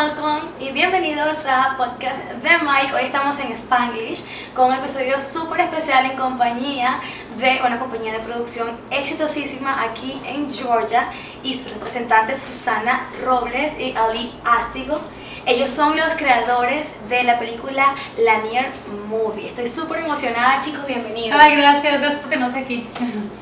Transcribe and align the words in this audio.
welcome 0.00 0.48
y 0.58 0.70
bienvenidos 0.70 1.44
a 1.44 1.76
podcast 1.76 2.24
de 2.30 2.48
Mike. 2.62 2.94
Hoy 2.94 3.04
estamos 3.04 3.38
en 3.40 3.52
Spanglish 3.52 4.24
con 4.54 4.68
un 4.68 4.78
episodio 4.78 5.20
súper 5.20 5.60
especial 5.60 6.06
en 6.10 6.16
compañía 6.16 7.00
de 7.38 7.60
una 7.66 7.78
compañía 7.78 8.14
de 8.14 8.20
producción 8.20 8.68
exitosísima 8.90 9.82
aquí 9.82 10.18
en 10.24 10.50
Georgia 10.50 11.06
y 11.42 11.52
sus 11.52 11.74
representantes 11.74 12.40
Susana 12.40 13.08
Robles 13.26 13.78
y 13.78 13.94
Ali 13.94 14.32
Astigo. 14.42 14.98
Ellos 15.44 15.68
son 15.68 15.98
los 15.98 16.14
creadores 16.14 17.08
de 17.10 17.22
la 17.24 17.38
película 17.38 17.94
Lanier 18.18 18.70
Movie. 19.06 19.48
Estoy 19.48 19.68
súper 19.68 19.98
emocionada, 19.98 20.62
chicos, 20.62 20.86
bienvenidos. 20.86 21.38
Ay, 21.38 21.56
gracias, 21.56 22.00
gracias 22.00 22.14
por 22.20 22.30
tenernos 22.30 22.54
aquí. 22.54 22.86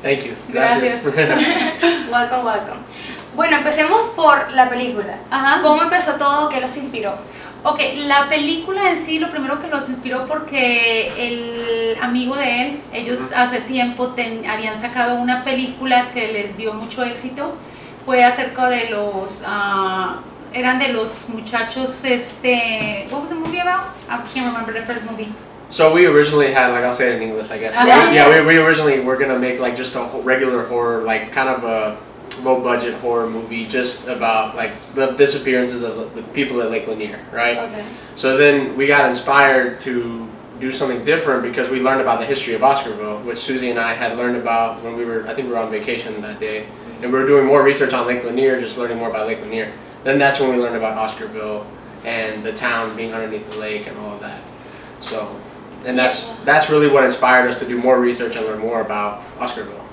Thank 0.03 0.23
you. 0.23 0.33
Gracias. 0.49 1.05
welcome, 2.11 2.43
welcome. 2.43 2.79
Bueno, 3.35 3.57
empecemos 3.57 4.01
por 4.15 4.51
la 4.51 4.69
película. 4.69 5.17
Ajá. 5.31 5.61
¿Cómo 5.61 5.81
empezó 5.83 6.13
todo? 6.17 6.49
¿Qué 6.49 6.59
los 6.59 6.75
inspiró? 6.77 7.13
Ok, 7.63 7.79
la 8.07 8.27
película 8.29 8.89
en 8.89 8.97
sí, 8.97 9.19
lo 9.19 9.29
primero 9.29 9.61
que 9.61 9.67
los 9.67 9.89
inspiró 9.89 10.25
porque 10.25 11.11
el 11.17 11.97
amigo 12.01 12.35
de 12.35 12.61
él, 12.61 12.81
ellos 12.93 13.33
hace 13.35 13.59
tiempo 13.61 14.09
ten- 14.09 14.49
habían 14.49 14.79
sacado 14.79 15.15
una 15.15 15.43
película 15.43 16.09
que 16.13 16.31
les 16.31 16.55
dio 16.55 16.73
mucho 16.73 17.03
éxito, 17.03 17.53
fue 18.05 18.23
acerca 18.23 18.69
de 18.69 18.89
los, 18.89 19.43
ah, 19.45 20.19
eran 20.53 20.79
de 20.79 20.87
los 20.89 21.27
muchachos, 21.29 22.05
este, 22.05 23.05
what 23.11 23.19
was 23.21 23.29
the 23.29 23.35
movie 23.35 23.59
about? 23.59 23.87
I 24.09 24.17
can't 24.33 24.47
remember 24.47 24.73
the 24.73 24.81
first 24.81 25.09
movie. 25.11 25.27
So 25.69 25.93
we 25.93 26.07
originally 26.07 26.53
had, 26.53 26.71
like 26.71 26.83
I'll 26.85 26.93
say 26.93 27.09
it 27.09 27.21
in 27.21 27.23
English, 27.29 27.51
I 27.51 27.59
guess. 27.59 27.75
We- 27.77 28.15
yeah, 28.15 28.29
we, 28.29 28.41
we 28.41 28.57
originally 28.57 29.01
were 29.01 29.17
gonna 29.17 29.37
make 29.37 29.59
like 29.59 29.75
just 29.77 29.95
a 29.95 29.99
ho- 29.99 30.21
regular 30.23 30.63
horror, 30.65 31.03
like 31.03 31.31
kind 31.33 31.49
of 31.49 31.63
a 31.65 31.95
low 32.43 32.61
budget 32.61 32.93
horror 32.95 33.29
movie, 33.29 33.67
just 33.67 34.07
about 34.07 34.55
like 34.55 34.71
the 34.93 35.11
disappearances 35.11 35.83
of 35.83 36.15
the 36.15 36.23
people 36.33 36.61
at 36.61 36.71
Lake 36.71 36.87
Lanier, 36.87 37.19
right? 37.31 37.57
Okay. 37.57 37.85
So 38.15 38.37
then 38.37 38.75
we 38.75 38.87
got 38.87 39.07
inspired 39.07 39.79
to 39.81 40.27
do 40.59 40.71
something 40.71 41.03
different 41.05 41.43
because 41.43 41.69
we 41.69 41.79
learned 41.79 42.01
about 42.01 42.19
the 42.19 42.25
history 42.25 42.53
of 42.53 42.61
Oscarville, 42.61 43.23
which 43.23 43.39
Susie 43.39 43.69
and 43.69 43.79
I 43.79 43.93
had 43.93 44.17
learned 44.17 44.35
about 44.35 44.83
when 44.83 44.97
we 44.97 45.05
were, 45.05 45.25
I 45.27 45.33
think 45.33 45.47
we 45.47 45.53
were 45.53 45.59
on 45.59 45.71
vacation 45.71 46.19
that 46.21 46.39
day, 46.39 46.67
and 47.01 47.11
we 47.13 47.19
were 47.19 47.25
doing 47.25 47.45
more 47.45 47.63
research 47.63 47.93
on 47.93 48.07
Lake 48.07 48.23
Lanier, 48.23 48.59
just 48.59 48.77
learning 48.77 48.97
more 48.97 49.09
about 49.09 49.27
Lake 49.27 49.41
Lanier. 49.41 49.71
Then 50.03 50.19
that's 50.19 50.39
when 50.39 50.49
we 50.49 50.57
learned 50.57 50.75
about 50.75 50.97
Oscarville 50.97 51.65
and 52.05 52.43
the 52.43 52.53
town 52.53 52.95
being 52.95 53.13
underneath 53.13 53.49
the 53.51 53.57
lake 53.57 53.87
and 53.87 53.97
all 53.99 54.13
of 54.15 54.19
that. 54.21 54.41
So, 55.01 55.33
and 55.85 55.97
that's 55.97 56.29
that's 56.39 56.69
really 56.69 56.87
what 56.87 57.03
inspired 57.03 57.49
us 57.49 57.59
to 57.59 57.67
do 57.67 57.81
more 57.81 57.99
research 57.99 58.35
and 58.35 58.45
learn 58.45 58.59
more 58.59 58.81
about 58.81 59.21
Oscarville 59.37 59.88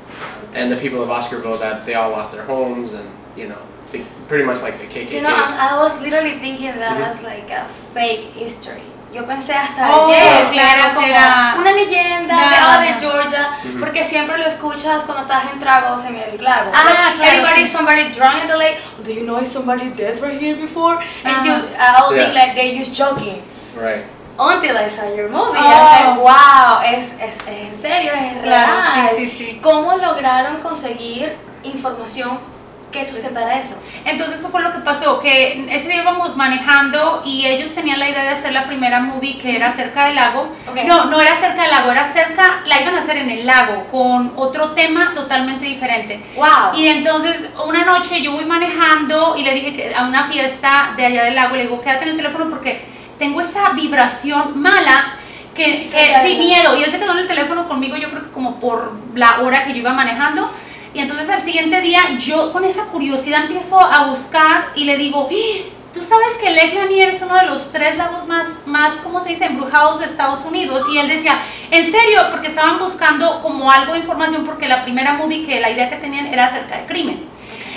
and 0.57 0.73
the 0.73 0.77
people 0.77 1.03
of 1.03 1.09
Oscarville 1.11 1.59
that 1.61 1.85
they 1.87 1.95
all 1.95 2.11
lost 2.11 2.33
their 2.33 2.45
homes 2.45 2.95
and 2.95 3.07
you 3.37 3.49
know, 3.49 3.59
they, 3.93 4.03
pretty 4.29 4.45
much 4.45 4.63
like 4.63 4.79
the 4.79 4.87
KKK. 4.87 5.13
You 5.13 5.23
know, 5.23 5.29
I, 5.31 5.71
I 5.71 5.83
was 5.83 6.01
literally 6.03 6.39
thinking 6.39 6.75
that 6.81 6.99
was 6.99 7.23
like 7.23 7.51
a 7.51 7.67
fake 7.69 8.33
history. 8.35 8.83
Yo 9.15 9.23
pensé 9.25 9.55
hasta 9.55 9.87
Oh, 9.89 10.11
ayer 10.11 10.51
que 10.51 10.59
claro, 10.59 10.81
era 10.83 10.95
como 10.95 11.07
era- 11.07 11.55
una 11.59 11.73
leyenda 11.73 12.35
No, 12.35 12.51
de, 12.51 12.57
ah, 12.59 12.81
de 12.81 12.91
no. 12.91 12.99
Georgia, 13.01 13.59
Ujú. 13.65 13.79
porque 13.81 14.05
siempre 14.05 14.37
lo 14.37 14.45
escuchas 14.47 15.05
cuando 15.05 15.23
estás 15.23 15.53
en 15.53 15.59
tragos 15.61 16.05
en 16.05 16.17
el 16.17 16.43
lago. 16.43 16.71
Ah, 16.75 16.85
Like, 16.85 17.17
claro, 17.17 17.33
Everybody, 17.39 17.61
sí. 17.63 17.67
somebody 17.67 18.13
drunk 18.13 18.43
in 18.43 18.49
the 18.49 18.57
lake. 18.57 18.79
Do 19.05 19.13
you 19.13 19.23
know 19.25 19.39
is 19.41 19.49
somebody 19.51 19.91
dead 19.91 20.21
right 20.21 20.39
here 20.39 20.57
before? 20.57 20.99
And 21.25 21.37
Ah. 21.37 21.45
you, 21.45 21.53
I'll 21.79 22.11
think 22.11 22.35
like 22.35 22.55
they 22.57 22.77
just 22.77 22.95
joking. 22.95 23.43
right. 23.77 24.05
Until 24.39 24.77
I 24.77 24.89
saw 24.91 25.15
your 25.17 25.31
movie, 25.31 25.59
Oh. 25.59 26.15
Wow, 26.21 26.83
es, 26.85 27.15
es, 27.21 27.37
es 27.39 27.49
en 27.49 27.77
serio, 27.77 28.13
es 28.13 28.43
Claro, 28.43 28.73
real. 28.73 29.09
sí, 29.17 29.31
sí, 29.31 29.37
sí. 29.39 29.61
¿Cómo 29.63 29.97
lograron 29.97 30.57
conseguir 30.59 31.37
información 31.65 32.39
que 32.93 33.05
sustentara 33.05 33.59
eso? 33.59 33.77
Entonces 34.05 34.39
eso 34.39 34.49
fue 34.51 34.61
lo 34.63 34.73
que 34.73 34.79
pasó, 34.81 35.21
que 35.21 35.67
ese 35.75 35.89
día 35.89 36.03
íbamos 36.03 36.37
manejando 36.37 37.23
y 37.25 37.47
ellos 37.47 37.75
tenían 37.75 37.99
la 37.99 38.09
idea 38.11 38.23
de 38.25 38.29
hacer 38.31 38.53
la 38.53 38.65
primera 38.67 39.01
movie 39.01 39.39
que 39.39 39.57
era 39.57 39.71
cerca 39.71 40.07
del 40.07 40.17
lago. 40.17 40.49
Ok. 40.71 40.77
No, 40.87 41.07
no 41.07 41.21
era 41.21 41.35
cerca 41.35 41.63
del 41.63 41.71
lago, 41.71 41.91
era 41.93 42.07
cerca, 42.07 42.61
la 42.67 42.81
iban 42.81 42.95
a 42.95 43.01
hacer 43.01 43.17
en 43.17 43.31
el 43.31 43.47
lago 43.47 43.87
con 43.91 44.33
otro 44.37 44.73
tema 44.73 45.13
totalmente 45.15 45.65
diferente. 45.65 46.21
Wow. 46.37 46.75
Y 46.77 46.89
entonces 46.89 47.51
una 47.67 47.85
noche 47.85 48.21
yo 48.23 48.33
voy 48.33 48.45
manejando 48.45 49.35
y 49.37 49.43
le 49.45 49.53
dije 49.55 49.75
que 49.77 49.95
a 49.95 50.03
una 50.05 50.25
fiesta 50.29 50.93
de 50.97 51.07
allá 51.07 51.25
del 51.25 51.35
lago, 51.35 51.57
le 51.57 51.63
digo, 51.63 51.81
quédate 51.81 52.05
en 52.05 52.11
el 52.11 52.17
teléfono 52.17 52.49
porque 52.51 52.95
tengo 53.19 53.41
esa 53.41 53.71
vibración 53.71 54.61
mala 54.61 55.17
que, 55.55 55.79
Sí, 55.85 55.91
que 55.91 56.09
claro. 56.09 56.29
sí, 56.29 56.37
miedo. 56.39 56.77
Y 56.77 56.83
él 56.83 56.91
se 56.91 56.99
quedó 56.99 57.13
en 57.13 57.19
el 57.19 57.27
teléfono 57.27 57.67
conmigo, 57.67 57.97
yo 57.97 58.11
creo 58.11 58.23
que 58.23 58.31
como 58.31 58.61
por 58.61 58.93
la 59.15 59.41
hora 59.41 59.65
que 59.65 59.73
yo 59.73 59.79
iba 59.79 59.93
manejando. 59.93 60.51
Y 60.93 61.01
entonces 61.01 61.29
al 61.31 61.43
siguiente 61.43 61.81
día 61.83 62.01
yo 62.19 62.53
con 62.53 62.65
esa 62.65 62.85
curiosidad 62.87 63.43
empiezo 63.43 63.81
a 63.81 64.07
buscar 64.07 64.69
y 64.75 64.85
le 64.85 64.97
digo, 64.97 65.29
"¡Ah! 65.31 65.71
tú 65.93 66.03
sabes 66.03 66.37
que 66.41 66.51
Lake 66.51 66.75
Lanier 66.75 67.09
es 67.09 67.23
uno 67.23 67.35
de 67.37 67.47
los 67.47 67.73
tres 67.73 67.97
lagos 67.97 68.27
más, 68.27 68.67
más, 68.67 68.95
¿cómo 69.03 69.19
se 69.19 69.31
dice?, 69.31 69.47
embrujados 69.47 69.99
de 69.99 70.05
Estados 70.05 70.45
Unidos. 70.45 70.83
Y 70.93 70.99
él 70.99 71.09
decía, 71.09 71.39
en 71.71 71.91
serio, 71.91 72.21
porque 72.31 72.49
estaban 72.49 72.79
buscando 72.79 73.41
como 73.41 73.71
algo 73.73 73.95
de 73.95 74.01
información 74.01 74.45
porque 74.45 74.69
la 74.69 74.83
primera 74.85 75.15
movie 75.15 75.47
que 75.47 75.59
la 75.61 75.71
idea 75.71 75.89
que 75.89 75.97
tenían 75.97 76.27
era 76.27 76.47
acerca 76.47 76.79
de 76.79 76.87
crimen. 76.87 77.25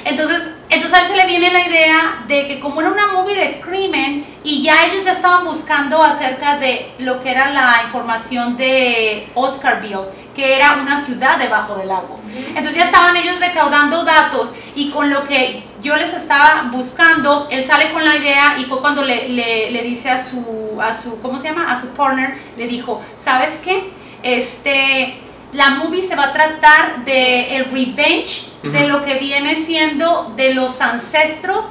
Entonces, 0.10 0.42
entonces 0.70 0.98
a 1.00 1.02
él 1.02 1.08
se 1.08 1.16
le 1.18 1.26
viene 1.26 1.52
la 1.52 1.66
idea 1.66 2.24
de 2.28 2.48
que 2.48 2.60
como 2.60 2.82
era 2.82 2.90
una 2.92 3.08
movie 3.08 3.36
de 3.36 3.60
crimen 3.62 4.26
y 4.44 4.64
ya 4.64 4.86
ellos 4.86 5.06
ya 5.06 5.12
estaban 5.14 5.44
buscando 5.46 6.02
acerca 6.04 6.58
de 6.58 6.92
lo 7.00 7.22
que 7.22 7.32
era 7.32 7.52
la 7.52 7.82
información 7.86 8.58
de 8.58 9.28
Oscarville, 9.36 10.08
que 10.36 10.56
era 10.56 10.74
una 10.82 11.00
ciudad 11.00 11.38
debajo 11.38 11.76
del 11.76 11.88
lago. 11.90 12.20
Entonces 12.50 12.76
ya 12.76 12.86
estaban 12.86 13.16
ellos 13.18 13.40
recaudando 13.40 14.04
datos 14.04 14.52
y 14.76 14.90
con 14.92 15.10
lo 15.10 15.28
que 15.28 15.64
yo 15.82 15.96
les 15.96 16.14
estaba 16.14 16.70
buscando, 16.72 17.48
él 17.50 17.64
sale 17.64 17.92
con 17.92 18.04
la 18.04 18.16
idea 18.18 18.56
y 18.58 18.66
fue 18.66 18.80
cuando 18.82 19.04
le, 19.04 19.30
le- 19.30 19.72
le 19.72 19.82
dice 19.84 20.10
a 20.10 20.22
su, 20.24 20.78
a 20.82 20.96
su, 21.00 21.22
¿cómo 21.22 21.40
se 21.40 21.48
llama? 21.50 21.72
A 21.72 21.80
su 21.80 21.90
partner, 21.90 22.38
le 22.58 22.68
dijo, 22.68 23.02
¿sabes 23.18 23.62
qué? 23.64 23.90
Este, 24.22 25.18
la 25.54 25.72
movie 25.72 26.02
se 26.04 26.16
va 26.16 26.26
a 26.26 26.34
tratar 26.34 27.06
de 27.06 27.56
el 27.58 27.66
revenge 27.66 28.44
de 28.64 28.80
Ujú. 28.86 28.88
lo 28.90 29.06
que 29.06 29.16
viene 29.16 29.56
siendo 29.56 30.34
de 30.36 30.54
los 30.54 30.82
ancestros 30.82 31.66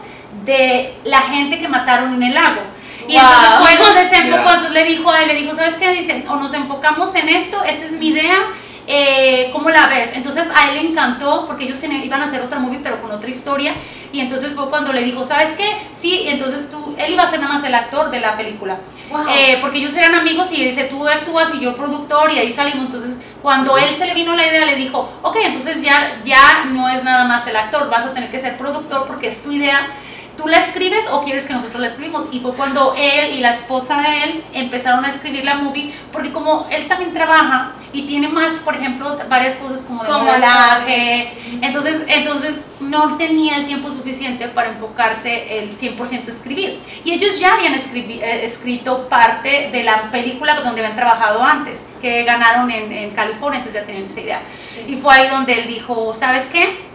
de 0.44 0.94
la 1.04 1.20
gente 1.20 1.58
que 1.58 1.68
mataron 1.68 2.14
en 2.14 2.22
el 2.22 2.34
lago. 2.34 2.60
Y 3.06 3.14
Wow. 3.14 3.22
entonces 3.22 3.50
fue 3.60 3.86
donde 3.86 4.08
se 4.08 4.16
enfocó, 4.16 4.42
Yeah. 4.42 4.54
entonces 4.54 4.72
le 4.72 4.84
dijo 4.84 5.10
a 5.10 5.22
él, 5.22 5.28
le 5.28 5.34
dijo, 5.34 5.54
¿sabes 5.54 5.76
qué? 5.76 5.88
Dice, 5.92 6.24
o 6.28 6.36
nos 6.36 6.52
enfocamos 6.54 7.14
en 7.14 7.28
esto, 7.28 7.62
esta 7.64 7.84
es 7.86 7.92
mi 7.92 8.08
idea, 8.08 8.36
eh, 8.86 9.50
¿cómo 9.52 9.70
la 9.70 9.86
ves? 9.88 10.10
Entonces 10.14 10.48
a 10.54 10.70
él 10.70 10.74
le 10.76 10.90
encantó 10.90 11.46
porque 11.46 11.64
ellos 11.64 11.80
tenían, 11.80 12.02
iban 12.02 12.20
a 12.22 12.24
hacer 12.24 12.40
otra 12.42 12.58
movie 12.58 12.80
pero 12.82 13.00
con 13.02 13.10
otra 13.10 13.30
historia 13.30 13.74
y 14.12 14.20
entonces 14.20 14.54
fue 14.54 14.68
cuando 14.70 14.92
le 14.92 15.02
dijo, 15.02 15.24
¿sabes 15.24 15.54
qué? 15.54 15.68
Sí, 15.98 16.22
y 16.24 16.28
entonces 16.28 16.70
tú, 16.70 16.94
él 16.98 17.12
iba 17.12 17.22
a 17.22 17.30
ser 17.30 17.40
nada 17.40 17.54
más 17.54 17.64
el 17.64 17.74
actor 17.74 18.10
de 18.10 18.20
la 18.20 18.36
película. 18.36 18.78
Wow. 19.10 19.26
Eh, 19.28 19.58
porque 19.60 19.78
ellos 19.78 19.94
eran 19.96 20.14
amigos 20.14 20.50
y 20.52 20.64
dice, 20.64 20.84
tú 20.84 21.06
actúas 21.06 21.54
y 21.54 21.60
yo 21.60 21.76
productor 21.76 22.32
y 22.32 22.38
ahí 22.38 22.52
salimos. 22.52 22.86
Entonces, 22.86 23.20
cuando 23.42 23.76
él 23.76 23.94
se 23.94 24.06
le 24.06 24.14
vino 24.14 24.34
la 24.34 24.46
idea, 24.46 24.64
le 24.64 24.76
dijo, 24.76 25.10
ok, 25.22 25.36
entonces 25.44 25.82
ya, 25.82 26.20
ya 26.24 26.64
no 26.66 26.88
es 26.88 27.04
nada 27.04 27.26
más 27.26 27.46
el 27.46 27.56
actor, 27.56 27.88
vas 27.90 28.06
a 28.06 28.14
tener 28.14 28.30
que 28.30 28.38
ser 28.38 28.56
productor 28.56 29.06
porque 29.06 29.28
es 29.28 29.42
tu 29.42 29.52
idea. 29.52 29.88
¿Tú 30.38 30.46
la 30.46 30.58
escribes 30.60 31.04
o 31.10 31.24
quieres 31.24 31.46
que 31.46 31.52
nosotros 31.52 31.80
la 31.80 31.88
escribimos? 31.88 32.26
Y 32.30 32.38
fue 32.40 32.52
cuando 32.54 32.94
él 32.96 33.34
y 33.34 33.40
la 33.40 33.52
esposa 33.52 34.00
de 34.00 34.22
él 34.22 34.44
empezaron 34.54 35.04
a 35.04 35.10
escribir 35.10 35.44
la 35.44 35.56
movie, 35.56 35.92
porque 36.12 36.30
como 36.32 36.66
él 36.70 36.86
también 36.86 37.12
trabaja 37.12 37.72
y 37.92 38.02
tiene 38.06 38.28
más, 38.28 38.54
por 38.64 38.76
ejemplo, 38.76 39.18
varias 39.28 39.56
cosas 39.56 39.82
como 39.82 40.04
de 40.04 40.08
modelaje, 40.26 41.32
entonces, 41.60 42.04
entonces 42.06 42.70
no 42.80 43.16
tenía 43.16 43.56
el 43.56 43.66
tiempo 43.66 43.88
suficiente 43.90 44.46
para 44.48 44.68
enfocarse 44.70 45.58
el 45.58 45.76
100% 45.76 46.28
a 46.28 46.30
escribir. 46.30 46.78
Y 47.04 47.12
ellos 47.12 47.38
ya 47.40 47.54
habían 47.54 47.74
escribi- 47.74 48.20
eh, 48.22 48.44
escrito 48.46 49.08
parte 49.08 49.70
de 49.72 49.82
la 49.82 50.10
película 50.12 50.54
donde 50.60 50.82
habían 50.82 50.96
trabajado 50.96 51.42
antes, 51.42 51.80
que 52.00 52.22
ganaron 52.22 52.70
en, 52.70 52.92
en 52.92 53.10
California, 53.10 53.58
entonces 53.58 53.80
ya 53.80 53.86
tenían 53.86 54.06
esa 54.08 54.20
idea. 54.20 54.42
Y 54.86 54.94
fue 54.94 55.12
ahí 55.14 55.28
donde 55.28 55.52
él 55.60 55.66
dijo, 55.66 56.14
¿sabes 56.14 56.46
qué? 56.46 56.87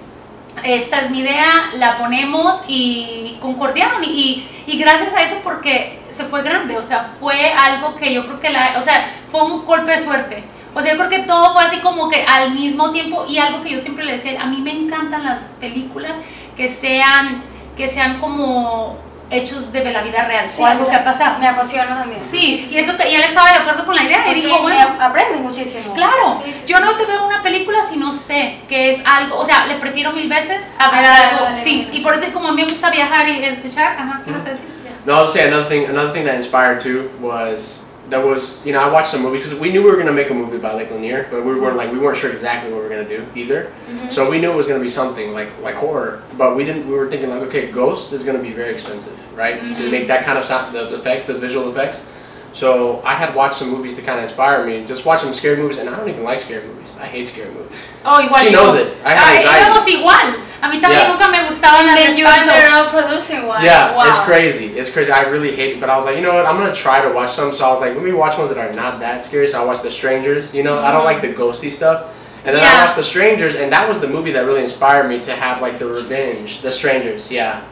Esta 0.63 1.01
es 1.01 1.09
mi 1.09 1.19
idea, 1.19 1.71
la 1.75 1.97
ponemos 1.97 2.63
y 2.67 3.37
concordaron. 3.41 4.03
Y, 4.03 4.07
y, 4.07 4.49
y 4.67 4.77
gracias 4.77 5.13
a 5.13 5.23
eso 5.23 5.37
porque 5.43 5.99
se 6.09 6.25
fue 6.25 6.43
grande, 6.43 6.77
o 6.77 6.83
sea, 6.83 7.09
fue 7.19 7.51
algo 7.51 7.95
que 7.95 8.13
yo 8.13 8.25
creo 8.25 8.39
que 8.39 8.49
la, 8.49 8.75
o 8.77 8.81
sea, 8.81 9.05
fue 9.29 9.41
un 9.43 9.65
golpe 9.65 9.91
de 9.91 10.03
suerte. 10.03 10.43
O 10.75 10.81
sea, 10.81 10.93
yo 10.93 10.97
creo 10.97 11.09
que 11.09 11.27
todo 11.27 11.53
fue 11.53 11.63
así 11.63 11.79
como 11.79 12.09
que 12.09 12.23
al 12.23 12.51
mismo 12.51 12.91
tiempo 12.91 13.25
y 13.27 13.37
algo 13.37 13.61
que 13.61 13.71
yo 13.71 13.79
siempre 13.79 14.05
le 14.05 14.13
decía, 14.13 14.41
a 14.41 14.45
mí 14.45 14.57
me 14.57 14.71
encantan 14.71 15.23
las 15.23 15.41
películas 15.59 16.15
que 16.55 16.69
sean, 16.69 17.43
que 17.77 17.87
sean 17.87 18.19
como 18.19 18.97
hechos 19.33 19.71
de 19.71 19.83
la 19.91 20.01
vida 20.03 20.25
real 20.25 20.47
Sí, 20.47 20.61
o 20.61 20.65
algo 20.65 20.87
que 20.87 20.95
ha 20.95 21.03
pasado. 21.03 21.39
Me 21.39 21.47
apasiona 21.47 21.97
también. 21.99 22.21
Sí, 22.31 22.67
y 22.69 22.77
eso 22.77 22.95
que 22.97 23.09
y 23.09 23.15
él 23.15 23.21
estaba 23.23 23.51
de 23.51 23.57
acuerdo 23.59 23.85
con 23.85 23.95
la 23.95 24.03
idea 24.03 24.27
y 24.31 24.35
dijo, 24.35 24.55
me 24.63 24.75
bueno, 24.75 24.95
aprendes 24.99 25.39
muchísimo. 25.39 25.93
Claro, 25.93 26.41
Sí, 26.45 26.53
sí, 26.53 26.63
yo 26.67 26.77
sí. 26.77 26.83
no 26.83 26.95
te 26.95 27.05
veo 27.05 27.25
una 27.25 27.41
película 27.43 27.79
si 27.87 27.97
no 27.97 28.11
sé 28.13 28.59
que 28.69 28.91
es 28.91 29.01
algo, 29.05 29.37
o 29.37 29.45
sea, 29.45 29.65
le 29.67 29.75
prefiero 29.75 30.11
mil 30.13 30.29
veces 30.29 30.63
a 30.77 30.89
ver 30.91 31.05
Ah, 31.05 31.29
algo, 31.29 31.45
vale, 31.45 31.63
sí, 31.63 31.83
vale, 31.85 31.97
y 31.97 32.01
por 32.01 32.13
eso 32.15 32.31
como 32.33 32.49
a 32.49 32.51
mí 32.51 32.61
me 32.63 32.67
gusta 32.69 32.89
viajar 32.89 33.27
y 33.27 33.43
escuchar, 33.43 33.95
ajá, 33.99 34.21
¿qué 34.25 34.31
vas 34.31 34.41
a 34.45 34.49
decir? 34.49 34.65
No, 35.05 35.13
I'll 35.21 35.27
say 35.27 35.47
another 35.47 35.67
thing. 35.67 35.85
Another 35.85 36.11
thing 36.13 36.25
that 36.25 36.35
inspired 36.35 36.79
too 36.79 37.09
was 37.21 37.89
there 38.09 38.25
was, 38.25 38.65
you 38.65 38.73
know, 38.73 38.79
I 38.79 38.91
watched 38.91 39.09
some 39.09 39.21
movies 39.23 39.41
because 39.41 39.59
we 39.59 39.71
knew 39.71 39.81
we 39.81 39.89
were 39.89 39.97
gonna 39.97 40.11
make 40.11 40.29
a 40.29 40.33
movie 40.33 40.57
about 40.57 40.75
Lake 40.75 40.91
Lanier, 40.91 41.27
but 41.31 41.45
we 41.45 41.59
weren't 41.59 41.77
like 41.77 41.91
we 41.91 41.99
weren't 41.99 42.17
sure 42.17 42.29
exactly 42.29 42.71
what 42.71 42.77
we 42.77 42.83
were 42.83 42.89
gonna 42.89 43.07
do 43.07 43.25
either. 43.35 43.65
Mm-hmm. 43.87 44.09
So 44.09 44.29
we 44.29 44.39
knew 44.39 44.51
it 44.51 44.55
was 44.55 44.67
gonna 44.67 44.83
be 44.83 44.89
something 44.89 45.31
like 45.33 45.49
like 45.61 45.75
horror, 45.75 46.21
but 46.37 46.55
we 46.55 46.65
didn't. 46.65 46.87
We 46.87 46.93
were 46.93 47.09
thinking 47.09 47.29
like, 47.29 47.41
okay, 47.43 47.71
Ghost 47.71 48.13
is 48.13 48.23
gonna 48.23 48.41
be 48.41 48.51
very 48.51 48.73
expensive, 48.73 49.17
right? 49.37 49.55
Mm-hmm. 49.55 49.85
To 49.85 49.91
make 49.91 50.07
that 50.07 50.25
kind 50.25 50.37
of 50.37 50.45
sound, 50.45 50.73
those 50.75 50.93
effects, 50.93 51.25
those 51.25 51.39
visual 51.39 51.69
effects. 51.69 52.11
So 52.53 53.01
I 53.03 53.15
had 53.15 53.35
watched 53.35 53.55
some 53.55 53.71
movies 53.71 53.95
to 53.97 54.03
kind 54.03 54.19
of 54.19 54.23
inspire 54.23 54.65
me. 54.65 54.85
Just 54.85 55.05
watch 55.05 55.21
some 55.21 55.33
scary 55.33 55.57
movies, 55.57 55.79
and 55.79 55.89
I 55.89 55.97
don't 55.97 56.07
even 56.07 56.23
like 56.23 56.39
scary 56.39 56.65
movies. 56.67 56.95
I 56.99 57.05
hate 57.05 57.27
scary 57.27 57.51
movies. 57.51 57.91
Oh, 58.05 58.21
igual 58.21 58.45
She 58.45 58.51
knows 58.51 58.75
it. 58.75 58.95
I 59.03 59.15
have 59.15 59.27
Ay, 59.27 59.37
anxiety. 59.37 59.59
éramos 59.59 59.87
igual. 59.87 60.39
A 60.61 60.69
mí 60.69 60.79
también 60.79 61.01
Yeah. 61.01 61.07
nunca 61.11 61.27
me 61.29 61.39
gustaban 61.39 61.87
las 61.87 61.89
And 61.89 61.97
de 61.97 62.03
then 62.03 62.17
you 62.17 62.25
espanto. 62.25 62.53
ended 62.53 62.71
up 62.71 62.89
producing 62.89 63.47
one. 63.47 63.63
Yeah, 63.63 63.95
wow. 63.97 64.07
it's 64.07 64.19
crazy. 64.19 64.77
It's 64.77 64.91
crazy. 64.91 65.11
I 65.11 65.23
really 65.23 65.53
hate 65.53 65.73
it, 65.75 65.79
but 65.81 65.89
I 65.89 65.97
was 65.97 66.05
like, 66.05 66.15
you 66.15 66.21
know 66.21 66.33
what? 66.33 66.45
I'm 66.45 66.57
gonna 66.57 66.73
try 66.73 67.01
to 67.01 67.09
watch 67.09 67.31
some. 67.31 67.51
So 67.53 67.65
I 67.67 67.71
was 67.71 67.81
like, 67.81 67.95
let 67.95 68.03
me 68.03 68.13
watch 68.13 68.37
ones 68.37 68.53
that 68.53 68.59
are 68.59 68.71
not 68.73 68.99
that 68.99 69.25
scary. 69.25 69.47
So 69.47 69.59
I 69.61 69.65
watched 69.65 69.83
The 69.83 69.91
Strangers. 69.91 70.53
You 70.53 70.63
know, 70.63 70.79
I 70.79 70.91
don't 70.91 71.03
mm-hmm. 71.03 71.05
like 71.05 71.21
the 71.21 71.33
ghosty 71.33 71.71
stuff. 71.71 72.13
And 72.45 72.55
then 72.55 72.63
I 72.63 72.83
watched 72.83 72.97
The 72.97 73.03
Strangers, 73.03 73.55
and 73.55 73.71
that 73.71 73.89
was 73.89 73.99
the 73.99 74.07
movie 74.07 74.31
that 74.33 74.45
really 74.45 74.61
inspired 74.61 75.07
me 75.09 75.19
to 75.21 75.31
have 75.33 75.61
like 75.61 75.77
the 75.77 75.87
revenge. 75.87 76.61
The 76.61 76.71
Strangers, 76.71 77.31
yeah. 77.31 77.63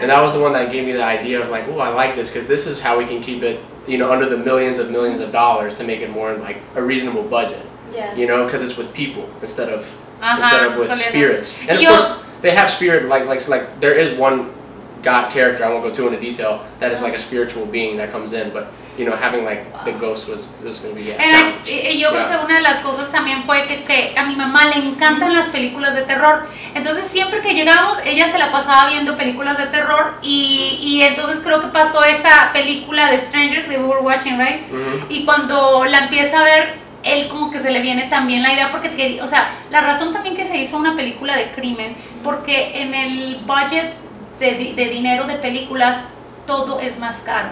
And 0.00 0.10
that 0.10 0.20
was 0.20 0.32
the 0.32 0.40
one 0.40 0.52
that 0.52 0.70
gave 0.70 0.84
me 0.86 0.92
the 0.92 1.04
idea 1.04 1.40
of 1.40 1.50
like, 1.50 1.66
oh, 1.68 1.78
I 1.78 1.88
like 1.88 2.14
this 2.14 2.30
because 2.32 2.46
this 2.46 2.66
is 2.66 2.80
how 2.80 2.98
we 2.98 3.04
can 3.04 3.20
keep 3.20 3.42
it, 3.42 3.60
you 3.88 3.98
know, 3.98 4.12
under 4.12 4.28
the 4.28 4.36
millions 4.36 4.78
of 4.78 4.90
millions 4.90 5.20
of 5.20 5.32
dollars 5.32 5.76
to 5.78 5.84
make 5.84 6.00
it 6.00 6.10
more 6.10 6.34
like 6.34 6.58
a 6.74 6.82
reasonable 6.82 7.24
budget. 7.24 7.64
Yes. 7.92 8.16
You 8.18 8.26
know, 8.26 8.44
because 8.44 8.62
it's 8.62 8.76
with 8.76 8.92
people 8.92 9.28
instead 9.40 9.70
of 9.70 9.80
Ajá, 10.20 10.36
instead 10.36 10.66
of 10.66 10.78
with 10.78 11.00
spirits. 11.00 11.66
And 11.68 11.78
of 11.78 11.84
course, 11.84 12.24
they 12.42 12.50
have 12.50 12.70
spirit 12.70 13.06
like 13.06 13.26
like 13.26 13.48
like 13.48 13.80
there 13.80 13.94
is 13.94 14.16
one 14.18 14.52
God 15.02 15.32
character 15.32 15.64
I 15.64 15.72
won't 15.72 15.84
go 15.84 15.92
too 15.92 16.06
into 16.06 16.20
detail 16.20 16.64
that 16.80 16.92
is 16.92 17.02
like 17.02 17.14
a 17.14 17.18
spiritual 17.18 17.66
being 17.66 17.96
that 17.96 18.10
comes 18.10 18.32
in, 18.32 18.52
but 18.52 18.72
you 18.98 19.04
know 19.06 19.14
having 19.16 19.44
like 19.44 19.62
the 19.84 19.92
ghost 19.92 20.28
was 20.28 20.50
was 20.64 20.80
going 20.80 20.92
to 20.94 21.00
be 21.00 21.12
a 21.12 21.16
challenge. 21.16 21.98
yo 21.98 22.10
creo 22.10 22.26
Yeah. 22.26 22.28
que 22.38 22.44
una 22.44 22.54
de 22.56 22.62
las 22.62 22.80
cosas 22.80 23.10
también 23.12 23.44
fue 23.44 23.64
que, 23.66 23.84
que 23.84 24.14
a 24.18 24.24
mi 24.24 24.34
mamá 24.34 24.64
le 24.66 24.76
encantan 24.84 25.32
las 25.34 25.46
películas 25.48 25.94
de 25.94 26.02
terror. 26.02 26.46
Entonces 26.74 27.06
siempre 27.06 27.40
que 27.40 27.54
llegamos, 27.54 27.98
ella 28.04 28.26
se 28.30 28.38
la 28.38 28.50
pasaba 28.50 28.90
viendo 28.90 29.16
películas 29.16 29.56
de 29.56 29.66
terror 29.66 30.14
y, 30.20 30.78
y 30.82 31.02
entonces 31.02 31.40
creo 31.44 31.60
que 31.62 31.68
pasó 31.68 32.02
esa 32.04 32.50
película 32.52 33.08
de 33.10 33.18
Strangers 33.18 33.66
que 33.66 33.78
we 33.78 33.84
were 33.84 34.00
watching, 34.02 34.36
right? 34.38 34.62
Mhm. 34.70 35.06
Y 35.08 35.24
cuando 35.24 35.84
la 35.84 35.98
empieza 36.00 36.40
a 36.40 36.44
ver, 36.44 36.74
él 37.04 37.28
como 37.28 37.50
que 37.52 37.60
se 37.60 37.70
le 37.70 37.80
viene 37.80 38.02
también 38.10 38.42
la 38.42 38.52
idea, 38.52 38.70
porque, 38.72 39.20
o 39.22 39.26
sea, 39.28 39.48
la 39.70 39.80
razón 39.80 40.12
también 40.12 40.34
que 40.34 40.44
se 40.44 40.56
hizo 40.58 40.76
una 40.76 40.96
película 40.96 41.36
de 41.36 41.52
crimen, 41.52 41.94
porque 42.24 42.82
en 42.82 42.92
el 42.94 43.40
budget 43.46 43.92
de, 44.40 44.74
de 44.74 44.84
dinero 44.88 45.24
de 45.24 45.34
películas 45.36 45.96
todo 46.46 46.80
es 46.80 46.98
más 46.98 47.18
caro. 47.18 47.50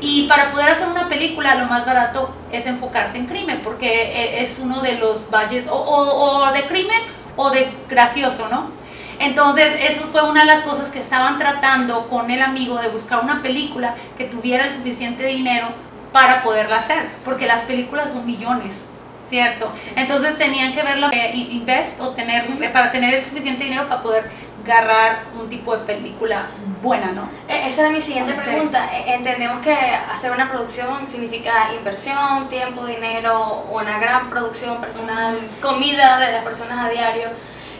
Y 0.00 0.26
para 0.28 0.50
poder 0.50 0.68
hacer 0.70 0.88
una 0.88 1.08
película 1.08 1.54
lo 1.54 1.66
más 1.66 1.86
barato 1.86 2.34
es 2.50 2.66
enfocarte 2.66 3.18
en 3.18 3.26
crimen, 3.26 3.60
porque 3.62 3.88
e- 4.02 4.42
es 4.42 4.58
uno 4.58 4.80
de 4.82 4.98
los 4.98 5.30
budgets 5.30 5.68
o, 5.68 5.74
o- 5.76 6.48
o 6.48 6.52
de 6.52 6.66
crimen 6.66 7.00
o 7.36 7.50
de 7.50 7.72
gracioso, 7.88 8.48
¿no? 8.50 8.70
Entonces, 9.18 9.72
eso 9.88 10.08
fue 10.10 10.22
una 10.28 10.40
de 10.40 10.46
las 10.46 10.62
cosas 10.62 10.90
que 10.90 10.98
estaban 10.98 11.38
tratando 11.38 12.08
con 12.08 12.30
el 12.30 12.42
amigo 12.42 12.78
de 12.78 12.88
buscar 12.88 13.20
una 13.22 13.40
película 13.42 13.94
que 14.18 14.24
tuviera 14.24 14.64
el 14.64 14.70
suficiente 14.72 15.24
dinero 15.26 15.68
para 16.12 16.42
poderla 16.42 16.78
hacer, 16.78 17.04
porque 17.24 17.46
las 17.46 17.62
películas 17.62 18.10
son 18.12 18.26
millones, 18.26 18.86
¿cierto? 19.28 19.70
Entonces 19.96 20.36
tenían 20.38 20.72
que 20.74 20.82
verla, 20.82 21.08
eh, 21.12 21.30
in- 21.34 21.52
invest 21.52 22.00
o 22.00 22.10
tener, 22.10 22.50
eh, 22.60 22.68
para 22.70 22.90
tener 22.90 23.14
el 23.14 23.24
suficiente 23.24 23.64
dinero 23.64 23.86
para 23.88 24.02
poder 24.02 24.28
agarrar 24.64 25.24
un 25.40 25.48
tipo 25.48 25.76
de 25.76 25.84
película 25.84 26.46
buena, 26.82 27.12
¿no? 27.12 27.28
E- 27.48 27.66
Esa 27.68 27.86
es 27.86 27.92
mi 27.92 28.00
siguiente 28.00 28.32
pregunta. 28.34 28.88
E- 28.94 29.14
Entendemos 29.14 29.60
que 29.60 29.72
hacer 29.74 30.30
una 30.32 30.48
producción 30.50 31.08
significa 31.08 31.72
inversión, 31.76 32.48
tiempo, 32.48 32.84
dinero, 32.86 33.66
una 33.70 33.98
gran 33.98 34.30
producción 34.30 34.80
personal, 34.80 35.38
comida 35.60 36.18
de 36.18 36.32
las 36.32 36.44
personas 36.44 36.86
a 36.86 36.88
diario. 36.90 37.28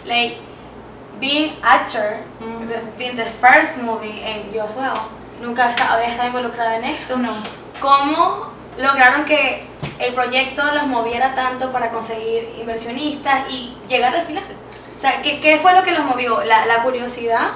Like, 0.05 0.38
being 1.20 1.52
actor, 1.62 2.17
Mm. 2.40 2.67
the- 2.67 2.82
being 2.99 3.17
the 3.17 3.25
first 3.25 3.79
movie, 3.79 4.23
and 4.25 4.52
you 4.52 4.61
as 4.61 4.76
well, 4.76 4.94
nunca 5.40 5.73
había 5.90 6.08
estado 6.08 6.29
involucrada 6.29 6.76
en 6.76 6.84
esto. 6.84 7.17
No. 7.17 7.32
¿Cómo 7.81 8.46
lograron 8.79 9.25
que 9.25 9.64
el 9.99 10.14
proyecto 10.14 10.64
los 10.75 10.87
moviera 10.87 11.34
tanto 11.34 11.70
para 11.70 11.90
conseguir 11.90 12.55
inversionistas 12.61 13.49
y 13.50 13.76
llegar 13.88 14.14
al 14.14 14.23
final? 14.25 14.44
Sea, 15.02 15.20
¿qué, 15.20 15.40
qué 15.40 15.58
fue 15.58 15.72
lo 15.75 15.82
que 15.82 15.90
los 15.90 16.04
movió? 16.04 16.44
¿La, 16.44 16.64
la 16.66 16.84
curiosidad? 16.84 17.49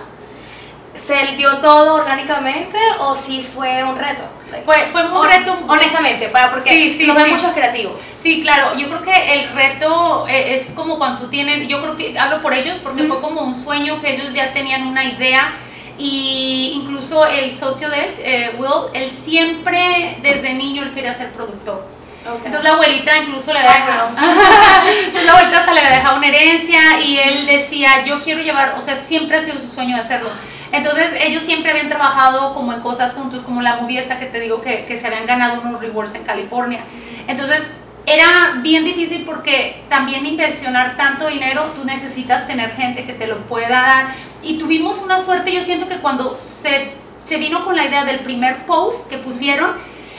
¿Se 0.97 1.37
dio 1.37 1.59
todo 1.59 1.95
orgánicamente 1.95 2.77
o 2.99 3.15
sí 3.15 3.41
fue 3.55 3.85
un 3.85 3.97
reto? 3.97 4.25
Fue, 4.65 4.77
fue 4.91 5.05
un 5.07 5.25
reto. 5.29 5.57
Honestamente, 5.69 6.29
para 6.29 6.51
porque 6.51 6.71
Sí, 6.71 6.91
sí, 6.99 7.07
nos 7.07 7.15
ven 7.15 7.27
sí. 7.27 7.31
muchos 7.33 7.53
creativos. 7.53 7.93
Sí, 8.21 8.43
claro, 8.43 8.77
yo 8.77 8.89
creo 8.89 9.03
que 9.03 9.35
el 9.35 9.49
reto 9.51 10.27
eh, 10.29 10.57
es 10.57 10.73
como 10.73 10.99
cuando 10.99 11.23
tú 11.23 11.29
tienes, 11.29 11.69
yo 11.69 11.81
creo 11.83 11.97
que 11.97 12.19
hablo 12.19 12.43
por 12.43 12.53
ellos 12.53 12.81
porque 12.81 13.03
Ujú. 13.03 13.13
fue 13.13 13.23
como 13.23 13.43
un 13.43 13.55
sueño 13.55 14.01
que 14.01 14.15
ellos 14.17 14.33
ya 14.33 14.53
tenían 14.53 14.85
una 14.85 15.05
idea 15.05 15.53
y 15.99 16.73
incluso 16.83 17.27
el 17.27 17.55
socio 17.55 17.89
de 17.91 18.01
él, 18.01 18.15
eh, 18.19 18.57
Will, 18.59 18.91
él 18.93 19.09
siempre 19.09 20.19
desde 20.21 20.53
niño 20.55 20.83
él 20.83 20.93
quería 20.93 21.15
ser 21.15 21.31
productor. 21.31 21.87
Entonces 22.35 22.65
la 22.65 22.73
abuelita 22.73 23.19
incluso 23.19 23.53
le 23.53 23.61
Entonces, 23.61 25.25
la 25.25 25.33
abuelita 25.33 25.61
hasta 25.61 25.73
le 25.73 25.81
dejado 25.81 26.17
una 26.17 26.27
herencia 26.27 27.01
y 27.01 27.19
él 27.19 27.47
decía, 27.47 28.05
yo 28.05 28.21
quiero 28.21 28.43
llevar, 28.43 28.75
o 28.77 28.83
sea, 28.83 28.97
siempre 28.97 29.37
ha 29.37 29.41
sido 29.41 29.59
su 29.59 29.69
sueño 29.69 29.97
de 29.97 30.03
hacerlo. 30.03 30.31
Entonces 30.73 31.15
ellos 31.21 31.43
siempre 31.43 31.71
habían 31.71 31.89
trabajado 31.89 32.53
como 32.55 32.73
en 32.73 32.81
cosas 32.81 33.15
juntos, 33.15 33.43
como 33.43 33.63
la 33.63 33.77
movie 33.77 34.01
esa 34.01 34.19
que 34.19 34.27
te 34.27 34.41
digo 34.41 34.61
que, 34.61 34.85
que 34.87 34.97
se 34.97 35.07
habían 35.07 35.27
ganado 35.27 35.61
unos 35.63 35.81
rewards 35.81 36.15
en 36.15 36.25
California. 36.25 36.81
Entonces 37.29 37.69
era 38.07 38.55
bien 38.63 38.85
difícil 38.85 39.25
porque 39.25 39.83
también 39.89 40.25
inversionar 40.27 40.97
tanto 40.97 41.29
dinero, 41.29 41.73
tú 41.75 41.85
necesitas 41.85 42.47
tener 42.47 42.75
gente 42.77 43.05
que 43.05 43.13
te 43.13 43.27
lo 43.27 43.39
pueda 43.47 43.69
dar. 43.69 44.07
Y 44.43 44.59
tuvimos 44.59 45.03
una 45.03 45.19
suerte, 45.19 45.53
yo 45.53 45.63
siento 45.63 45.89
que 45.89 45.97
cuando 45.97 46.37
se, 46.39 46.93
se 47.25 47.37
vino 47.37 47.65
con 47.65 47.75
la 47.75 47.85
idea 47.85 48.05
del 48.05 48.21
primer 48.21 48.65
post 48.67 49.09
que 49.09 49.19
pusieron, 49.19 49.73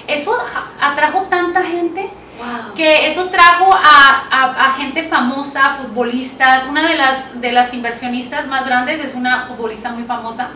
eso 0.07 0.35
atrajo 0.81 1.23
tanta 1.29 1.63
gente 1.63 2.09
Wow. 2.37 2.75
que 2.75 3.07
eso 3.07 3.29
trajo 3.29 3.73
a, 3.73 4.27
a- 4.29 4.65
a 4.67 4.73
gente 4.73 5.01
famosa, 5.07 5.75
futbolistas. 5.81 6.65
Una 6.69 6.87
de 6.87 6.95
las, 6.95 7.41
de 7.41 7.51
las 7.51 7.73
inversionistas 7.73 8.45
más 8.45 8.63
grandes 8.67 8.99
es 9.03 9.15
una 9.15 9.47
futbolista 9.47 9.89
muy 9.89 10.03
famosa. 10.03 10.49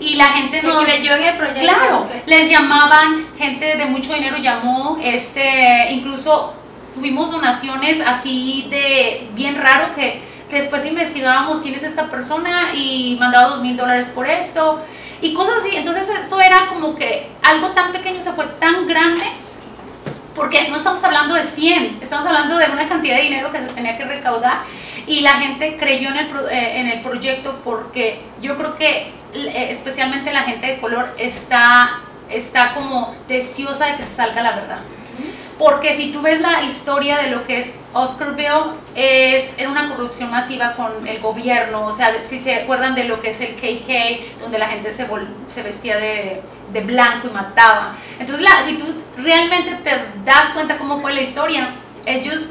Y 0.00 0.14
la 0.14 0.28
gente 0.30 0.62
nos... 0.62 0.82
creyó 0.84 1.14
en 1.14 1.22
el 1.24 1.36
proyecto. 1.36 1.60
Claro, 1.60 2.06
les 2.24 2.48
llamaban, 2.50 3.26
gente 3.36 3.76
de 3.76 3.84
mucho 3.84 4.14
dinero 4.14 4.38
llamó, 4.38 4.98
este, 5.02 5.88
incluso 5.92 6.54
tuvimos 6.94 7.30
donaciones 7.30 8.00
así 8.00 8.66
de 8.70 9.28
bien 9.34 9.56
raro 9.60 9.94
que 9.94 10.22
después 10.50 10.86
investigábamos 10.86 11.60
quién 11.60 11.74
es 11.74 11.82
esta 11.82 12.06
persona 12.06 12.70
y 12.74 13.18
mandaba 13.20 13.48
dos 13.48 13.60
mil 13.60 13.76
dólares 13.76 14.10
por 14.14 14.26
esto 14.26 14.80
y 15.20 15.34
cosas 15.34 15.56
así. 15.60 15.76
Entonces 15.76 16.08
eso 16.08 16.40
era 16.40 16.66
como 16.68 16.94
que 16.94 17.30
algo 17.42 17.68
tan 17.70 17.92
pequeño 17.92 18.20
se 18.22 18.32
fue 18.32 18.46
tan 18.60 18.86
grande 18.86 19.24
porque 20.34 20.68
no 20.68 20.76
estamos 20.76 21.02
hablando 21.02 21.34
de 21.34 21.44
100, 21.44 22.00
estamos 22.02 22.26
hablando 22.26 22.58
de 22.58 22.66
una 22.66 22.86
cantidad 22.86 23.16
de 23.16 23.22
dinero 23.22 23.50
que 23.50 23.58
se 23.58 23.68
tenía 23.68 23.96
que 23.96 24.04
recaudar 24.04 24.58
y 25.06 25.20
la 25.20 25.34
gente 25.34 25.76
creyó 25.78 26.10
en 26.10 26.16
el, 26.18 26.26
pro- 26.28 26.48
eh, 26.48 26.80
en 26.80 26.88
el 26.88 27.00
proyecto 27.00 27.58
porque 27.64 28.20
yo 28.42 28.56
creo 28.56 28.76
que 28.76 29.12
eh, 29.34 29.68
especialmente 29.70 30.32
la 30.34 30.42
gente 30.42 30.66
de 30.66 30.78
color 30.78 31.08
está, 31.16 32.00
está 32.28 32.74
como 32.74 33.14
deseosa 33.28 33.86
de 33.86 33.96
que 33.96 34.02
se 34.02 34.14
salga 34.14 34.42
la 34.42 34.52
verdad. 34.56 34.78
Porque 35.58 35.94
si 35.94 36.12
tú 36.12 36.20
ves 36.20 36.40
la 36.42 36.62
historia 36.64 37.16
de 37.18 37.30
lo 37.30 37.44
que 37.46 37.60
es 37.60 37.70
Oscarville, 37.94 38.74
es, 38.94 39.54
era 39.58 39.70
una 39.70 39.88
corrupción 39.88 40.30
masiva 40.30 40.74
con 40.74 41.06
el 41.06 41.18
gobierno. 41.20 41.86
O 41.86 41.92
sea, 41.92 42.12
si 42.26 42.38
se 42.38 42.54
acuerdan 42.56 42.94
de 42.94 43.04
lo 43.04 43.20
que 43.20 43.30
es 43.30 43.40
el 43.40 43.54
KK, 43.54 44.40
donde 44.40 44.58
la 44.58 44.68
gente 44.68 44.92
se, 44.92 45.08
vol- 45.08 45.26
se 45.48 45.62
vestía 45.62 45.96
de, 45.96 46.42
de 46.74 46.80
blanco 46.82 47.28
y 47.28 47.30
mataba. 47.30 47.96
Entonces, 48.18 48.44
la, 48.44 48.62
si 48.62 48.76
tú 48.76 48.84
realmente 49.16 49.74
te 49.82 49.90
das 50.26 50.50
cuenta 50.50 50.76
cómo 50.76 51.00
fue 51.00 51.14
la 51.14 51.22
historia, 51.22 51.70
ellos, 52.04 52.50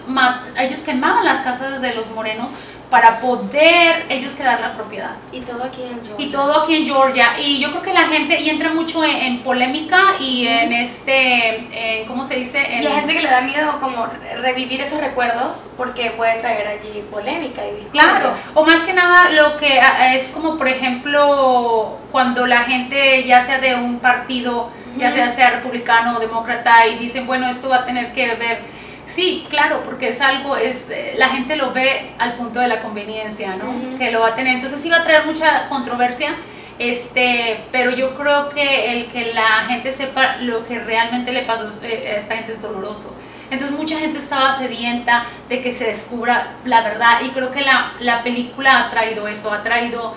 ellos 0.57 0.83
quemaban 0.83 1.23
las 1.25 1.41
casas 1.41 1.81
de 1.81 1.93
los 1.93 2.09
morenos 2.09 2.51
para 2.89 3.19
poder 3.19 4.05
ellos 4.09 4.33
quedar 4.35 4.59
la 4.61 4.73
propiedad. 4.73 5.11
Y 5.31 5.39
todo 5.41 5.63
aquí 5.63 5.81
en 5.83 6.05
Georgia. 6.05 6.15
Y 6.25 6.29
todo 6.31 6.61
aquí 6.61 6.75
en 6.75 6.85
Georgia. 6.85 7.39
Y 7.39 7.59
yo 7.59 7.69
creo 7.71 7.81
que 7.81 7.93
la 7.93 8.07
gente, 8.07 8.39
y 8.39 8.49
entra 8.49 8.71
mucho 8.71 9.03
en, 9.03 9.15
en 9.17 9.39
polémica 9.39 9.99
y 10.19 10.47
en 10.47 10.71
este, 10.71 11.99
en, 12.01 12.05
¿cómo 12.07 12.23
se 12.23 12.35
dice? 12.35 12.59
En- 12.59 12.83
Y 12.83 12.87
hay 12.87 12.93
gente 12.93 13.13
que 13.13 13.21
le 13.21 13.29
da 13.29 13.41
miedo 13.41 13.79
como 13.79 14.07
revivir 14.41 14.81
esos 14.81 15.01
recuerdos 15.01 15.65
porque 15.77 16.11
puede 16.11 16.39
traer 16.39 16.67
allí 16.67 17.03
polémica 17.11 17.61
y 17.65 17.75
discordia. 17.75 18.01
Claro, 18.01 18.33
o 18.53 18.63
más 18.65 18.83
que 18.83 18.93
nada 18.93 19.29
lo 19.31 19.57
que 19.57 19.79
es 20.13 20.27
como 20.29 20.57
por 20.57 20.67
ejemplo 20.67 21.97
cuando 22.11 22.47
la 22.47 22.61
gente 22.63 23.23
ya 23.25 23.43
sea 23.43 23.59
de 23.59 23.75
un 23.75 23.99
partido, 23.99 24.69
ya 24.97 25.11
sea 25.11 25.29
sea 25.29 25.49
republicano 25.51 26.17
o 26.17 26.19
demócrata 26.19 26.87
y 26.87 26.97
dicen, 26.97 27.25
bueno, 27.27 27.47
esto 27.49 27.69
va 27.69 27.77
a 27.77 27.85
tener 27.85 28.13
que 28.13 28.27
ver 28.35 28.61
Sí, 29.05 29.45
claro, 29.49 29.83
porque 29.83 30.09
es 30.09 30.21
algo, 30.21 30.57
es 30.57 30.89
eh, 30.89 31.13
la 31.17 31.29
gente 31.29 31.55
lo 31.55 31.71
ve 31.71 32.13
al 32.17 32.33
punto 32.33 32.59
de 32.59 32.67
la 32.67 32.81
conveniencia, 32.81 33.55
¿no? 33.55 33.97
Que 33.99 34.11
lo 34.11 34.19
va 34.21 34.29
a 34.29 34.35
tener. 34.35 34.55
Entonces 34.55 34.81
sí 34.81 34.89
va 34.89 34.97
a 34.97 35.03
traer 35.03 35.25
mucha 35.25 35.67
controversia 35.69 36.35
Este, 36.77 37.63
pero 37.71 37.91
yo 37.91 38.15
creo 38.15 38.49
que 38.49 38.91
el 38.91 39.05
que 39.07 39.33
la 39.33 39.65
gente 39.69 39.91
sepa 39.93 40.37
lo 40.41 40.65
que 40.67 40.79
realmente 40.79 41.31
le 41.31 41.43
pasó 41.43 41.69
eh, 41.83 42.13
a 42.15 42.19
esta 42.19 42.35
gente 42.35 42.53
es 42.53 42.61
doloroso. 42.61 43.15
Entonces 43.49 43.77
mucha 43.77 43.97
gente 43.97 44.17
estaba 44.17 44.57
sedienta 44.57 45.25
de 45.47 45.61
que 45.61 45.71
se 45.71 45.85
descubra 45.85 46.55
la 46.65 46.81
verdad 46.81 47.21
y 47.23 47.29
creo 47.29 47.51
que 47.51 47.61
la, 47.61 47.93
la 47.99 48.23
película 48.23 48.79
ha 48.79 48.89
traído 48.89 49.27
eso, 49.27 49.53
ha 49.53 49.63
traído 49.63 50.15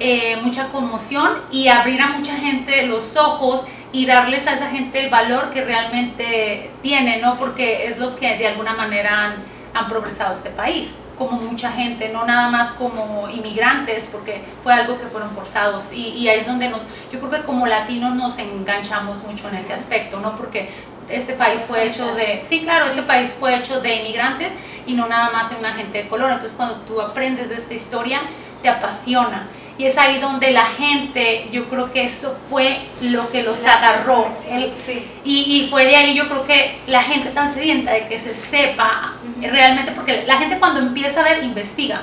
eh, 0.00 0.36
mucha 0.42 0.68
conmoción 0.68 1.42
y 1.50 1.68
abrir 1.68 2.00
a 2.00 2.06
mucha 2.08 2.36
gente 2.36 2.86
los 2.86 3.16
ojos 3.16 3.64
y 3.92 4.06
darles 4.06 4.46
a 4.46 4.54
esa 4.54 4.68
gente 4.68 5.00
el 5.00 5.10
valor 5.10 5.50
que 5.50 5.64
realmente 5.64 6.70
tiene, 6.82 7.18
¿no? 7.18 7.36
Porque 7.36 7.86
es 7.86 7.98
los 7.98 8.12
que 8.12 8.36
de 8.36 8.46
alguna 8.46 8.74
manera 8.74 9.24
han, 9.24 9.34
han 9.74 9.88
progresado 9.88 10.34
este 10.34 10.50
país, 10.50 10.90
como 11.16 11.32
mucha 11.32 11.72
gente, 11.72 12.10
no 12.10 12.24
nada 12.24 12.48
más 12.48 12.72
como 12.72 13.28
inmigrantes, 13.28 14.04
porque 14.12 14.42
fue 14.62 14.72
algo 14.72 14.98
que 14.98 15.06
fueron 15.06 15.30
forzados. 15.30 15.92
Y, 15.92 16.10
y 16.10 16.28
ahí 16.28 16.40
es 16.40 16.46
donde 16.46 16.68
nos, 16.68 16.88
yo 17.12 17.18
creo 17.18 17.30
que 17.30 17.42
como 17.42 17.66
latinos 17.66 18.14
nos 18.14 18.38
enganchamos 18.38 19.24
mucho 19.24 19.48
en 19.48 19.56
ese 19.56 19.72
aspecto, 19.72 20.20
¿no? 20.20 20.36
Porque 20.36 20.70
este 21.08 21.32
país 21.32 21.62
fue 21.66 21.86
hecho 21.86 22.14
de, 22.14 22.42
sí, 22.44 22.60
claro, 22.60 22.84
este 22.84 23.02
país 23.02 23.36
fue 23.38 23.56
hecho 23.56 23.80
de 23.80 23.96
inmigrantes 23.96 24.52
y 24.86 24.94
no 24.94 25.08
nada 25.08 25.30
más 25.30 25.50
en 25.52 25.58
una 25.58 25.72
gente 25.72 26.02
de 26.02 26.08
color. 26.08 26.30
Entonces 26.30 26.54
cuando 26.56 26.76
tú 26.82 27.00
aprendes 27.00 27.48
de 27.48 27.56
esta 27.56 27.74
historia, 27.74 28.20
te 28.62 28.68
apasiona. 28.68 29.48
Y 29.78 29.84
es 29.86 29.96
ahí 29.96 30.18
donde 30.18 30.50
la 30.50 30.64
gente, 30.66 31.48
yo 31.52 31.68
creo 31.68 31.92
que 31.92 32.02
eso 32.04 32.36
fue 32.50 32.80
lo 33.00 33.30
que 33.30 33.44
los 33.44 33.62
La 33.62 33.74
agarró. 33.74 34.24
conexión, 34.24 34.58
El- 34.62 34.72
sí. 34.76 35.08
y, 35.24 35.36
y 35.64 35.68
fue 35.70 35.84
de 35.84 35.94
ahí 35.96 36.14
yo 36.14 36.28
creo 36.28 36.44
que 36.46 36.78
la 36.88 37.00
gente 37.02 37.30
tan 37.30 37.52
sedienta 37.52 37.92
de 37.92 38.08
que 38.08 38.18
se 38.18 38.34
sepa 38.34 39.14
realmente, 39.40 39.92
porque 39.92 40.24
la 40.26 40.36
gente 40.38 40.58
cuando 40.58 40.80
empieza 40.80 41.20
a 41.20 41.22
ver, 41.24 41.44
investiga. 41.44 42.02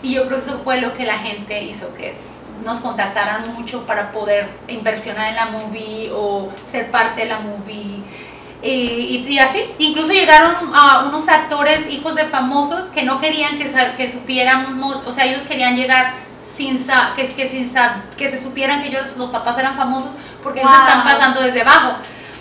Y 0.00 0.14
yo 0.14 0.26
creo 0.26 0.38
que 0.40 0.46
eso 0.46 0.60
fue 0.62 0.80
lo 0.80 0.94
que 0.96 1.04
la 1.04 1.18
gente 1.18 1.62
hizo 1.64 1.92
que 1.94 2.14
nos 2.64 2.78
contactaran 2.78 3.52
mucho 3.54 3.84
para 3.84 4.12
poder 4.12 4.48
inversionar 4.68 5.30
en 5.30 5.34
la 5.34 5.46
movie 5.46 6.08
o 6.12 6.50
ser 6.66 6.90
parte 6.92 7.22
de 7.22 7.28
la 7.30 7.40
movie. 7.40 7.86
Y, 8.62 8.70
y- 8.70 9.26
y 9.28 9.38
así, 9.40 9.64
incluso 9.80 10.12
llegaron 10.12 10.54
a 10.72 11.04
unos 11.08 11.28
actores 11.28 11.90
hijos 11.90 12.14
de 12.14 12.26
famosos 12.26 12.84
que 12.94 13.02
no 13.02 13.20
querían 13.20 13.58
que, 13.58 13.68
que 13.96 14.08
supiéramos, 14.08 15.04
o 15.04 15.12
sea, 15.12 15.24
ellos 15.26 15.42
querían 15.42 15.74
llegar 15.74 16.14
sin 16.54 16.78
sa- 16.78 17.12
que, 17.16 17.26
que, 17.26 17.46
sin 17.48 17.72
sa- 17.72 18.02
que 18.16 18.28
se 18.30 18.40
supieran 18.42 18.82
que 18.82 18.88
ellos, 18.88 19.16
los 19.16 19.30
papás 19.30 19.58
eran 19.58 19.76
famosos 19.76 20.12
porque 20.42 20.60
ellos 20.60 20.70
Wow. 20.70 20.80
están 20.80 21.04
pasando 21.04 21.40
desde 21.40 21.62
abajo. 21.62 21.94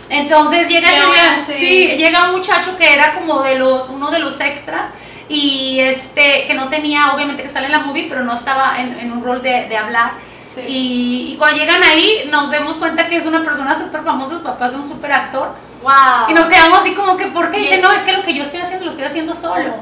Entonces 0.10 0.68
llega, 0.68 0.90
ese 1.38 1.58
sí, 1.58 1.88
llega 1.98 2.26
un 2.26 2.32
muchacho 2.32 2.76
que 2.78 2.94
era 2.94 3.14
como 3.14 3.42
de 3.44 3.58
los, 3.58 3.90
uno 3.90 4.12
de 4.12 4.20
los 4.20 4.40
extras 4.42 4.90
y 5.30 5.80
este, 5.80 6.46
que 6.48 6.54
no 6.54 6.68
tenía, 6.68 7.14
obviamente 7.14 7.44
que 7.44 7.50
sale 7.50 7.68
en 7.68 7.72
la 7.72 7.80
movie, 7.80 8.08
pero 8.10 8.24
no 8.24 8.34
estaba 8.34 8.80
en, 8.80 9.00
en 9.00 9.12
un 9.14 9.24
rol 9.24 9.42
de, 9.42 9.68
de 9.70 9.78
hablar. 9.78 10.12
Sí. 10.54 10.62
Y, 10.68 11.34
y 11.34 11.38
cuando 11.38 11.58
llegan 11.58 11.82
ahí 11.84 12.28
nos 12.30 12.52
damos 12.52 12.76
cuenta 12.76 13.08
que 13.08 13.16
es 13.16 13.26
una 13.26 13.42
persona 13.46 13.74
súper 13.74 14.02
famosa, 14.04 14.34
sus 14.34 14.42
papás 14.42 14.74
son 14.74 14.86
súper 14.86 15.14
actor. 15.14 15.56
Wow. 15.82 15.94
Y 16.30 16.34
nos 16.34 16.48
quedamos 16.48 16.80
así 16.80 16.94
como 16.94 17.16
que, 17.16 17.28
¿por 17.28 17.50
qué? 17.50 17.60
Y 17.60 17.62
Dice, 17.62 17.76
es- 17.76 17.82
no, 17.82 17.92
es 17.94 18.02
que 18.02 18.12
lo 18.12 18.22
que 18.24 18.34
yo 18.34 18.44
estoy 18.44 18.60
haciendo 18.60 18.84
lo 18.86 18.92
estoy 18.92 19.06
haciendo 19.06 19.34
solo. 19.34 19.76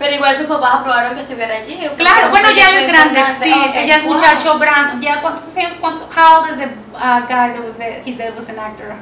Pero 0.00 0.14
igual 0.14 0.34
sus 0.34 0.46
papás 0.46 0.76
aprobaron 0.80 1.14
que 1.14 1.20
estuviera 1.20 1.56
allí. 1.56 1.76
Claro, 1.98 2.30
bueno, 2.30 2.50
ya 2.50 2.70
es 2.70 2.76
él 2.76 2.82
es 2.84 2.88
grande, 2.92 3.20
importante. 3.20 3.44
sí, 3.44 3.52
Ok, 3.52 3.74
ella 3.76 3.96
es 3.98 4.02
wow. 4.04 4.12
muchacho 4.14 4.58
grande. 4.58 5.06
¿Ya 5.06 5.20
cuántos 5.20 5.54
años? 5.58 5.72
cuántos- 5.78 6.08
How 6.16 6.40
old 6.40 6.48
is 6.50 6.56
the 6.56 6.68
uh, 6.96 7.20
guy 7.28 7.52
that 7.52 7.62
was 7.62 7.76
the, 7.76 8.00
he 8.02 8.16
said 8.16 8.34
was 8.34 8.48
an 8.48 8.58
actor? 8.58 8.96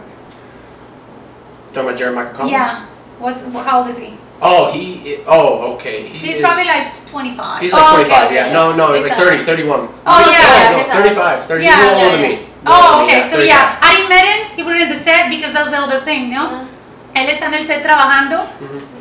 Talking 1.72 1.88
about 1.88 1.96
Jeremiah 1.98 2.26
Collins? 2.32 2.50
Yeah, 2.50 2.80
What's, 3.20 3.40
how 3.64 3.78
old 3.82 3.90
is 3.90 3.98
he? 3.98 4.14
Oh, 4.42 4.72
he. 4.72 5.18
Oh, 5.26 5.74
okay. 5.74 6.08
He 6.08 6.18
He's 6.18 6.36
is, 6.38 6.42
probably 6.42 6.64
like 6.64 6.90
25. 7.06 7.60
He's 7.62 7.72
like 7.72 7.82
Oh, 7.82 7.94
25. 7.94 8.24
okay, 8.26 8.34
yeah. 8.34 8.46
yeah. 8.48 8.52
No, 8.52 8.74
no, 8.74 8.94
he's 8.94 9.02
like 9.04 9.12
Exactly. 9.12 9.38
30, 9.38 9.66
31. 9.66 9.80
Oh, 9.80 10.18
No, 10.18 10.30
yeah, 10.30 10.70
No, 10.70 10.76
no, 10.78 10.82
35. 10.82 11.40
30. 11.46 11.64
Yeah, 11.64 11.70
he's 11.70 11.78
a 11.78 11.86
little 11.86 11.98
yeah, 11.98 12.04
older 12.06 12.18
than 12.18 12.22
me. 12.30 12.46
Oh, 12.66 12.74
Older 12.74 12.98
than 12.98 13.06
me, 13.06 13.22
okay, 13.22 13.30
so 13.30 13.38
yeah, 13.38 13.78
I 13.80 13.94
didn't 13.94 14.08
met 14.10 14.24
him, 14.26 14.38
he 14.56 14.62
was 14.64 14.82
in 14.82 14.88
the 14.88 14.98
set 14.98 15.30
because 15.30 15.52
that's 15.52 15.70
the 15.70 15.78
other 15.78 16.00
thing, 16.00 16.30
¿no? 16.30 16.42
Ajá. 16.42 16.77
Él 17.22 17.28
está 17.30 17.46
en 17.46 17.54
el 17.54 17.66
set 17.66 17.82
trabajando 17.82 18.46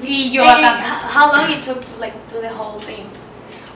y 0.02 0.32
yo 0.32 0.44
And 0.48 0.66
acá. 0.66 1.00
how 1.14 1.32
long 1.36 1.50
it 1.50 1.62
took 1.62 1.80
to 1.86 2.00
like 2.00 2.14
do 2.30 2.42
the 2.42 2.50
whole 2.50 2.80
thing? 2.80 3.06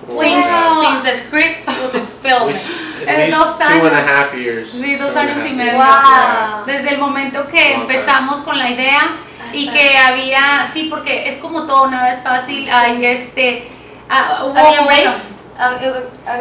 Since, 0.10 0.48
Wow. 0.52 0.82
since 0.84 1.04
the 1.10 1.16
script 1.16 1.66
to 1.68 1.88
the 1.92 2.00
film. 2.22 2.48
we- 2.48 2.54
Eh, 2.54 3.10
At 3.10 3.18
least 3.26 3.38
dos 3.38 3.58
two 3.58 3.64
and 3.88 3.96
a 3.96 4.00
años. 4.00 4.08
half 4.08 4.34
years. 4.36 4.70
Sí, 4.72 4.96
dos 4.96 5.16
años 5.16 5.38
y 5.48 5.54
medio. 5.54 5.74
Wow. 5.74 6.66
Desde 6.68 6.90
el 6.90 6.98
momento 7.00 7.48
que 7.48 7.58
Okay. 7.60 7.74
empezamos 7.74 8.42
con 8.42 8.58
la 8.60 8.70
idea 8.70 9.16
y 9.54 9.70
que 9.70 9.98
había, 9.98 10.68
sí, 10.72 10.88
porque 10.90 11.28
es 11.28 11.38
como 11.40 11.66
todo, 11.66 11.88
nada 11.90 12.14
es 12.14 12.22
fácil, 12.22 12.70
hay 12.70 13.04
este, 13.06 13.68
ah, 14.10 14.42
hubo 14.46 14.58
¿Había 14.58 14.82
momentos- 14.82 15.30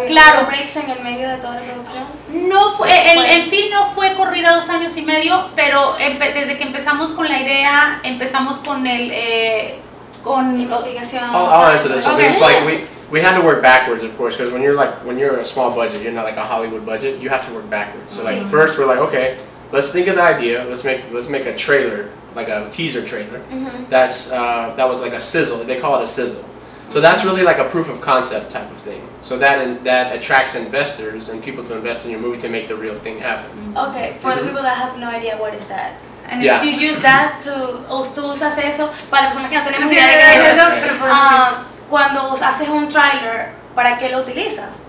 Claro. 0.07 0.47
breaks 0.47 0.77
en 0.77 0.91
el 0.91 1.01
medio 1.03 1.29
de 1.29 1.37
toda 1.37 1.55
la 1.57 1.61
producción? 1.61 2.05
No 2.31 2.73
fue, 2.73 2.89
el, 2.91 3.19
Fue. 3.19 3.37
el 3.37 3.51
film 3.51 3.71
no 3.71 3.91
fue 3.91 4.15
corrida 4.15 4.55
dos 4.55 4.69
años 4.71 4.97
y 4.97 5.03
medio, 5.03 5.51
pero 5.55 5.97
desde 5.99 6.57
que 6.57 6.65
empezamos 6.65 7.13
con 7.13 7.29
la 7.29 7.39
idea, 7.41 8.01
empezamos 8.03 8.59
con 8.61 8.87
el, 8.87 9.11
eh, 9.13 9.79
con, 10.25 10.59
Investigación. 10.61 11.25
I'll, 11.31 11.47
I'll 11.47 11.73
answer 11.73 11.93
this 11.93 12.07
one. 12.07 12.15
Okay. 12.15 12.29
It's 12.29 12.41
like 12.41 12.65
we, 12.67 12.85
we 13.11 13.21
had 13.21 13.35
to 13.37 13.43
work 13.43 13.61
backwards, 13.63 14.05
of 14.05 14.17
course, 14.17 14.37
because 14.37 14.53
when 14.53 14.63
you're 14.63 14.75
like 14.75 15.05
when 15.05 15.19
you're 15.19 15.39
a 15.41 15.45
small 15.45 15.75
budget, 15.75 16.03
you're 16.03 16.13
not 16.13 16.25
like 16.25 16.37
a 16.37 16.45
Hollywood 16.45 16.85
budget. 16.87 17.21
You 17.21 17.29
have 17.29 17.47
to 17.49 17.55
work 17.55 17.69
backwards. 17.69 18.13
So 18.15 18.23
like 18.25 18.39
Sí. 18.39 18.49
first 18.51 18.79
we're 18.79 18.87
like, 18.87 19.01
okay, 19.01 19.39
let's 19.73 19.93
think 19.93 20.09
of 20.09 20.17
the 20.17 20.23
idea. 20.23 20.65
Let's 20.65 20.85
make 20.85 21.01
let's 21.13 21.29
make 21.29 21.47
a 21.47 21.55
trailer, 21.55 22.09
like 22.35 22.49
a 22.49 22.69
teaser 22.71 23.05
trailer. 23.05 23.41
Ujú. 23.51 23.89
That's 23.89 24.31
uh, 24.33 24.73
that 24.77 24.89
was 24.89 25.01
like 25.03 25.13
a 25.13 25.21
sizzle. 25.21 25.65
They 25.65 25.79
call 25.81 25.99
it 26.01 26.05
a 26.05 26.07
sizzle. 26.07 26.45
So 26.93 27.01
that's 27.01 27.25
really 27.25 27.43
like 27.43 27.59
a 27.59 27.69
proof 27.69 27.89
of 27.89 28.01
concept 28.01 28.51
type 28.51 28.71
of 28.71 28.77
thing. 28.79 29.01
So 29.23 29.39
that 29.39 29.63
in, 29.63 29.83
that 29.85 30.13
attracts 30.17 30.55
investors 30.57 31.29
and 31.29 31.43
people 31.43 31.63
to 31.65 31.75
invest 31.77 32.05
in 32.05 32.11
your 32.11 32.21
movie 32.21 32.39
to 32.39 32.49
make 32.49 32.67
the 32.67 32.75
real 32.77 32.99
thing 32.99 33.19
happen. 33.21 33.51
Okay, 33.77 34.17
for 34.21 34.35
the 34.35 34.41
Mhm. 34.43 34.47
people 34.49 34.63
that 34.63 34.77
have 34.77 34.99
no 34.99 35.09
idea 35.09 35.37
what 35.37 35.55
is 35.55 35.67
that. 35.67 35.93
and 36.33 36.43
Yeah. 36.45 36.63
You 36.63 36.71
use 36.71 37.01
that 37.01 37.41
to, 37.43 37.53
o 37.89 38.05
tú 38.05 38.33
usas 38.33 38.57
eso 38.59 38.89
para 39.11 39.29
personas 39.31 39.51
que 39.51 39.59
no 39.59 39.65
tenemos 39.65 39.91
idea 39.91 40.07
de 40.07 40.13
qué 40.13 40.39
es 40.39 40.47
eso, 40.47 40.69
eso. 40.95 41.05
Ah, 41.11 41.65
cuando 41.89 42.33
haces 42.35 42.69
un 42.69 42.89
trailer, 42.89 43.51
¿para 43.75 43.99
qué 43.99 44.11
lo 44.11 44.19
utilizas? 44.21 44.87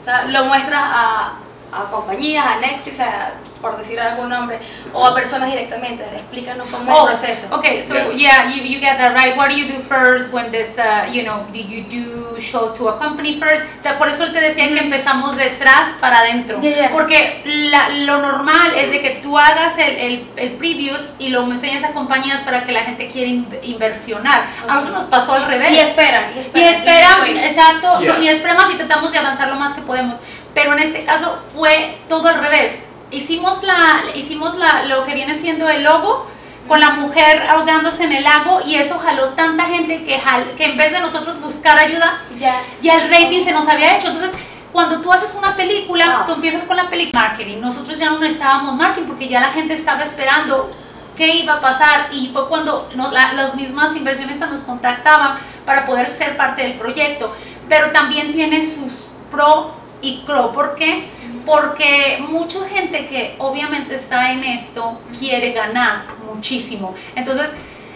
O 0.00 0.02
sea, 0.02 0.24
lo 0.24 0.46
muestras 0.46 0.82
a, 0.82 1.34
a 1.72 1.84
compañías, 1.90 2.44
a 2.46 2.56
Netflix, 2.56 3.00
a- 3.00 3.32
por 3.60 3.76
decir 3.76 4.00
algún 4.00 4.30
nombre, 4.30 4.58
o 4.94 5.06
a 5.06 5.14
personas 5.14 5.50
directamente. 5.50 6.02
Explícanos 6.16 6.66
cómo 6.70 6.90
Oh, 6.90 7.10
es 7.10 7.22
el 7.24 7.28
proceso. 7.34 7.56
Okay, 7.56 7.82
so 7.82 7.94
Yeah. 8.12 8.46
yeah, 8.46 8.46
you, 8.54 8.62
you 8.62 8.80
get 8.80 8.96
that 8.96 9.12
right. 9.14 9.36
What 9.36 9.50
do 9.50 9.54
you 9.56 9.66
do 9.68 9.82
first 9.86 10.32
when 10.32 10.50
this, 10.50 10.78
uh, 10.78 11.04
you 11.12 11.22
know, 11.24 11.44
did 11.52 11.68
you 11.68 11.82
do 11.84 12.40
show 12.40 12.72
to 12.72 12.88
a 12.88 12.98
company 12.98 13.38
first? 13.38 13.64
Por 13.98 14.08
eso 14.08 14.24
él 14.24 14.32
te 14.32 14.40
decía 14.40 14.66
que 14.68 14.78
empezamos 14.78 15.36
detrás 15.36 15.88
para 16.00 16.20
adentro. 16.20 16.58
Yeah, 16.62 16.74
yeah. 16.74 16.90
Porque 16.90 17.42
la- 17.44 17.90
lo 17.90 18.18
normal 18.22 18.72
es 18.76 18.90
de 18.92 19.02
que 19.02 19.10
tú 19.22 19.38
hagas 19.38 19.76
el, 19.76 19.94
el, 19.96 20.28
el 20.36 20.50
previews 20.52 21.10
y 21.18 21.28
lo 21.28 21.42
enseñes 21.44 21.84
a 21.84 21.90
compañías 21.92 22.40
para 22.40 22.64
que 22.64 22.72
la 22.72 22.80
gente 22.80 23.08
quiera 23.08 23.28
in- 23.28 23.46
inversionar. 23.62 24.44
A 24.66 24.74
nosotros 24.74 25.02
nos 25.02 25.10
pasó 25.10 25.34
al 25.34 25.44
revés. 25.46 25.70
Y 25.72 25.80
esperan, 25.80 26.32
y 26.34 26.38
Y 26.38 26.40
esperan. 26.40 26.74
esperan, 26.74 27.18
y 27.28 27.34
wait. 27.34 27.44
exacto, 27.44 28.00
Yeah. 28.00 28.18
y 28.20 28.28
esperamos 28.28 28.72
y 28.72 28.76
tratamos 28.78 29.12
de 29.12 29.18
avanzar 29.18 29.48
lo 29.48 29.56
más 29.56 29.74
que 29.74 29.82
podemos. 29.82 30.16
Pero 30.54 30.72
en 30.72 30.80
este 30.80 31.04
caso 31.04 31.38
fue 31.54 31.96
todo 32.08 32.28
al 32.28 32.40
revés. 32.40 32.72
Hicimos, 33.10 33.62
la, 33.62 34.00
hicimos 34.14 34.56
la, 34.56 34.84
lo 34.84 35.04
que 35.04 35.14
viene 35.14 35.34
siendo 35.34 35.68
el 35.68 35.82
logo 35.82 36.26
con 36.68 36.78
la 36.80 36.90
mujer 36.90 37.42
ahogándose 37.48 38.04
en 38.04 38.12
el 38.12 38.22
lago 38.24 38.60
y 38.64 38.76
eso 38.76 38.98
jaló 38.98 39.30
tanta 39.30 39.64
gente 39.64 40.04
que, 40.04 40.18
jal- 40.20 40.46
que 40.56 40.64
en 40.66 40.76
vez 40.76 40.92
de 40.92 41.00
nosotros 41.00 41.40
buscar 41.40 41.76
ayuda, 41.78 42.20
Ya. 42.38 42.60
ya 42.80 42.94
el 42.96 43.10
rating 43.10 43.42
se 43.42 43.50
nos 43.52 43.66
había 43.68 43.96
hecho. 43.96 44.08
Entonces, 44.08 44.32
cuando 44.72 45.00
tú 45.00 45.12
haces 45.12 45.34
una 45.34 45.56
película, 45.56 46.18
Wow. 46.18 46.26
tú 46.26 46.32
empiezas 46.34 46.64
con 46.66 46.76
la 46.76 46.88
película 46.88 47.20
marketing. 47.22 47.60
Nosotros 47.60 47.98
ya 47.98 48.10
no 48.10 48.18
necesitábamos 48.20 48.76
marketing 48.76 49.08
porque 49.08 49.26
ya 49.28 49.40
la 49.40 49.48
gente 49.50 49.74
estaba 49.74 50.04
esperando 50.04 50.70
qué 51.16 51.34
iba 51.34 51.54
a 51.54 51.60
pasar 51.60 52.06
y 52.12 52.30
fue 52.32 52.48
cuando 52.48 52.88
nos, 52.94 53.12
la- 53.12 53.32
las 53.32 53.56
mismas 53.56 53.96
inversionistas 53.96 54.48
nos 54.50 54.60
contactaban 54.62 55.38
para 55.66 55.84
poder 55.86 56.08
ser 56.08 56.36
parte 56.36 56.62
del 56.62 56.74
proyecto. 56.74 57.34
Pero 57.68 57.90
también 57.90 58.32
tiene 58.32 58.62
sus 58.62 59.12
pro 59.32 59.72
y 60.02 60.22
pro. 60.26 60.52
¿Por 60.52 60.74
qué? 60.74 61.04
Porque 61.46 62.22
mucha 62.28 62.58
gente 62.68 63.06
que 63.06 63.34
obviamente 63.38 63.94
está 63.96 64.32
en 64.32 64.44
esto 64.44 65.00
quiere 65.18 65.52
ganar 65.52 66.02
muchísimo. 66.26 66.94
Entonces, 67.14 67.50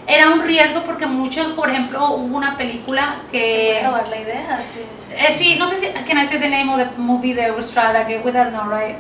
era 0.06 0.28
un 0.30 0.42
riesgo 0.42 0.82
porque 0.82 1.06
muchos, 1.06 1.52
por 1.52 1.70
ejemplo, 1.70 2.14
hubo 2.14 2.36
una 2.36 2.56
película 2.56 3.16
que... 3.30 3.80
Robar 3.84 4.08
la 4.08 4.20
idea, 4.20 4.62
sí. 4.66 4.80
Eh, 5.10 5.34
sí, 5.36 5.56
no 5.58 5.66
sé 5.66 5.78
si. 5.78 5.86
Can 6.06 6.18
I 6.18 6.26
say 6.26 6.38
the 6.38 6.48
name 6.48 6.68
of 6.68 6.78
the 6.78 6.98
movie 6.98 7.34
was 7.50 7.72
tried 7.72 7.94
that 7.94 8.08
with 8.24 8.34
us? 8.34 8.52
No, 8.52 8.68
right? 8.68 8.96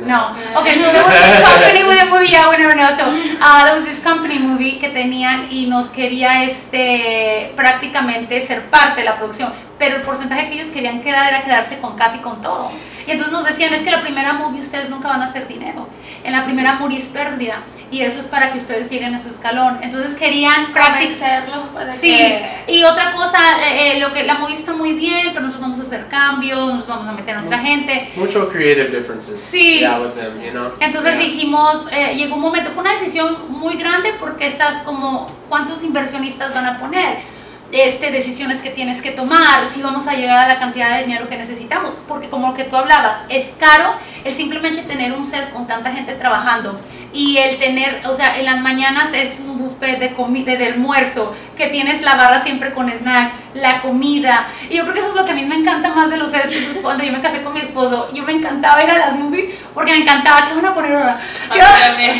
No. 0.00 0.32
Okay, 0.56 0.76
so 0.80 0.90
there 0.90 1.04
was 1.04 1.12
this 1.12 1.44
company 1.46 1.84
with 1.84 2.00
a 2.00 2.06
movie, 2.08 2.32
yeah, 2.32 2.48
we 2.50 2.56
never 2.56 2.74
know. 2.74 2.90
So, 2.90 3.04
uh, 3.40 3.64
there 3.64 3.74
was 3.74 3.84
this 3.84 4.02
company 4.02 4.38
movie 4.38 4.78
que 4.78 4.88
tenían 4.88 5.48
y 5.50 5.66
nos 5.66 5.90
quería 5.90 6.44
este 6.44 7.52
prácticamente 7.54 8.40
ser 8.40 8.62
parte 8.70 9.02
de 9.02 9.04
la 9.04 9.16
producción, 9.16 9.52
pero 9.82 9.96
el 9.96 10.02
porcentaje 10.02 10.46
que 10.48 10.54
ellos 10.54 10.68
querían 10.68 11.00
quedar 11.00 11.26
era 11.34 11.42
quedarse 11.42 11.80
con 11.80 11.96
casi 11.96 12.18
con 12.18 12.40
todo. 12.40 12.70
Y 13.04 13.10
entonces 13.10 13.32
nos 13.32 13.44
decían, 13.44 13.74
es 13.74 13.82
que 13.82 13.90
la 13.90 14.00
primera 14.00 14.32
movie 14.34 14.60
ustedes 14.60 14.88
nunca 14.90 15.08
van 15.08 15.22
a 15.22 15.24
hacer 15.24 15.48
dinero. 15.48 15.88
En 16.22 16.30
la 16.32 16.44
primera 16.44 16.74
morir 16.74 17.02
pérdida. 17.12 17.56
Y 17.90 18.00
eso 18.02 18.20
es 18.20 18.26
para 18.28 18.52
que 18.52 18.58
ustedes 18.58 18.88
lleguen 18.92 19.12
a 19.16 19.18
su 19.18 19.28
escalón. 19.28 19.80
Entonces 19.82 20.14
querían 20.14 20.72
practicar. 20.72 21.46
Convencerlos 21.48 21.86
de 21.86 21.92
Sí, 21.92 22.16
que- 22.16 22.72
y 22.74 22.84
otra 22.84 23.12
cosa, 23.12 23.38
eh, 23.66 23.96
eh, 23.96 24.00
lo 24.00 24.12
que 24.14 24.22
la 24.22 24.34
movie 24.34 24.54
está 24.54 24.72
muy 24.72 24.92
bien, 24.92 25.30
pero 25.30 25.40
nosotros 25.40 25.62
vamos 25.68 25.80
a 25.80 25.82
hacer 25.82 26.06
cambios, 26.06 26.58
nosotros 26.74 26.88
vamos 26.98 27.08
a 27.08 27.12
meter 27.12 27.32
a 27.32 27.38
nuestra 27.38 27.58
gente. 27.58 28.08
Mucho 28.14 28.48
creative 28.48 28.96
differences. 28.96 29.40
Sí. 29.40 29.80
Yeah, 29.80 29.98
with 29.98 30.12
them, 30.12 30.40
you 30.40 30.52
know. 30.52 30.70
Entonces 30.78 31.14
Yeah. 31.16 31.24
dijimos, 31.24 31.88
eh, 31.90 32.14
llegó 32.14 32.36
un 32.36 32.42
momento, 32.42 32.70
fue 32.70 32.82
una 32.82 32.92
decisión 32.92 33.36
muy 33.48 33.74
grande 33.74 34.14
porque 34.20 34.46
estás 34.46 34.82
como, 34.84 35.26
¿cuántos 35.48 35.82
inversionistas 35.82 36.54
van 36.54 36.66
a 36.66 36.78
poner? 36.78 37.31
Este, 37.72 38.10
decisiones 38.10 38.60
que 38.60 38.68
tienes 38.68 39.00
que 39.00 39.12
tomar, 39.12 39.66
si 39.66 39.80
vamos 39.80 40.06
a 40.06 40.12
llegar 40.12 40.38
a 40.38 40.46
la 40.46 40.60
cantidad 40.60 40.94
de 40.94 41.04
dinero 41.04 41.26
que 41.26 41.38
necesitamos, 41.38 41.90
porque 42.06 42.28
como 42.28 42.48
lo 42.48 42.54
que 42.54 42.64
tú 42.64 42.76
hablabas, 42.76 43.16
es 43.30 43.46
caro 43.58 43.94
el 44.24 44.34
simplemente 44.34 44.82
tener 44.82 45.12
un 45.12 45.24
set 45.24 45.50
con 45.52 45.66
tanta 45.66 45.90
gente 45.90 46.12
trabajando 46.14 46.78
y 47.14 47.38
el 47.38 47.58
tener, 47.58 48.02
o 48.06 48.12
sea, 48.12 48.38
en 48.38 48.46
las 48.46 48.60
mañanas 48.60 49.12
es 49.12 49.40
un 49.40 49.58
buffet 49.58 49.98
de 49.98 50.12
comida, 50.12 50.56
de 50.56 50.66
almuerzo, 50.66 51.34
que 51.62 51.68
tienes 51.68 52.02
la 52.02 52.16
barra 52.16 52.40
siempre 52.42 52.72
con 52.72 52.88
snack, 52.90 53.32
la 53.54 53.80
comida, 53.82 54.48
y 54.68 54.76
yo 54.76 54.82
creo 54.82 54.94
que 54.94 55.00
eso 55.00 55.10
es 55.10 55.14
lo 55.14 55.24
que 55.24 55.32
a 55.32 55.34
mí 55.34 55.44
me 55.44 55.56
encanta 55.56 55.90
más 55.90 56.10
de 56.10 56.16
los 56.16 56.30
sets, 56.30 56.54
cuando 56.82 57.04
yo 57.04 57.12
me 57.12 57.20
casé 57.20 57.42
con 57.42 57.52
mi 57.52 57.60
esposo, 57.60 58.08
yo 58.12 58.22
me 58.24 58.32
encantaba 58.32 58.82
ir 58.82 58.90
a 58.90 58.98
las 58.98 59.14
movies, 59.14 59.54
porque 59.74 59.92
me 59.92 59.98
encantaba, 59.98 60.46
¿qué 60.48 60.54
van 60.54 60.66
a 60.66 60.74
poner 60.74 60.96
ahora? 60.96 61.20
A 61.50 61.52
¿Qué 61.52 61.58
mí 61.60 61.64
va- 61.64 61.86
también. 61.86 62.14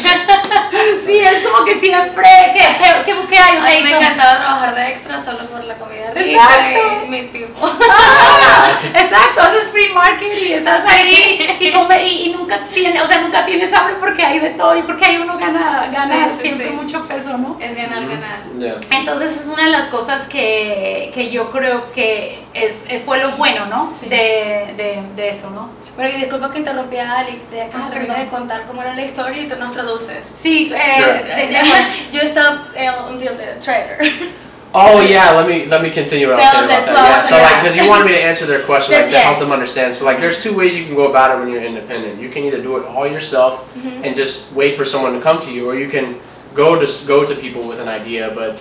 Sí, 1.04 1.18
es 1.18 1.42
como 1.46 1.64
que 1.64 1.74
siempre, 1.74 2.26
¿qué, 2.54 2.60
qué, 2.78 3.04
qué, 3.12 3.26
qué 3.28 3.38
hay? 3.38 3.56
O 3.56 3.60
sea, 3.62 3.70
mí 3.78 3.82
me 3.84 3.90
como- 3.94 4.02
encantaba 4.02 4.38
trabajar 4.38 4.74
de 4.74 4.88
extra 4.90 5.20
solo 5.20 5.38
por 5.46 5.64
la 5.64 5.74
comida 5.74 6.10
rica 6.14 6.30
Exacto. 6.30 7.04
y 7.06 7.08
mi 7.08 7.22
tipo. 7.28 7.70
Ah, 7.90 8.70
Exacto, 8.94 9.40
haces 9.42 9.70
free 9.70 9.92
market 9.92 10.32
y 10.42 10.52
estás 10.52 10.84
ahí 10.86 11.56
y, 11.60 11.72
come- 11.72 12.02
y, 12.06 12.26
y 12.28 12.32
nunca 12.32 12.58
tienes, 12.74 13.02
o 13.02 13.06
sea, 13.06 13.20
nunca 13.20 13.44
tienes 13.46 13.72
hambre 13.72 13.96
porque 13.98 14.22
hay 14.24 14.38
de 14.38 14.50
todo 14.50 14.76
y 14.76 14.82
porque 14.82 15.04
ahí 15.04 15.16
uno 15.18 15.36
gana, 15.38 15.88
gana 15.92 16.28
Sí, 16.28 16.34
sí, 16.36 16.42
siempre 16.42 16.68
sí. 16.68 16.74
mucho 16.74 17.06
peso, 17.06 17.36
¿no? 17.38 17.56
Es 17.60 17.74
ganar, 17.76 18.00
ganar. 18.06 18.38
Yeah. 18.58 18.76
Entonces 18.98 19.31
es 19.40 19.46
una 19.46 19.64
de 19.64 19.70
las 19.70 19.88
cosas 19.88 20.26
que, 20.28 21.10
que 21.14 21.30
yo 21.30 21.50
creo 21.50 21.92
que 21.92 22.38
es, 22.54 22.82
eh, 22.88 23.02
fue 23.04 23.18
lo 23.18 23.30
bueno, 23.32 23.66
¿no? 23.66 23.92
Sí. 23.98 24.08
De, 24.08 24.74
de, 24.76 25.02
de 25.16 25.28
eso, 25.28 25.50
¿no? 25.50 25.70
Pero 25.96 26.08
y 26.08 26.12
disculpa 26.20 26.50
que 26.50 26.58
interrumpí 26.58 26.96
a 26.96 27.18
Ali, 27.18 27.32
de 27.50 27.68
que 27.68 27.70
Ah, 27.74 27.88
termine 27.92 28.18
de 28.18 28.28
contar 28.28 28.64
cómo 28.66 28.80
era 28.82 28.94
la 28.94 29.04
historia 29.04 29.42
y 29.42 29.46
tú 29.48 29.56
nos 29.56 29.72
traduces. 29.72 30.24
Sí, 30.42 30.72
eh, 30.74 31.54
Sure. 31.64 31.84
you 32.22 32.26
stopped 32.28 32.74
uh, 32.76 33.08
until 33.10 33.36
the 33.36 33.56
trailer. 33.62 33.98
Oh 34.74 35.02
yeah, 35.02 35.32
let 35.32 35.46
me 35.46 35.66
let 35.66 35.82
me 35.82 35.90
continue 35.90 36.28
what 36.30 36.38
I 36.38 36.44
was 36.44 36.50
saying 36.50 36.64
about 36.64 36.86
that. 36.86 36.94
Yeah, 36.96 37.20
so 37.20 37.36
like 37.36 37.60
because 37.60 37.76
you 37.76 37.86
wanted 37.90 38.06
me 38.06 38.12
to 38.16 38.22
answer 38.22 38.46
their 38.46 38.62
question, 38.64 38.94
like 38.98 39.10
to 39.10 39.18
help 39.18 39.38
them 39.38 39.52
understand. 39.52 39.94
So 39.94 40.06
like 40.06 40.18
there's 40.18 40.42
two 40.42 40.56
ways 40.56 40.74
you 40.78 40.86
can 40.86 40.94
go 40.94 41.10
about 41.10 41.30
it 41.30 41.40
when 41.40 41.50
you're 41.52 41.62
independent. 41.62 42.18
You 42.18 42.30
can 42.30 42.44
either 42.44 42.56
do 42.62 42.78
it 42.78 42.84
all 42.86 43.06
yourself 43.06 43.68
Mm-hmm. 43.76 44.02
and 44.02 44.16
just 44.16 44.54
wait 44.54 44.78
for 44.78 44.86
someone 44.86 45.12
to 45.12 45.20
come 45.20 45.40
to 45.42 45.52
you, 45.52 45.68
or 45.68 45.74
you 45.74 45.90
can 45.90 46.16
go 46.54 46.80
to 46.80 46.86
go 47.06 47.26
to 47.28 47.34
people 47.34 47.68
with 47.68 47.80
an 47.80 47.88
idea. 47.88 48.32
But 48.34 48.56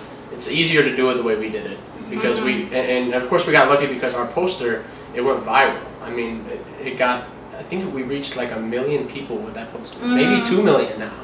it's 0.46 0.50
easier 0.52 0.82
to 0.82 0.94
do 0.96 1.10
it 1.10 1.14
the 1.14 1.22
way 1.22 1.36
we 1.36 1.48
did 1.48 1.66
it 1.66 1.78
because 2.10 2.40
we 2.40 2.52
Mm-hmm. 2.52 2.74
and, 2.74 3.12
and 3.14 3.14
of 3.22 3.28
course 3.28 3.46
we 3.46 3.52
got 3.52 3.68
lucky 3.68 3.86
because 3.86 4.14
our 4.14 4.26
poster 4.26 4.84
it 5.14 5.20
went 5.22 5.42
viral. 5.44 5.78
I 6.02 6.10
mean 6.10 6.44
it, 6.50 6.60
it 6.88 6.98
got 6.98 7.24
I 7.58 7.62
think 7.62 7.94
we 7.94 8.02
reached 8.02 8.36
like 8.36 8.50
a 8.52 8.58
million 8.58 9.06
people 9.06 9.36
with 9.36 9.54
that 9.54 9.72
poster, 9.72 10.04
maybe 10.04 10.40
Mm. 10.42 10.48
two 10.48 10.62
million 10.62 10.98
now 10.98 11.14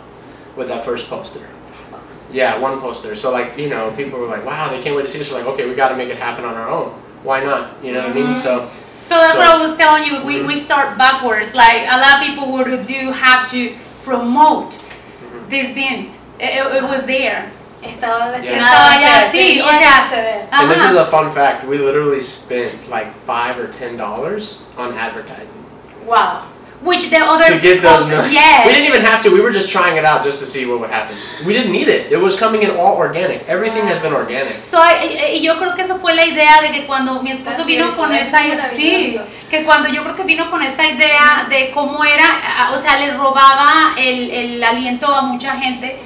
with 0.57 0.69
that 0.69 0.85
first 0.85 1.09
poster. 1.11 1.47
Yeah, 2.31 2.59
one 2.59 2.81
poster. 2.81 3.17
So 3.17 3.31
like, 3.33 3.59
you 3.59 3.69
know, 3.69 3.91
people 3.97 4.19
were 4.21 4.27
like, 4.27 4.45
"Wow, 4.45 4.69
they 4.71 4.81
can't 4.83 4.95
wait 4.97 5.03
to 5.03 5.09
see 5.09 5.19
this." 5.19 5.31
We're 5.33 5.39
like, 5.39 5.49
"Okay, 5.55 5.67
we 5.69 5.75
got 5.75 5.89
to 5.89 5.97
make 5.97 6.09
it 6.11 6.17
happen 6.17 6.45
on 6.45 6.55
our 6.55 6.69
own. 6.69 6.91
Why 7.23 7.43
not?" 7.43 7.63
You 7.85 7.93
know 7.95 8.01
what 8.07 8.11
I 8.11 8.21
mean? 8.21 8.35
So 8.35 8.71
So 9.01 9.15
that's 9.17 9.35
So- 9.35 9.41
what 9.41 9.49
I 9.49 9.59
was 9.65 9.77
telling 9.77 10.05
you. 10.09 10.15
We, 10.29 10.35
we 10.51 10.57
start 10.57 10.97
backwards. 10.99 11.55
Like 11.55 11.81
a 11.97 11.99
lot 12.05 12.13
of 12.19 12.21
people 12.29 12.47
would 12.55 12.85
do 12.87 13.13
have 13.13 13.49
to 13.55 13.61
promote. 14.05 14.71
This 15.49 15.75
didn't. 15.75 16.13
It- 16.41 16.67
it 16.79 16.85
was 16.93 17.03
there. 17.07 17.51
Estaba 17.83 18.31
Yeah. 18.31 18.39
destinado 18.39 18.65
Estaba 18.67 18.91
a 18.93 19.01
ya 19.01 19.15
ser, 19.15 19.25
así, 19.29 19.39
tenía 19.39 19.65
o 19.67 19.71
sea, 19.71 20.03
suceder. 20.03 20.47
and 20.51 20.73
this 20.73 20.83
is 20.83 20.97
a 20.97 21.05
fun 21.05 21.31
fact. 21.33 21.65
We 21.65 21.79
literally 21.79 22.21
spent 22.21 22.89
like 22.91 23.09
five 23.27 23.59
or 23.59 23.69
ten 23.71 23.97
dollars 23.97 24.65
on 24.77 24.97
advertising 24.99 25.65
Wow. 26.07 26.43
Which 26.81 27.11
the 27.11 27.19
other 27.19 27.45
to 27.45 27.59
get 27.59 27.83
those. 27.83 28.07
Yes. 28.31 28.65
We 28.65 28.73
didn't 28.73 28.87
even 28.87 29.05
have 29.05 29.21
to. 29.25 29.31
We 29.31 29.41
were 29.41 29.51
just 29.53 29.69
trying 29.69 29.97
it 29.99 30.05
out 30.05 30.23
just 30.23 30.39
to 30.39 30.47
see 30.47 30.65
what 30.65 30.79
would 30.79 30.91
happen. 30.91 31.17
We 31.45 31.53
didn't 31.53 31.73
need 31.73 31.89
it. 31.89 32.07
It 32.13 32.19
was 32.21 32.37
coming 32.39 32.63
in 32.63 32.71
all 32.71 32.97
organic. 32.97 33.45
Everything 33.49 33.85
has 33.89 33.99
been 34.01 34.13
organic. 34.15 34.65
So, 34.65 34.79
I- 34.81 35.35
y 35.35 35.41
yo 35.43 35.57
creo 35.59 35.75
que 35.75 35.83
eso 35.83 35.99
fue 35.99 36.15
la 36.15 36.25
idea 36.25 36.61
de 36.63 36.71
que 36.71 36.87
cuando 36.87 37.21
mi 37.21 37.33
esposo 37.33 37.57
That's 37.57 37.67
vino 37.67 37.87
beautiful, 37.87 38.07
con 38.07 38.15
esa 38.15 38.43
sí, 38.43 38.49
maravilloso. 38.51 39.25
que 39.51 39.65
cuando 39.65 39.89
yo 39.89 40.05
creo 40.05 40.15
que 40.15 40.23
vino 40.23 40.49
con 40.51 40.63
esa 40.63 40.87
idea 40.87 41.47
de 41.51 41.73
cómo 41.73 42.05
era, 42.05 42.71
o 42.73 42.79
sea, 42.79 42.97
le 43.01 43.11
robaba 43.13 43.95
el, 43.99 44.31
el 44.31 44.63
aliento 44.65 45.13
a 45.13 45.23
mucha 45.23 45.57
gente, 45.57 45.99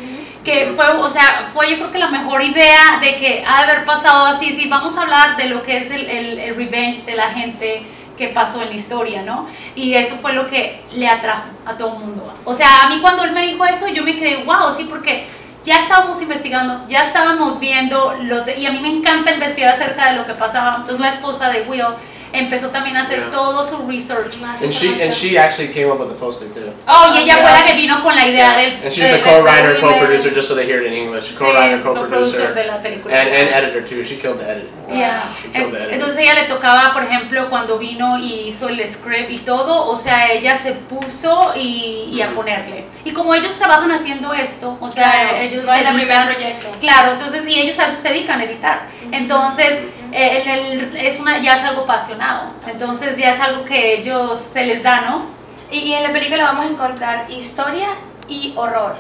que 0.45 0.73
fue, 0.75 0.87
o 0.89 1.09
sea, 1.09 1.51
fue 1.53 1.71
yo 1.71 1.77
creo 1.77 1.93
que 1.93 1.99
la 1.99 2.09
mejor 2.09 2.43
idea 2.43 2.99
de 3.01 3.17
que 3.17 3.45
ha 3.47 3.65
de 3.65 3.73
haber 3.73 3.85
pasado 3.85 4.27
así, 4.27 4.51
sí, 4.51 4.69
vamos 4.69 4.97
a 4.97 5.03
hablar 5.03 5.37
de 5.37 5.47
lo 5.47 5.63
que 5.63 5.79
es 5.79 5.91
el, 5.91 6.09
el, 6.09 6.57
revenge 6.57 7.05
de 7.05 7.15
la 7.15 7.31
gente 7.31 7.83
que 8.19 8.29
pasó 8.29 8.61
en 8.63 8.71
la 8.71 8.75
historia, 8.75 9.23
¿no? 9.23 9.47
Y 9.75 9.95
eso 9.95 10.17
fue 10.21 10.33
lo 10.33 10.49
que 10.49 10.83
le 10.93 11.09
atrajo 11.09 11.45
a 11.65 11.75
todo 11.75 11.95
el 11.95 11.99
mundo. 12.01 12.35
O 12.45 12.55
sea, 12.55 12.83
a 12.83 12.89
mí 12.89 13.01
cuando 13.01 13.25
él 13.25 13.33
me 13.33 13.43
dijo 13.47 13.65
eso, 13.65 13.89
yo 13.89 14.03
me 14.03 14.17
quedé, 14.17 14.45
wow, 14.45 14.69
sí, 14.77 14.85
porque 14.85 15.27
ya 15.65 15.79
estábamos 15.79 16.21
investigando, 16.21 16.85
ya 16.89 17.05
estábamos 17.05 17.61
viendo, 17.61 18.15
lo 18.23 18.43
de- 18.43 18.59
y 18.59 18.67
a 18.67 18.73
mí 18.73 18.81
me 18.81 18.91
encanta 18.91 19.33
investigar 19.33 19.75
acerca 19.75 20.11
de 20.11 20.19
lo 20.19 20.27
que 20.27 20.35
pasaba. 20.35 20.77
Entonces 20.79 21.01
la 21.01 21.11
esposa 21.11 21.51
de 21.51 21.63
Will 21.63 21.83
empezó 22.33 22.69
también 22.69 22.97
a 22.97 23.03
hacer 23.03 23.19
Yeah. 23.21 23.31
todo 23.31 23.65
su 23.65 23.87
research. 23.89 24.37
Más 24.39 24.63
And 24.63 24.73
she 24.73 24.89
and 25.03 25.13
she 25.13 25.39
actually 25.39 25.73
came 25.73 25.91
up 25.91 26.01
with 26.01 26.09
the 26.09 26.15
poster 26.15 26.49
too. 26.49 26.73
Oh, 26.87 27.13
y 27.15 27.19
ella 27.23 27.35
fue 27.37 27.43
Yeah. 27.51 27.61
la 27.61 27.65
que 27.67 27.73
vino 27.75 28.03
con 28.03 28.15
la 28.17 28.27
idea 28.27 28.57
de, 28.57 28.65
And 28.67 28.85
she's 28.91 28.97
de- 28.97 29.09
the 29.11 29.17
de- 29.19 29.23
co-writer, 29.23 29.81
co-producer, 29.81 30.33
just 30.35 30.49
so 30.49 30.55
they 30.55 30.67
hear 30.67 30.81
it 30.83 30.89
in 30.89 30.95
English. 30.95 31.31
sí, 31.31 31.35
Co-writer, 31.35 31.83
co-producer 31.83 32.09
co-producer, 32.11 32.55
de 32.55 32.65
la 32.67 32.83
película. 32.83 33.21
and 33.21 33.29
and 33.35 33.49
editor 33.55 33.85
too. 33.85 34.03
She 34.05 34.19
killed 34.19 34.39
the 34.39 34.51
edit. 34.51 34.69
Yeah. 34.89 35.23
She 35.43 35.49
killed 35.53 35.71
the 35.73 35.77
En- 35.79 35.83
edit. 35.85 35.93
Entonces 35.95 36.19
ella 36.19 36.35
le 36.35 36.43
tocaba, 36.45 36.93
por 36.93 37.03
ejemplo, 37.05 37.49
cuando 37.51 37.79
vino 37.79 38.19
y 38.19 38.49
hizo 38.49 38.69
el 38.69 38.81
script 38.89 39.31
y 39.31 39.39
todo, 39.39 39.87
o 39.87 39.97
sea, 39.99 40.33
ella 40.33 40.57
se 40.57 40.73
puso 40.73 41.53
y, 41.57 42.09
y 42.13 42.23
a 42.23 42.27
Ujú. 42.29 42.37
ponerle. 42.37 42.85
Y 43.05 43.11
como 43.13 43.35
ellos 43.35 43.57
trabajan 43.59 43.91
haciendo 43.91 44.33
esto, 44.33 44.77
o 44.81 44.89
sea, 44.89 45.11
Claro, 45.13 45.37
ellos 45.39 45.65
no 45.65 45.73
es 45.73 45.81
el 45.81 45.87
editan- 45.87 45.95
primer 45.97 46.35
proyecto. 46.35 46.69
Claro, 46.81 47.13
entonces, 47.13 47.47
y 47.49 47.61
ellos 47.61 47.79
a 47.79 47.87
eso 47.87 47.97
se 48.01 48.09
dedican 48.11 48.41
a 48.41 48.45
editar. 48.45 48.89
Entonces, 49.11 49.79
eh, 50.13 50.43
el- 50.47 50.97
es 50.97 51.21
una, 51.21 51.39
ya 51.39 51.57
es 51.57 51.63
algo 51.65 51.83
apasionado. 51.83 52.53
Entonces, 52.67 53.17
ya 53.17 53.31
es 53.31 53.41
algo 53.41 53.65
que 53.65 53.95
ellos 54.01 54.39
se 54.39 54.67
les 54.67 54.83
da, 54.83 55.01
¿no? 55.03 55.23
Y, 55.71 55.79
y 55.79 55.95
en 55.95 56.03
la 56.03 56.13
película 56.13 56.45
vamos 56.45 56.67
a 56.67 56.69
encontrar 56.69 57.31
historia 57.31 57.89
y 58.29 58.53
horror. 58.57 58.97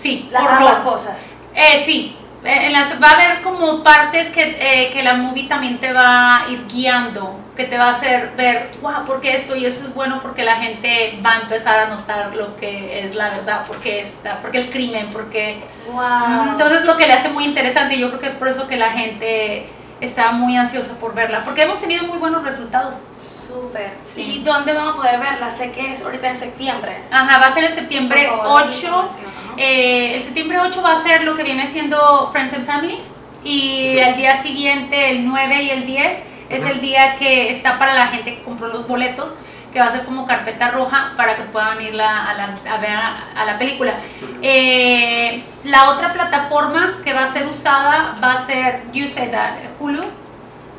Sí, 0.00 0.28
Las 0.30 0.42
horror. 0.42 0.56
ambas 0.58 0.78
cosas. 0.78 1.34
Eh, 1.54 1.82
sí, 1.84 2.16
Eh, 2.44 2.66
en 2.66 2.72
las- 2.74 3.02
va 3.02 3.08
a 3.08 3.14
haber 3.14 3.42
como 3.42 3.82
partes 3.82 4.28
que, 4.30 4.56
eh, 4.60 4.90
que 4.92 5.02
la 5.02 5.14
movie 5.14 5.48
también 5.48 5.78
te 5.78 5.92
va 5.92 6.42
a 6.44 6.48
ir 6.48 6.64
guiando, 6.68 7.40
que 7.56 7.64
te 7.64 7.76
va 7.76 7.86
a 7.88 7.90
hacer 7.90 8.30
ver, 8.36 8.70
wow, 8.82 9.04
porque 9.04 9.34
esto 9.34 9.56
y 9.56 9.64
eso 9.66 9.82
es 9.84 9.94
bueno 9.94 10.20
porque 10.22 10.44
la 10.44 10.54
gente 10.54 11.18
va 11.26 11.32
a 11.32 11.36
empezar 11.40 11.76
a 11.80 11.86
notar 11.88 12.32
lo 12.36 12.54
que 12.56 13.00
es 13.04 13.16
la 13.16 13.30
verdad, 13.30 13.64
porque 13.66 14.00
está, 14.00 14.38
porque 14.42 14.58
el 14.58 14.70
crimen, 14.70 15.08
porque 15.12 15.60
Wow. 15.90 16.50
entonces 16.52 16.84
lo 16.84 16.96
que 16.96 17.08
le 17.08 17.14
hace 17.14 17.30
muy 17.30 17.46
interesante 17.46 17.98
yo 17.98 18.08
creo 18.10 18.20
que 18.20 18.28
es 18.28 18.34
por 18.34 18.46
eso 18.46 18.68
que 18.68 18.76
la 18.76 18.90
gente 18.90 19.68
está 20.00 20.32
muy 20.32 20.56
ansiosa 20.56 20.94
por 20.98 21.14
verla, 21.14 21.44
porque 21.44 21.62
hemos 21.62 21.80
tenido 21.80 22.04
muy 22.04 22.18
buenos 22.18 22.44
resultados. 22.44 22.96
Súper. 23.20 23.92
Sí. 24.04 24.22
¿Y 24.22 24.44
dónde 24.44 24.72
vamos 24.72 24.94
a 24.94 24.96
poder 24.96 25.18
verla? 25.18 25.50
Sé 25.50 25.72
que 25.72 25.92
es 25.92 26.02
ahorita 26.02 26.28
en 26.28 26.36
septiembre. 26.36 27.02
Ajá, 27.10 27.38
va 27.38 27.46
a 27.46 27.52
ser 27.52 27.64
el 27.64 27.72
septiembre 27.72 28.26
favor, 28.26 28.64
8. 28.66 28.70
información, 28.70 29.30
¿no? 29.46 29.54
Eh, 29.56 30.14
el 30.14 30.22
septiembre 30.22 30.58
8 30.60 30.82
va 30.82 30.92
a 30.92 31.02
ser 31.02 31.24
lo 31.24 31.34
que 31.34 31.42
viene 31.42 31.66
siendo 31.66 32.30
Friends 32.32 32.52
and 32.54 32.66
Families. 32.66 33.04
Y 33.44 33.98
al 34.00 34.16
día 34.16 34.34
siguiente, 34.42 35.10
el 35.10 35.26
9 35.26 35.62
y 35.62 35.70
el 35.70 35.86
10, 35.86 36.16
es 36.48 36.64
el 36.64 36.80
día 36.80 37.16
que 37.16 37.50
está 37.50 37.78
para 37.78 37.94
la 37.94 38.08
gente 38.08 38.34
que 38.34 38.42
compró 38.42 38.68
los 38.68 38.88
boletos, 38.88 39.34
que 39.76 39.80
va 39.82 39.88
a 39.88 39.90
ser 39.90 40.06
como 40.06 40.24
carpeta 40.26 40.70
roja 40.70 41.12
para 41.18 41.36
que 41.36 41.42
puedan 41.52 41.78
ir 41.82 41.94
la- 41.94 42.30
a, 42.30 42.32
la- 42.34 42.74
a 42.74 42.78
ver 42.80 42.96
a, 42.96 43.42
a 43.42 43.44
la 43.44 43.58
película. 43.58 43.92
Eh, 44.40 45.42
la 45.64 45.90
otra 45.90 46.14
plataforma 46.14 46.98
que 47.04 47.12
va 47.12 47.24
a 47.24 47.30
ser 47.30 47.46
usada 47.46 48.16
va 48.22 48.32
a 48.32 48.38
ser, 48.46 48.84
you 48.94 49.06
said 49.06 49.30
that, 49.32 49.58
Hulu. 49.78 50.00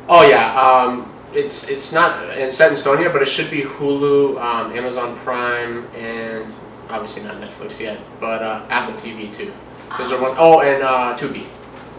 Oh 0.08 0.22
yeah, 0.28 0.50
um, 0.58 1.06
it's 1.32 1.70
it's 1.70 1.92
not 1.92 2.10
it's 2.36 2.56
set 2.56 2.72
in 2.72 2.76
Estonia, 2.76 3.12
but 3.12 3.22
it 3.22 3.28
should 3.28 3.52
be 3.52 3.62
Hulu, 3.62 4.36
um, 4.42 4.72
Amazon 4.76 5.14
Prime, 5.24 5.86
and 5.94 6.52
obviously 6.90 7.22
not 7.22 7.36
Netflix 7.40 7.78
yet, 7.80 7.98
but 8.18 8.42
uh, 8.42 8.62
Apple 8.68 8.94
TV 8.94 9.30
too. 9.32 9.52
Those 9.96 10.10
are 10.12 10.20
one. 10.20 10.34
Oh, 10.38 10.60
and 10.60 10.82
uh, 10.82 11.14
Tubi, 11.16 11.46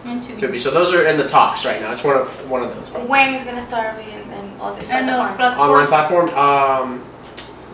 Tubi. 0.03 0.59
So 0.59 0.69
those 0.71 0.93
are 0.93 1.05
in 1.07 1.15
the 1.15 1.27
talks 1.29 1.65
right 1.65 1.79
now. 1.81 1.93
It's 1.93 2.03
one 2.03 2.17
of 2.17 2.27
one 2.51 2.61
of 2.61 2.75
those. 2.75 2.91
When 3.07 3.35
is 3.35 3.45
gonna 3.45 3.61
start 3.61 3.95
and 4.03 4.18
all 4.59 4.73
these 4.75 4.89
And 4.89 5.07
those 5.07 5.31
platforms? 5.33 5.57
Online 5.69 5.87
platform. 5.87 6.29
Um, 6.31 7.01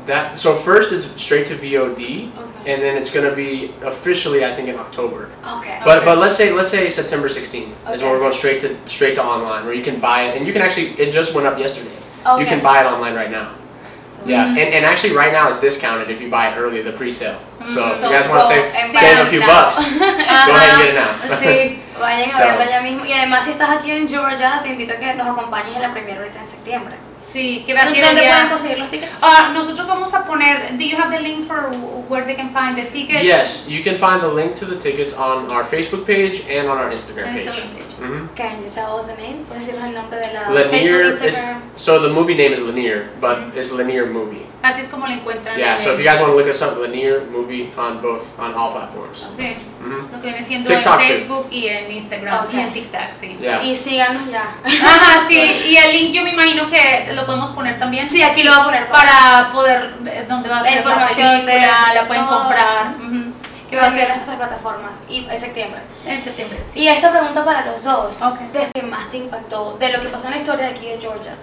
that 0.06 0.38
so 0.38 0.54
first 0.54 0.94
it's 0.94 1.06
straight 1.20 1.48
to 1.48 1.56
VOD, 1.56 2.30
Okay. 2.38 2.74
and 2.74 2.82
then 2.84 2.96
it's 2.96 3.10
gonna 3.10 3.34
be 3.34 3.74
officially 3.84 4.46
I 4.46 4.54
think 4.54 4.70
in 4.70 4.78
October. 4.78 5.30
Okay. 5.58 5.80
But 5.84 5.98
Okay. 5.98 6.06
but 6.06 6.18
let's 6.20 6.36
say 6.36 6.52
let's 6.54 6.70
say 6.70 6.90
September 6.92 7.28
16th 7.28 7.74
is 7.92 8.02
when 8.04 8.12
we're 8.12 8.20
going 8.20 8.32
straight 8.34 8.62
to 8.62 8.76
straight 8.86 9.16
to 9.16 9.24
online 9.24 9.66
where 9.66 9.74
you 9.74 9.84
can 9.84 10.00
buy 10.00 10.24
it 10.28 10.38
and 10.38 10.46
you 10.46 10.54
can 10.54 10.62
actually 10.62 10.90
it 11.02 11.12
just 11.12 11.34
went 11.34 11.48
up 11.48 11.58
yesterday. 11.58 11.90
Okay. 12.26 12.42
You 12.42 12.48
can 12.48 12.62
buy 12.62 12.82
it 12.82 12.86
online 12.86 13.16
right 13.16 13.32
now. 13.32 13.52
So- 14.00 14.26
Yeah, 14.28 14.46
and, 14.50 14.60
and 14.76 14.86
actually 14.86 15.16
right 15.16 15.32
now 15.32 15.50
it's 15.50 15.60
discounted 15.60 16.10
if 16.12 16.22
you 16.22 16.30
buy 16.30 16.50
it 16.52 16.58
early, 16.58 16.82
the 16.84 16.92
pre-sale. 16.92 17.40
So 17.68 17.92
if 17.92 17.98
So 17.98 18.08
you 18.10 18.14
guys 18.18 18.30
want 18.30 18.44
to 18.44 18.48
save, 18.48 18.66
save 18.94 19.20
a 19.20 19.26
few 19.26 19.40
now. 19.40 19.48
bucks, 19.48 19.98
go 20.00 20.06
ahead 20.06 20.70
and 20.70 20.82
get 20.82 20.90
it 20.90 20.96
now. 20.96 21.38
Sí. 21.40 21.82
Vayan 22.00 22.30
a 22.30 22.32
So- 22.38 22.44
verla 22.44 22.70
ya 22.70 22.82
mismo. 22.82 23.06
Y 23.06 23.14
además, 23.14 23.46
si 23.46 23.52
estás 23.52 23.70
aquí 23.70 23.92
en 23.92 24.08
Georgia, 24.08 24.60
te 24.62 24.70
invito 24.70 24.94
a 24.94 24.98
que 24.98 25.14
nos 25.16 25.28
acompañes 25.28 25.76
en 25.76 25.82
la 25.82 25.92
primera 25.94 26.18
ahorita 26.20 26.40
en 26.40 26.46
septiembre. 26.46 26.96
Sí, 27.18 27.64
que 27.66 27.74
va 27.74 27.82
a 27.82 27.86
¿Dónde 27.86 28.02
ser 28.02 28.10
el 28.18 28.18
pueden 28.28 28.50
conseguir 28.50 28.80
los 28.80 28.90
tickets? 28.90 29.12
Ah, 29.22 29.52
nosotros 29.54 29.88
vamos 29.88 30.14
a 30.14 30.26
poner. 30.26 30.78
Do 30.78 30.84
you 30.84 30.98
have 30.98 31.10
the 31.16 31.22
link 31.24 31.48
for 31.48 31.72
where 32.10 32.26
they 32.26 32.36
can 32.36 32.50
find 32.52 32.76
the 32.76 32.84
tickets? 32.92 33.24
Yes, 33.24 33.70
you 33.70 33.82
can 33.84 33.96
find 33.96 34.20
the 34.22 34.28
link 34.28 34.56
to 34.58 34.66
the 34.66 34.76
tickets 34.76 35.14
on 35.18 35.50
our 35.52 35.64
Facebook 35.64 36.06
page 36.06 36.44
and 36.50 36.68
on 36.70 36.78
our 36.78 36.92
Instagram 36.92 37.34
page. 37.34 37.48
Instagram 37.48 37.76
page. 37.78 37.94
hmm 37.98 38.28
Can 38.36 38.62
you 38.62 38.70
tell 38.70 39.00
us 39.00 39.08
the 39.08 39.16
name? 39.16 39.46
¿Puedes 39.48 39.66
decirnos 39.68 39.86
el 39.86 39.94
nombre 39.94 40.20
de 40.20 40.34
la 40.34 40.50
Lanier, 40.52 41.14
Facebook, 41.14 41.32
Instagram? 41.32 41.62
so 41.78 42.00
the 42.02 42.10
movie 42.10 42.36
name 42.36 42.52
is 42.52 42.60
Lanier, 42.60 43.10
but 43.22 43.38
it's 43.56 43.72
Lanier 43.72 44.06
Movie. 44.06 44.46
Así 44.66 44.82
es 44.82 44.88
como 44.88 45.06
lo 45.08 45.14
encuentran. 45.14 45.56
Yeah, 45.58 45.74
en 45.76 45.80
so 45.80 45.94
if 45.94 46.00
el- 46.00 46.04
you 46.06 46.10
guys 46.12 46.20
want 46.22 46.34
to 46.34 46.40
look 46.40 46.50
us 46.50 46.62
up, 46.62 46.78
Lanier 46.82 47.24
Movie 47.32 47.72
on 47.78 48.02
both, 48.02 48.24
on 48.40 48.54
all 48.56 48.72
platforms. 48.74 49.28
Sí, 49.38 49.56
hmm 49.80 50.12
lo 50.12 50.22
que 50.22 50.28
viene 50.28 50.44
siendo 50.44 50.70
TikTok, 50.70 51.00
en 51.02 51.06
sí. 51.08 51.14
Facebook 51.14 51.48
y 51.52 51.68
en 51.68 51.92
Instagram 51.92 52.46
Ok. 52.46 52.54
y 52.54 52.60
en 52.60 52.74
TikTok, 52.74 53.02
sí. 53.20 53.38
Yeah. 53.40 53.64
Y 53.64 53.76
síganos 53.78 54.30
ya. 54.32 54.56
Ajá, 54.64 55.26
sí, 55.28 55.36
y 55.68 55.78
el 55.78 55.92
link 55.94 56.14
yo 56.14 56.24
me 56.24 56.32
imagino 56.32 56.70
que 56.70 57.12
lo 57.14 57.26
podemos 57.26 57.52
poner 57.52 57.78
también. 57.80 58.08
Sí, 58.10 58.24
aquí 58.24 58.44
lo 58.44 58.52
voy 58.52 58.62
a 58.62 58.64
poner 58.66 58.84
todo. 58.88 58.94
Para 58.98 59.50
poder, 59.54 59.94
donde 60.28 60.50
va 60.50 60.58
a 60.60 60.62
La 60.64 60.70
ser 60.70 60.78
información 60.80 61.28
la 61.28 61.46
película, 61.46 61.86
de- 61.90 61.96
la 61.96 62.08
pueden 62.08 62.26
todo. 62.26 62.40
comprar. 62.40 62.88
ujú, 62.98 63.34
Que 63.70 63.76
va 63.78 63.84
a 63.84 63.88
en 63.88 63.94
ser 63.96 64.10
nuestras 64.16 64.38
plataformas 64.38 65.02
y 65.10 65.26
en 65.30 65.40
septiembre. 65.40 65.82
en 66.06 66.24
septiembre. 66.24 66.60
sí. 66.72 66.80
Y 66.82 66.88
esta 66.88 67.12
pregunta 67.12 67.44
para 67.46 67.66
los 67.66 67.84
dos. 67.84 68.22
Ok. 68.22 68.40
¿De 68.54 68.68
qué 68.74 68.82
más 68.84 69.10
te 69.12 69.18
impactó? 69.18 69.76
De 69.80 69.90
lo 69.90 70.02
que 70.02 70.08
pasó 70.10 70.28
en 70.28 70.32
la 70.34 70.38
historia 70.40 70.66
de 70.68 70.72
aquí 70.72 70.86
de 70.88 70.98
Georgia. 71.02 71.34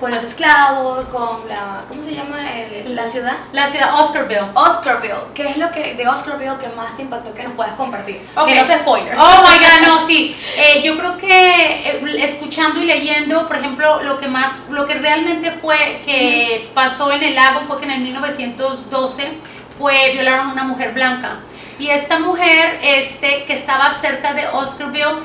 Con 0.00 0.10
los 0.10 0.22
esclavos, 0.22 1.06
con 1.06 1.48
la. 1.48 1.82
¿Cómo 1.88 2.02
se 2.02 2.14
llama? 2.14 2.52
El- 2.52 2.94
la 2.94 3.06
ciudad. 3.06 3.32
La 3.52 3.66
ciudad 3.66 3.98
Oscarville. 3.98 4.42
Oscarville. 4.54 5.14
¿Qué 5.34 5.48
es 5.48 5.56
lo 5.56 5.72
que 5.72 5.94
de 5.94 6.06
Oscarville 6.06 6.58
que 6.60 6.68
más 6.76 6.94
te 6.96 7.02
impactó 7.02 7.32
que 7.32 7.42
nos 7.44 7.54
puedas 7.54 7.72
compartir? 7.74 8.20
Ok. 8.36 8.46
Que 8.48 8.54
no 8.56 8.64
sea 8.64 8.78
spoiler. 8.80 9.16
Oh 9.18 9.42
my 9.42 9.58
god, 9.58 9.86
no, 9.86 10.06
sí. 10.06 10.36
Eh, 10.56 10.82
yo 10.82 10.98
creo 10.98 11.16
que 11.16 11.90
eh, 11.90 12.00
escuchando 12.18 12.80
y 12.82 12.84
leyendo, 12.84 13.46
por 13.46 13.56
ejemplo, 13.56 14.02
lo 14.02 14.18
que 14.20 14.28
más, 14.28 14.58
lo 14.68 14.86
que 14.86 14.94
realmente 14.94 15.50
fue 15.50 16.02
que 16.04 16.70
pasó 16.74 17.10
en 17.12 17.22
el 17.22 17.34
lago 17.34 17.60
fue 17.66 17.78
que 17.78 17.84
en 17.86 17.92
el 17.92 18.00
1912 18.00 19.32
fue 19.78 20.10
violaron 20.12 20.50
a 20.50 20.52
una 20.52 20.64
mujer 20.64 20.92
blanca. 20.92 21.40
Y 21.78 21.88
esta 21.88 22.18
mujer, 22.18 22.78
este, 22.82 23.44
que 23.44 23.54
estaba 23.54 23.90
cerca 23.92 24.34
de 24.34 24.46
Oscarville, 24.48 25.16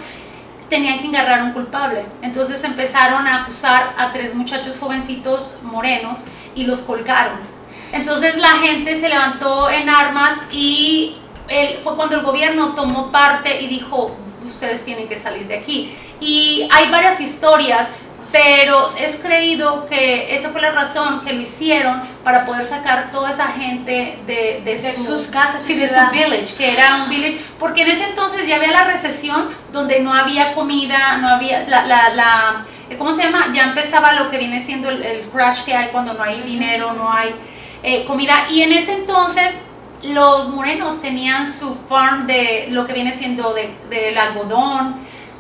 tenían 0.72 1.00
que 1.00 1.08
engarrar 1.08 1.44
un 1.44 1.52
culpable. 1.52 2.06
Entonces 2.24 2.64
empezaron 2.64 3.28
a 3.28 3.44
acusar 3.44 3.94
a 3.98 4.12
tres 4.14 4.34
muchachos 4.34 4.78
jovencitos 4.80 5.58
morenos 5.64 6.20
y 6.56 6.64
los 6.64 6.80
colgaron. 6.80 7.38
Entonces 7.92 8.38
la 8.38 8.54
gente 8.54 8.96
se 8.96 9.10
levantó 9.10 9.70
en 9.70 9.90
armas 9.90 10.40
y 10.50 11.18
fue 11.84 11.98
cuando 11.98 12.16
el 12.16 12.24
gobierno 12.24 12.74
tomó 12.74 13.12
parte 13.12 13.62
y 13.62 13.68
dijo, 13.68 14.16
ustedes 14.46 14.86
tienen 14.86 15.10
que 15.10 15.20
salir 15.20 15.46
de 15.48 15.58
aquí. 15.58 15.94
Y 16.22 16.68
hay 16.72 16.90
varias 16.90 17.20
historias, 17.20 17.90
pero 18.32 18.88
es 19.00 19.18
creído 19.18 19.86
que 19.88 20.36
esa 20.36 20.50
fue 20.50 20.62
la 20.62 20.72
razón 20.72 21.22
que 21.26 21.34
lo 21.34 21.42
hicieron 21.42 22.02
para 22.24 22.46
poder 22.46 22.66
sacar 22.66 23.12
toda 23.12 23.32
esa 23.32 23.48
gente 23.48 24.20
de, 24.26 24.62
de, 24.64 24.72
De 24.78 24.94
su- 24.94 25.04
sus 25.06 25.28
casas, 25.28 25.62
sí, 25.64 25.76
de 25.76 25.88
su 25.88 25.96
village, 26.12 26.56
que 26.58 26.72
era 26.72 27.04
un 27.04 27.10
village, 27.10 27.40
porque 27.60 27.82
en 27.82 27.92
ese 27.92 28.06
entonces 28.06 28.48
ya 28.48 28.56
había 28.56 28.72
la 28.72 28.86
recesión 28.86 29.50
donde 29.74 30.00
no 30.00 30.14
había 30.14 30.54
comida, 30.54 31.18
no 31.18 31.28
había 31.28 31.68
la, 31.68 31.86
la, 31.86 32.10
la 32.10 32.66
¿cómo 32.98 33.14
se 33.16 33.24
llama? 33.24 33.48
Ya 33.54 33.64
empezaba 33.66 34.14
lo 34.14 34.30
que 34.32 34.38
viene 34.38 34.64
siendo 34.64 34.90
el, 34.90 35.02
el 35.04 35.22
crash 35.30 35.64
que 35.64 35.74
hay 35.76 35.90
cuando 35.90 36.14
no 36.14 36.24
hay 36.24 36.42
dinero, 36.42 36.94
no 36.94 37.12
hay 37.12 37.34
eh, 37.84 38.04
comida. 38.06 38.46
Y 38.50 38.62
en 38.64 38.72
ese 38.74 38.94
entonces 38.94 39.50
los 40.04 40.50
morenos 40.50 41.02
tenían 41.02 41.52
su 41.52 41.76
farm 41.88 42.28
de 42.28 42.68
lo 42.70 42.86
que 42.86 42.94
viene 42.94 43.14
siendo 43.14 43.54
de- 43.54 43.76
del 43.90 44.18
algodón, 44.18 44.96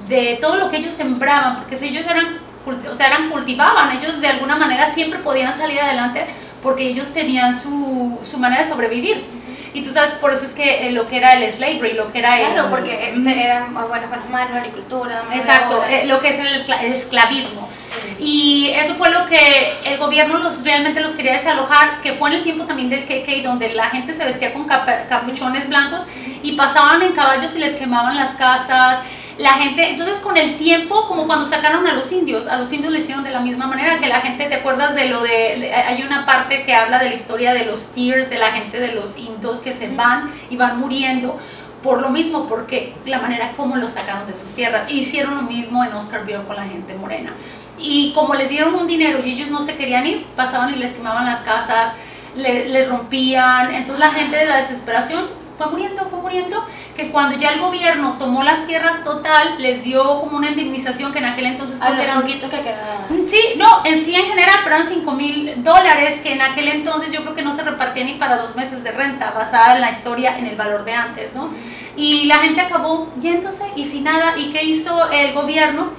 de 0.07 0.37
todo 0.41 0.55
lo 0.57 0.69
que 0.69 0.77
ellos 0.77 0.93
sembraban, 0.93 1.55
porque 1.57 1.77
si 1.77 1.87
ellos 1.89 2.05
eran, 2.07 2.37
o 2.65 2.93
sea, 2.93 3.07
eran 3.07 3.29
cultivaban, 3.29 3.95
ellos 3.97 4.21
de 4.21 4.27
alguna 4.27 4.55
manera 4.55 4.91
siempre 4.93 5.19
podían 5.19 5.55
salir 5.57 5.79
adelante 5.79 6.25
porque 6.61 6.87
ellos 6.87 7.13
tenían 7.13 7.59
su, 7.59 8.19
su 8.23 8.37
manera 8.37 8.63
de 8.63 8.69
sobrevivir. 8.69 9.41
Y 9.73 9.83
tú 9.83 9.89
sabes, 9.89 10.11
por 10.11 10.33
eso 10.33 10.45
es 10.45 10.53
que 10.53 10.87
eh, 10.87 10.91
lo 10.91 11.07
que 11.07 11.15
era 11.15 11.33
el 11.35 11.49
slavery, 11.53 11.93
lo 11.93 12.11
que 12.11 12.19
era 12.19 12.41
el... 12.41 12.51
Claro, 12.53 12.69
porque 12.69 13.13
te- 13.23 13.43
eran 13.45 13.73
más 13.73 13.87
buenos 13.87 14.09
con 14.09 14.19
las 14.19 14.29
manos, 14.29 14.51
la 14.51 14.57
agricultura. 14.57 15.23
Exacto, 15.33 15.81
eh, 15.89 16.03
lo 16.07 16.19
que 16.19 16.27
es 16.27 16.39
el, 16.39 16.65
el 16.83 16.91
esclavismo. 16.91 17.69
Sí. 17.77 18.15
Y 18.19 18.69
eso 18.75 18.95
fue 18.95 19.09
lo 19.11 19.25
que 19.27 19.39
el 19.85 19.97
gobierno 19.97 20.39
los 20.39 20.65
realmente 20.65 20.99
los 20.99 21.13
quería 21.13 21.31
desalojar, 21.31 22.01
que 22.01 22.11
fue 22.13 22.29
en 22.31 22.35
el 22.35 22.43
tiempo 22.43 22.65
también 22.65 22.89
del 22.89 23.05
KK, 23.05 23.43
donde 23.45 23.73
la 23.73 23.85
gente 23.85 24.13
se 24.13 24.25
vestía 24.25 24.51
con 24.53 24.65
capa- 24.65 25.07
capuchones 25.07 25.69
blancos 25.69 26.01
y 26.43 26.51
pasaban 26.57 27.01
en 27.01 27.13
caballos 27.13 27.55
y 27.55 27.59
les 27.59 27.75
quemaban 27.75 28.17
las 28.17 28.35
casas. 28.35 28.99
La 29.41 29.53
gente, 29.53 29.89
entonces 29.89 30.19
con 30.19 30.37
el 30.37 30.57
tiempo, 30.57 31.07
como 31.07 31.25
cuando 31.25 31.45
sacaron 31.45 31.87
a 31.87 31.93
los 31.93 32.11
indios, 32.11 32.45
a 32.47 32.57
los 32.57 32.71
indios 32.71 32.93
le 32.93 32.99
hicieron 32.99 33.23
de 33.23 33.31
la 33.31 33.39
misma 33.39 33.65
manera 33.65 33.97
que 33.99 34.07
la 34.07 34.21
gente, 34.21 34.45
¿te 34.45 34.55
acuerdas 34.55 34.93
de 34.93 35.05
lo 35.09 35.21
de, 35.23 35.73
hay 35.73 36.03
una 36.03 36.25
parte 36.25 36.63
que 36.63 36.73
habla 36.75 36.99
de 36.99 37.09
la 37.09 37.15
historia 37.15 37.53
de 37.53 37.65
los 37.65 37.87
tears, 37.93 38.29
de 38.29 38.37
la 38.37 38.51
gente 38.51 38.79
de 38.79 38.91
los 38.93 39.17
indios 39.17 39.61
que 39.61 39.73
se 39.73 39.89
van 39.89 40.31
y 40.49 40.57
van 40.57 40.79
muriendo? 40.79 41.39
por 41.81 41.99
lo 41.99 42.09
mismo, 42.11 42.45
porque 42.45 42.93
la 43.07 43.17
manera 43.17 43.53
como 43.57 43.75
los 43.75 43.93
sacaron 43.93 44.27
de 44.27 44.35
sus 44.35 44.53
tierras. 44.53 44.83
Hicieron 44.91 45.33
lo 45.33 45.41
mismo 45.41 45.83
en 45.83 45.91
Oscarville 45.93 46.43
con 46.45 46.55
la 46.55 46.63
gente 46.65 46.93
morena. 46.93 47.33
Y 47.79 48.13
como 48.13 48.35
les 48.35 48.49
dieron 48.49 48.75
un 48.75 48.85
dinero 48.85 49.17
y 49.25 49.31
ellos 49.31 49.49
no 49.49 49.63
se 49.63 49.75
querían 49.75 50.05
ir, 50.05 50.23
pasaban 50.35 50.71
y 50.75 50.77
les 50.77 50.91
quemaban 50.91 51.25
las 51.25 51.39
casas, 51.39 51.93
le- 52.35 52.69
les 52.69 52.87
rompían. 52.87 53.73
Entonces 53.73 53.99
la 53.99 54.11
gente 54.11 54.37
de 54.37 54.45
la 54.45 54.57
desesperación 54.57 55.25
fue 55.61 55.71
muriendo, 55.71 56.05
fue 56.05 56.19
muriendo, 56.19 56.65
que 56.95 57.11
cuando 57.11 57.37
ya 57.37 57.51
el 57.51 57.59
gobierno 57.59 58.15
tomó 58.17 58.43
las 58.43 58.65
tierras 58.65 59.03
total, 59.03 59.55
les 59.59 59.83
dio 59.83 60.19
como 60.19 60.37
una 60.37 60.49
indemnización 60.49 61.11
que 61.11 61.19
en 61.19 61.25
aquel 61.25 61.45
entonces 61.45 61.79
creo 61.79 61.95
que 61.95 62.03
eran 62.03 62.25
que 62.25 62.39
quedaban. 62.39 63.27
Sí, 63.27 63.39
no, 63.57 63.85
en 63.85 63.99
sí 64.03 64.15
en 64.15 64.25
general, 64.25 64.59
pero 64.63 64.77
eran 64.77 64.89
5 64.89 65.11
mil 65.13 65.63
dólares 65.63 66.19
que 66.23 66.33
en 66.33 66.41
aquel 66.41 66.67
entonces 66.69 67.11
yo 67.11 67.21
creo 67.21 67.35
que 67.35 67.43
no 67.43 67.53
se 67.53 67.63
repartían 67.63 68.07
ni 68.07 68.13
para 68.13 68.37
dos 68.37 68.55
meses 68.55 68.83
de 68.83 68.91
renta, 68.91 69.31
basada 69.31 69.75
en 69.75 69.81
la 69.81 69.91
historia, 69.91 70.37
en 70.37 70.47
el 70.47 70.55
valor 70.55 70.83
de 70.83 70.93
antes, 70.93 71.33
¿no? 71.35 71.49
Y 71.95 72.25
la 72.25 72.39
gente 72.39 72.61
acabó 72.61 73.07
yéndose 73.19 73.65
y 73.75 73.85
sin 73.85 74.05
nada. 74.05 74.37
¿Y 74.37 74.51
qué 74.51 74.63
hizo 74.63 75.11
el 75.11 75.33
gobierno? 75.33 75.89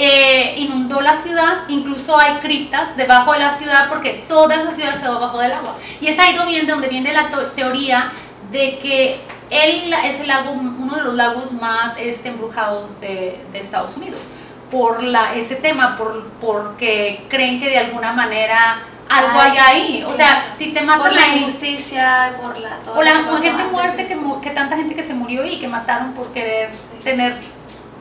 Eh, 0.00 0.54
inundó 0.58 1.00
la 1.00 1.16
ciudad, 1.16 1.62
incluso 1.66 2.16
hay 2.16 2.34
criptas 2.34 2.96
debajo 2.96 3.32
de 3.32 3.40
la 3.40 3.50
ciudad 3.50 3.88
porque 3.88 4.24
toda 4.28 4.54
esa 4.54 4.70
ciudad 4.70 5.00
quedó 5.00 5.18
bajo 5.18 5.40
del 5.40 5.52
agua. 5.52 5.76
Y 6.00 6.06
es 6.06 6.18
ahí 6.18 6.36
donde 6.36 6.52
viene, 6.52 6.70
donde 6.70 6.88
viene 6.88 7.12
la 7.12 7.30
teoría 7.56 8.12
de 8.50 8.78
que 8.78 9.16
él 9.50 9.92
es 10.04 10.20
el 10.20 10.28
lago, 10.28 10.52
uno 10.52 10.94
de 10.96 11.02
los 11.04 11.14
lagos 11.14 11.52
más 11.52 11.94
este, 11.98 12.28
embrujados 12.28 13.00
de, 13.00 13.38
de 13.52 13.58
Estados 13.60 13.96
Unidos 13.96 14.22
por 14.70 15.02
la, 15.02 15.34
ese 15.34 15.56
tema, 15.56 15.96
por, 15.96 16.28
porque 16.40 17.24
creen 17.28 17.58
que 17.60 17.70
de 17.70 17.78
alguna 17.78 18.12
manera 18.12 18.82
algo 19.08 19.40
Ay, 19.40 19.52
hay 19.56 19.80
ahí. 19.82 20.04
O 20.06 20.12
sea, 20.12 20.54
si 20.58 20.66
te 20.72 20.82
matan 20.82 21.04
Por 21.04 21.12
la 21.14 21.28
injusticia, 21.36 22.34
por 22.42 22.58
la. 22.58 22.76
todo 22.84 22.98
o 22.98 23.02
la 23.02 23.10
antes, 23.20 23.54
muerte, 23.72 24.06
que, 24.06 24.18
que 24.42 24.50
tanta 24.50 24.76
gente 24.76 24.94
que 24.94 25.02
se 25.02 25.14
murió 25.14 25.46
y 25.46 25.58
que 25.58 25.68
mataron 25.68 26.12
por 26.12 26.26
querer 26.34 26.68
Sí. 26.70 27.02
tener 27.02 27.34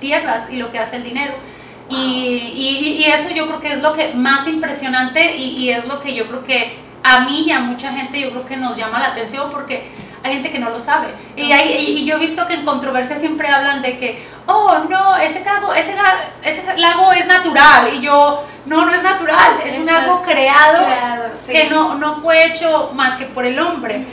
tierras 0.02 0.48
y 0.52 0.58
lo 0.58 0.70
que 0.72 0.80
hace 0.80 0.98
el 0.98 1.04
dinero. 1.04 1.34
Y, 1.90 1.96
y- 1.96 2.98
y 3.00 3.06
eso 3.06 3.30
yo 3.34 3.48
creo 3.48 3.62
que 3.62 3.72
es 3.72 3.82
lo 3.82 3.94
que 3.94 4.14
más 4.14 4.46
impresionante 4.48 5.38
y, 5.38 5.58
y 5.58 5.70
es 5.72 5.88
lo 5.88 6.02
que 6.02 6.14
yo 6.14 6.28
creo 6.28 6.44
que 6.44 6.78
a 7.04 7.22
mí 7.22 7.46
y 7.48 7.52
a 7.52 7.60
mucha 7.62 7.94
gente 7.94 8.20
yo 8.20 8.32
creo 8.32 8.46
que 8.46 8.58
nos 8.58 8.76
llama 8.76 9.00
la 9.00 9.08
atención 9.08 9.50
porque 9.50 9.88
hay 10.28 10.34
gente 10.36 10.52
que 10.52 10.60
no 10.60 10.70
lo 10.70 10.80
sabe. 10.80 11.08
Y, 11.36 11.52
hay- 11.52 11.70
y- 11.72 11.98
y 12.02 12.06
yo 12.06 12.16
he 12.16 12.20
visto 12.20 12.46
que 12.48 12.54
en 12.56 12.66
controversia 12.66 13.18
siempre 13.20 13.48
hablan 13.48 13.82
de 13.82 13.98
que, 13.98 14.22
oh, 14.48 14.78
no, 14.90 15.18
ese 15.18 15.44
lago, 15.44 15.74
ese, 15.74 15.96
ese 16.44 16.78
lago 16.78 17.12
es 17.14 17.26
natural. 17.28 17.94
Y 17.94 18.02
yo, 18.02 18.44
no, 18.66 18.86
no 18.86 18.94
es 18.94 19.02
natural, 19.04 19.60
es, 19.66 19.78
un 19.80 19.86
lago 19.86 20.22
creado, 20.24 20.86
Creado, 20.86 21.24
sí. 21.36 21.52
que 21.54 21.66
no, 21.70 21.96
no 21.96 22.16
fue 22.16 22.46
hecho 22.48 22.92
más 22.94 23.16
que 23.18 23.26
por 23.26 23.46
el 23.46 23.58
hombre. 23.60 24.06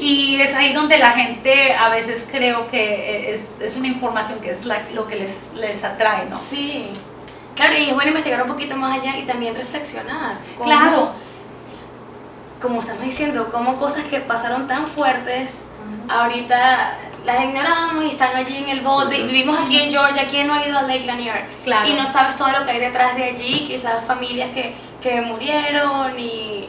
Y 0.00 0.40
es 0.40 0.54
ahí 0.54 0.72
donde 0.72 0.98
la 0.98 1.12
gente 1.12 1.74
a 1.74 1.88
veces 1.88 2.26
creo 2.30 2.66
que 2.68 3.32
es, 3.32 3.60
es 3.60 3.76
una 3.76 3.86
información 3.88 4.40
que 4.40 4.50
es 4.50 4.64
la- 4.64 4.82
lo 4.92 5.06
que 5.06 5.16
les, 5.16 5.38
les 5.54 5.82
atrae, 5.84 6.26
¿no? 6.28 6.38
Sí. 6.38 6.88
Claro, 7.54 7.74
y 7.76 7.88
es 7.90 7.94
bueno 7.94 8.08
investigar 8.10 8.42
un 8.42 8.48
poquito 8.48 8.76
más 8.76 8.98
allá 8.98 9.16
y 9.18 9.22
también 9.24 9.54
reflexionar. 9.54 10.36
Claro. 10.62 11.12
Como 12.62 12.80
estamos 12.80 13.04
diciendo, 13.04 13.50
como 13.50 13.76
cosas 13.76 14.04
que 14.04 14.20
pasaron 14.20 14.68
tan 14.68 14.86
fuertes, 14.86 15.64
ahorita 16.08 16.98
las 17.24 17.44
ignoramos 17.44 18.04
y 18.04 18.10
están 18.10 18.36
allí 18.36 18.56
en 18.56 18.68
el 18.68 18.80
bote. 18.80 19.22
Vivimos 19.22 19.58
aquí 19.60 19.80
en 19.80 19.90
Georgia, 19.90 20.26
¿quién 20.28 20.46
no 20.46 20.54
ha 20.54 20.66
ido 20.66 20.78
a 20.78 20.82
Lake 20.82 21.04
Lanier? 21.06 21.44
Claro. 21.64 21.88
Y 21.88 21.94
no 21.94 22.06
sabes 22.06 22.36
todo 22.36 22.50
lo 22.50 22.64
que 22.64 22.72
hay 22.72 22.80
detrás 22.80 23.16
de 23.16 23.24
allí, 23.24 23.64
quizás 23.66 24.04
familias 24.04 24.50
que, 24.52 24.74
que 25.02 25.20
murieron 25.20 26.18
y, 26.18 26.68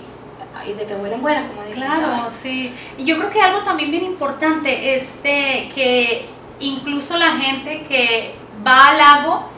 y 0.67 0.73
de 0.73 0.85
que 0.85 0.95
mueren 0.95 1.21
buenas, 1.21 1.49
como 1.49 1.63
dicen. 1.63 1.83
Claro, 1.85 2.17
¿sabes? 2.17 2.35
sí. 2.41 2.73
Y 2.97 3.05
yo 3.05 3.17
creo 3.17 3.29
que 3.29 3.41
algo 3.41 3.59
también 3.59 3.91
bien 3.91 4.03
importante 4.03 4.95
es 4.95 5.21
de 5.23 5.71
que 5.73 6.27
incluso 6.59 7.17
la 7.17 7.31
gente 7.37 7.83
que 7.83 8.35
va 8.65 8.89
al 8.89 8.97
lago 8.97 9.49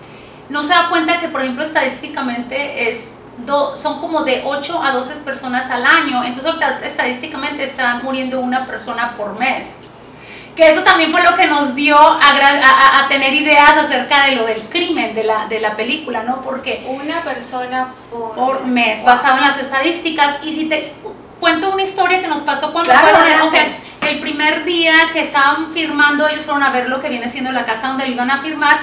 no 0.49 0.63
se 0.63 0.69
da 0.69 0.89
cuenta 0.89 1.19
que, 1.19 1.29
por 1.29 1.41
ejemplo, 1.41 1.63
estadísticamente 1.63 2.89
es 2.89 3.14
do- 3.37 3.75
son 3.75 3.99
como 3.99 4.23
de 4.23 4.41
8 4.45 4.81
a 4.83 4.91
12 4.91 5.15
personas 5.17 5.69
al 5.71 5.85
año. 5.85 6.23
Entonces, 6.23 6.53
estadísticamente 6.83 7.63
están 7.63 8.03
muriendo 8.03 8.39
una 8.39 8.65
persona 8.65 9.15
por 9.15 9.37
mes. 9.39 9.67
Que 10.55 10.69
eso 10.69 10.83
también 10.83 11.11
fue 11.11 11.21
lo 11.21 11.35
que 11.35 11.47
nos 11.47 11.75
dio 11.75 11.97
a, 11.97 12.17
a- 12.21 12.99
a- 13.03 13.07
tener 13.09 13.33
ideas 13.33 13.71
acerca 13.77 14.25
de 14.25 14.37
lo 14.37 14.45
del 14.45 14.61
crimen 14.63 15.13
de 15.13 15.25
la, 15.25 15.47
de 15.47 15.59
la 15.59 15.75
película, 15.75 16.23
¿no? 16.23 16.41
Porque 16.41 16.85
Una 16.87 17.21
persona 17.23 17.89
por, 18.09 18.33
por 18.35 18.65
mes, 18.65 18.97
Wow. 18.99 19.05
basado 19.07 19.37
en 19.39 19.43
las 19.43 19.57
estadísticas. 19.59 20.37
Y 20.43 20.53
si 20.53 20.69
te 20.69 20.93
cuento 21.41 21.71
una 21.71 21.83
historia 21.83 22.21
que 22.21 22.27
nos 22.27 22.39
pasó 22.41 22.71
cuando 22.71 22.89
Claro, 22.91 23.07
fueron, 23.09 23.21
adelante. 23.23 23.77
ok, 24.01 24.07
el 24.09 24.19
primer 24.19 24.63
día 24.63 24.93
que 25.11 25.19
estaban 25.21 25.73
firmando, 25.73 26.25
ellos 26.29 26.45
fueron 26.45 26.63
a 26.63 26.69
ver 26.69 26.87
lo 26.89 27.01
que 27.01 27.09
viene 27.09 27.27
siendo 27.27 27.51
la 27.51 27.65
casa 27.65 27.89
donde 27.89 28.05
lo 28.07 28.13
iban 28.13 28.31
a 28.31 28.37
firmar. 28.37 28.77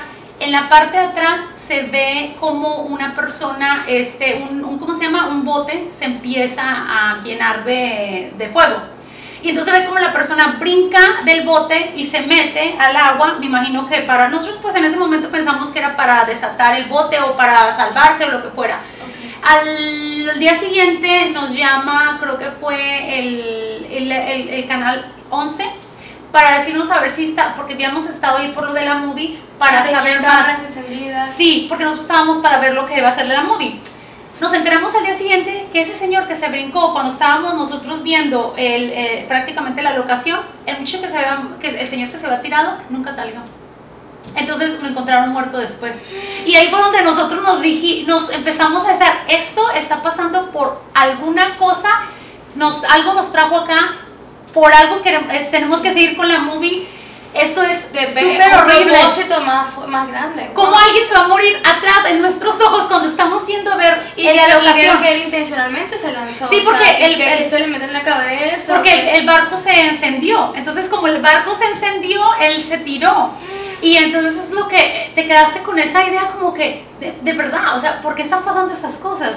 En 0.44 0.52
la 0.52 0.68
parte 0.68 0.96
de 0.98 1.04
atrás 1.04 1.40
se 1.56 1.84
ve 1.84 2.34
como 2.40 2.82
una 2.82 3.14
persona, 3.14 3.84
este, 3.88 4.44
un, 4.50 4.64
un- 4.64 4.78
¿cómo 4.78 4.94
se 4.94 5.04
llama? 5.04 5.28
Un 5.28 5.44
bote 5.44 5.90
se 5.98 6.04
empieza 6.06 6.62
a 6.64 7.20
llenar 7.22 7.64
de, 7.64 8.32
de 8.36 8.48
fuego. 8.48 8.76
Y 9.42 9.48
entonces 9.50 9.72
ve 9.72 9.84
como 9.86 9.98
la 9.98 10.12
persona 10.12 10.56
brinca 10.60 11.20
del 11.24 11.44
bote 11.44 11.92
y 11.96 12.06
se 12.06 12.20
mete 12.22 12.76
al 12.78 12.94
agua. 12.96 13.36
Me 13.40 13.46
imagino 13.46 13.88
que 13.88 14.02
para 14.02 14.28
nosotros, 14.28 14.58
pues 14.62 14.74
en 14.76 14.84
ese 14.84 14.96
momento 14.96 15.30
pensamos 15.30 15.70
que 15.70 15.80
era 15.80 15.96
para 15.96 16.24
desatar 16.24 16.76
el 16.76 16.84
bote 16.86 17.18
o 17.20 17.36
para 17.36 17.72
salvarse 17.72 18.24
o 18.24 18.30
lo 18.32 18.42
que 18.42 18.48
fuera. 18.50 18.78
Al, 19.42 20.28
al 20.30 20.38
día 20.38 20.56
siguiente 20.58 21.30
nos 21.30 21.52
llama, 21.56 22.18
creo 22.20 22.38
que 22.38 22.46
fue 22.50 23.18
el, 23.18 23.86
el, 23.90 24.12
el- 24.12 24.48
el 24.48 24.66
canal 24.68 25.04
11, 25.30 25.64
para 26.32 26.58
decirnos 26.58 26.90
a 26.90 27.00
ver 27.00 27.10
si 27.10 27.26
está, 27.26 27.54
porque 27.54 27.74
habíamos 27.74 28.06
estado 28.06 28.38
ahí 28.38 28.52
por 28.52 28.64
lo 28.64 28.72
de 28.72 28.84
la 28.84 28.96
movie, 28.96 29.38
para 29.58 29.88
saber 29.88 30.20
más. 30.22 30.46
Sí, 31.36 31.66
porque 31.68 31.84
nosotros 31.84 32.06
estábamos 32.06 32.38
para 32.38 32.58
ver 32.58 32.74
lo 32.74 32.86
que 32.86 32.96
iba 32.96 33.08
a 33.08 33.10
hacer 33.12 33.26
la 33.26 33.42
movie. 33.42 33.78
Nos 34.40 34.52
enteramos 34.54 34.92
al 34.94 35.04
día 35.04 35.14
siguiente 35.14 35.68
que 35.72 35.82
ese 35.82 35.96
señor 35.96 36.26
que 36.26 36.34
se 36.34 36.48
brincó 36.48 36.92
cuando 36.92 37.12
estábamos 37.12 37.54
nosotros 37.54 38.02
viendo 38.02 38.54
el, 38.56 38.90
eh, 38.90 39.24
prácticamente 39.28 39.82
la 39.82 39.92
locación, 39.92 40.40
el 40.66 40.80
muchacho 40.80 41.02
que 41.02 41.08
se 41.08 41.16
había, 41.16 41.48
que 41.60 41.68
el 41.80 41.86
señor 41.86 42.10
que 42.10 42.18
se 42.18 42.26
había 42.26 42.42
tirado 42.42 42.78
nunca 42.88 43.14
salió. 43.14 43.36
Entonces 44.34 44.82
lo 44.82 44.88
encontraron 44.88 45.30
muerto 45.30 45.58
después. 45.58 45.96
Y 46.46 46.54
ahí 46.54 46.68
fue 46.68 46.80
donde 46.80 47.02
nosotros 47.02 47.42
nos 47.42 47.60
dije, 47.60 48.04
nos 48.06 48.32
empezamos 48.32 48.84
a 48.84 48.92
decir, 48.92 49.06
esto 49.28 49.70
está 49.72 50.02
pasando 50.02 50.50
por 50.50 50.82
alguna 50.94 51.56
cosa, 51.56 51.90
nos, 52.56 52.82
algo 52.84 53.14
nos 53.14 53.30
trajo 53.30 53.56
acá, 53.58 53.96
por 54.52 54.72
algo 54.72 55.02
que 55.02 55.10
eh, 55.14 55.48
tenemos 55.50 55.80
que 55.80 55.92
seguir 55.92 56.16
con 56.16 56.28
la 56.28 56.38
movie. 56.38 56.86
Esto 57.34 57.62
es 57.62 57.86
súper 57.86 58.46
un 58.52 58.58
horrible. 58.58 58.92
propósito 58.98 59.40
más, 59.40 59.66
más 59.88 60.06
grande. 60.08 60.50
¿Cómo 60.52 60.68
Wow. 60.68 60.78
alguien 60.86 61.06
se 61.08 61.14
va 61.14 61.24
a 61.24 61.28
morir 61.28 61.56
atrás 61.64 62.04
en 62.10 62.20
nuestros 62.20 62.60
ojos 62.60 62.84
cuando 62.84 63.08
estamos 63.08 63.46
yendo 63.46 63.72
a 63.72 63.76
ver 63.76 64.12
Y 64.16 64.24
la 64.24 64.48
locación? 64.60 65.00
que 65.00 65.12
él 65.14 65.22
intencionalmente 65.22 65.96
se 65.96 66.12
lanzó. 66.12 66.46
Sí, 66.46 66.56
o 66.58 66.60
sea, 66.60 66.64
porque 66.64 67.04
el- 67.06 67.14
se- 67.14 67.38
el- 67.42 67.48
se 67.48 67.58
le 67.58 67.66
mete 67.68 67.86
en 67.86 67.94
la 67.94 68.02
cabeza. 68.02 68.74
Porque 68.74 68.92
el, 68.92 69.20
el 69.20 69.26
barco 69.26 69.56
se 69.56 69.70
encendió. 69.88 70.52
Entonces, 70.54 70.90
como 70.90 71.06
el 71.06 71.22
barco 71.22 71.54
se 71.54 71.64
encendió, 71.68 72.22
él 72.38 72.60
se 72.62 72.76
tiró. 72.76 73.30
Y 73.80 73.96
entonces 73.96 74.36
es 74.36 74.50
lo 74.50 74.68
que 74.68 75.10
te 75.14 75.26
quedaste 75.26 75.60
con 75.62 75.78
esa 75.78 76.04
idea 76.04 76.28
como 76.28 76.52
que, 76.52 76.84
de, 77.00 77.12
de 77.18 77.32
verdad, 77.32 77.74
o 77.76 77.80
sea, 77.80 78.02
¿por 78.02 78.14
qué 78.14 78.20
están 78.22 78.44
pasando 78.44 78.74
estas 78.74 78.96
cosas? 78.96 79.30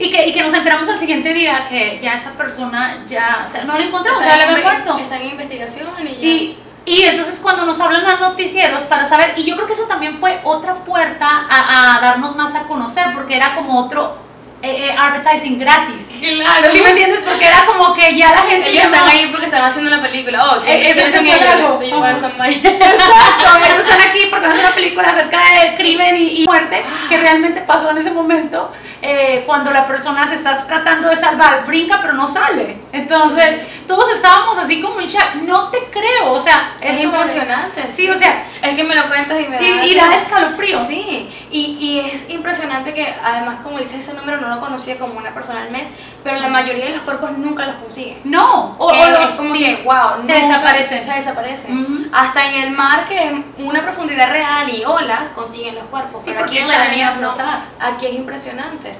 Y 0.00 0.10
que, 0.10 0.28
y 0.28 0.32
que 0.32 0.42
nos 0.42 0.54
enteramos 0.54 0.88
al 0.88 0.98
siguiente 0.98 1.34
día 1.34 1.66
que 1.68 2.00
ya 2.02 2.14
esa 2.14 2.32
persona 2.32 3.04
ya, 3.06 3.44
o 3.46 3.50
sea, 3.50 3.64
no 3.64 3.76
la 3.76 3.84
encontramos, 3.84 4.24
ya 4.24 4.36
la 4.38 4.50
había 4.50 4.62
muerto. 4.62 4.98
Están 4.98 5.20
en 5.20 5.30
investigación 5.30 5.90
y 6.00 6.04
ya. 6.04 6.26
Y, 6.26 6.58
y 6.86 7.02
entonces 7.02 7.38
cuando 7.38 7.66
nos 7.66 7.78
hablan 7.80 8.04
los 8.04 8.18
noticieros 8.18 8.80
para 8.84 9.06
saber, 9.06 9.34
y 9.36 9.44
yo 9.44 9.54
creo 9.56 9.66
que 9.66 9.74
eso 9.74 9.84
también 9.84 10.18
fue 10.18 10.40
otra 10.42 10.76
puerta 10.76 11.46
a, 11.48 11.98
a 11.98 12.00
darnos 12.00 12.34
más 12.34 12.54
a 12.54 12.62
conocer, 12.62 13.12
porque 13.14 13.36
era 13.36 13.54
como 13.54 13.78
otro 13.78 14.16
eh, 14.62 14.88
eh, 14.88 14.94
advertising 14.98 15.58
gratis. 15.58 16.02
claro. 16.20 16.68
¿Sí 16.72 16.80
me 16.82 16.90
entiendes? 16.90 17.20
Porque 17.26 17.46
era 17.46 17.64
como 17.64 17.94
que 17.94 18.14
ya 18.14 18.30
la 18.30 18.42
gente... 18.42 18.68
Ellos 18.70 18.84
están 18.84 19.06
no- 19.06 19.10
ahí 19.10 19.28
porque 19.30 19.46
están 19.46 19.64
haciendo 19.64 19.90
la 19.90 20.02
película. 20.02 20.44
Oh, 20.44 20.56
Eh, 20.58 20.62
¿qué 20.66 20.90
ese 20.90 20.94
quiénes 20.94 21.12
se 21.12 21.16
son 21.18 21.26
fue 21.26 21.36
ellos? 21.36 21.48
algo. 21.54 21.78
They 21.78 21.92
want 21.92 22.18
some 22.20 22.34
money. 22.36 22.60
Exacto, 22.64 23.58
ellos 23.64 23.84
están 23.84 24.00
aquí 24.02 24.20
porque 24.30 24.46
van 24.46 24.50
a 24.50 24.54
hacer 24.54 24.64
una 24.66 24.74
película 24.74 25.08
acerca 25.08 25.38
de 25.38 25.76
crimen 25.76 26.16
y, 26.16 26.42
y 26.42 26.46
muerte 26.46 26.84
que 27.08 27.16
realmente 27.16 27.60
pasó 27.62 27.90
en 27.90 27.98
ese 27.98 28.10
momento 28.10 28.70
eh, 29.02 29.44
cuando 29.46 29.70
la 29.70 29.86
persona 29.86 30.26
se 30.28 30.34
está 30.34 30.58
tratando 30.66 31.08
de 31.08 31.16
salvar, 31.16 31.64
brinca 31.66 32.00
pero 32.02 32.12
no 32.12 32.26
sale. 32.26 32.76
Entonces, 32.92 33.60
todos 33.86 34.12
estábamos 34.12 34.58
así 34.58 34.82
como 34.82 35.00
en 35.00 35.06
shock, 35.08 35.36
no 35.46 35.68
te 35.70 35.78
creo, 35.90 36.32
o 36.32 36.42
sea, 36.42 36.74
Es 36.82 36.98
como- 36.98 37.04
impresionante. 37.04 37.90
Sí, 37.92 38.10
o 38.10 38.18
sea, 38.18 38.44
Es 38.60 38.76
que 38.76 38.84
me 38.84 38.94
lo 38.94 39.08
cuentas 39.08 39.40
y 39.40 39.48
me 39.48 39.56
da. 39.56 39.62
y, 39.62 39.90
y 39.90 39.94
da 39.94 40.14
escalofrío. 40.16 40.78
Sí, 40.84 41.30
y, 41.50 41.76
y 41.80 42.00
es 42.00 42.30
impresionante 42.30 42.94
que 42.94 43.06
además, 43.24 43.58
como 43.62 43.78
dices, 43.78 44.00
ese 44.00 44.14
número 44.14 44.40
no 44.40 44.48
lo 44.48 44.60
conocía 44.60 44.98
como 44.98 45.18
una 45.18 45.32
persona 45.34 45.62
al 45.62 45.70
mes, 45.70 45.96
pero 46.22 46.36
la 46.38 46.48
mayoría 46.48 46.86
de 46.86 46.92
los 46.92 47.02
cuerpos 47.02 47.32
nunca 47.38 47.66
los 47.66 47.76
consiguen. 47.76 48.18
No, 48.24 48.76
o, 48.78 48.92
Que 48.92 49.02
o 49.02 49.10
los 49.10 49.24
es 49.24 49.30
como 49.36 49.54
sí, 49.54 49.64
que, 49.64 49.82
wow, 49.82 50.26
se 50.26 50.32
desaparecen. 50.32 51.02
Se 51.02 51.12
desaparecen. 51.12 52.10
Hasta 52.12 52.48
en 52.48 52.62
el 52.62 52.70
mar, 52.70 53.06
que 53.08 53.26
es 53.26 53.32
una 53.58 53.82
profundidad 53.82 54.30
real 54.30 54.68
y 54.74 54.84
olas, 54.84 55.30
consiguen 55.34 55.74
los 55.74 55.84
cuerpos. 55.84 56.24
Sí, 56.24 56.30
pero 56.32 56.44
aquí 56.44 56.58
en 56.58 56.68
la 56.68 56.88
línea 56.88 57.10
a 57.10 57.16
no. 57.16 57.34
Aquí 57.80 58.06
es 58.06 58.14
impresionante. 58.14 58.94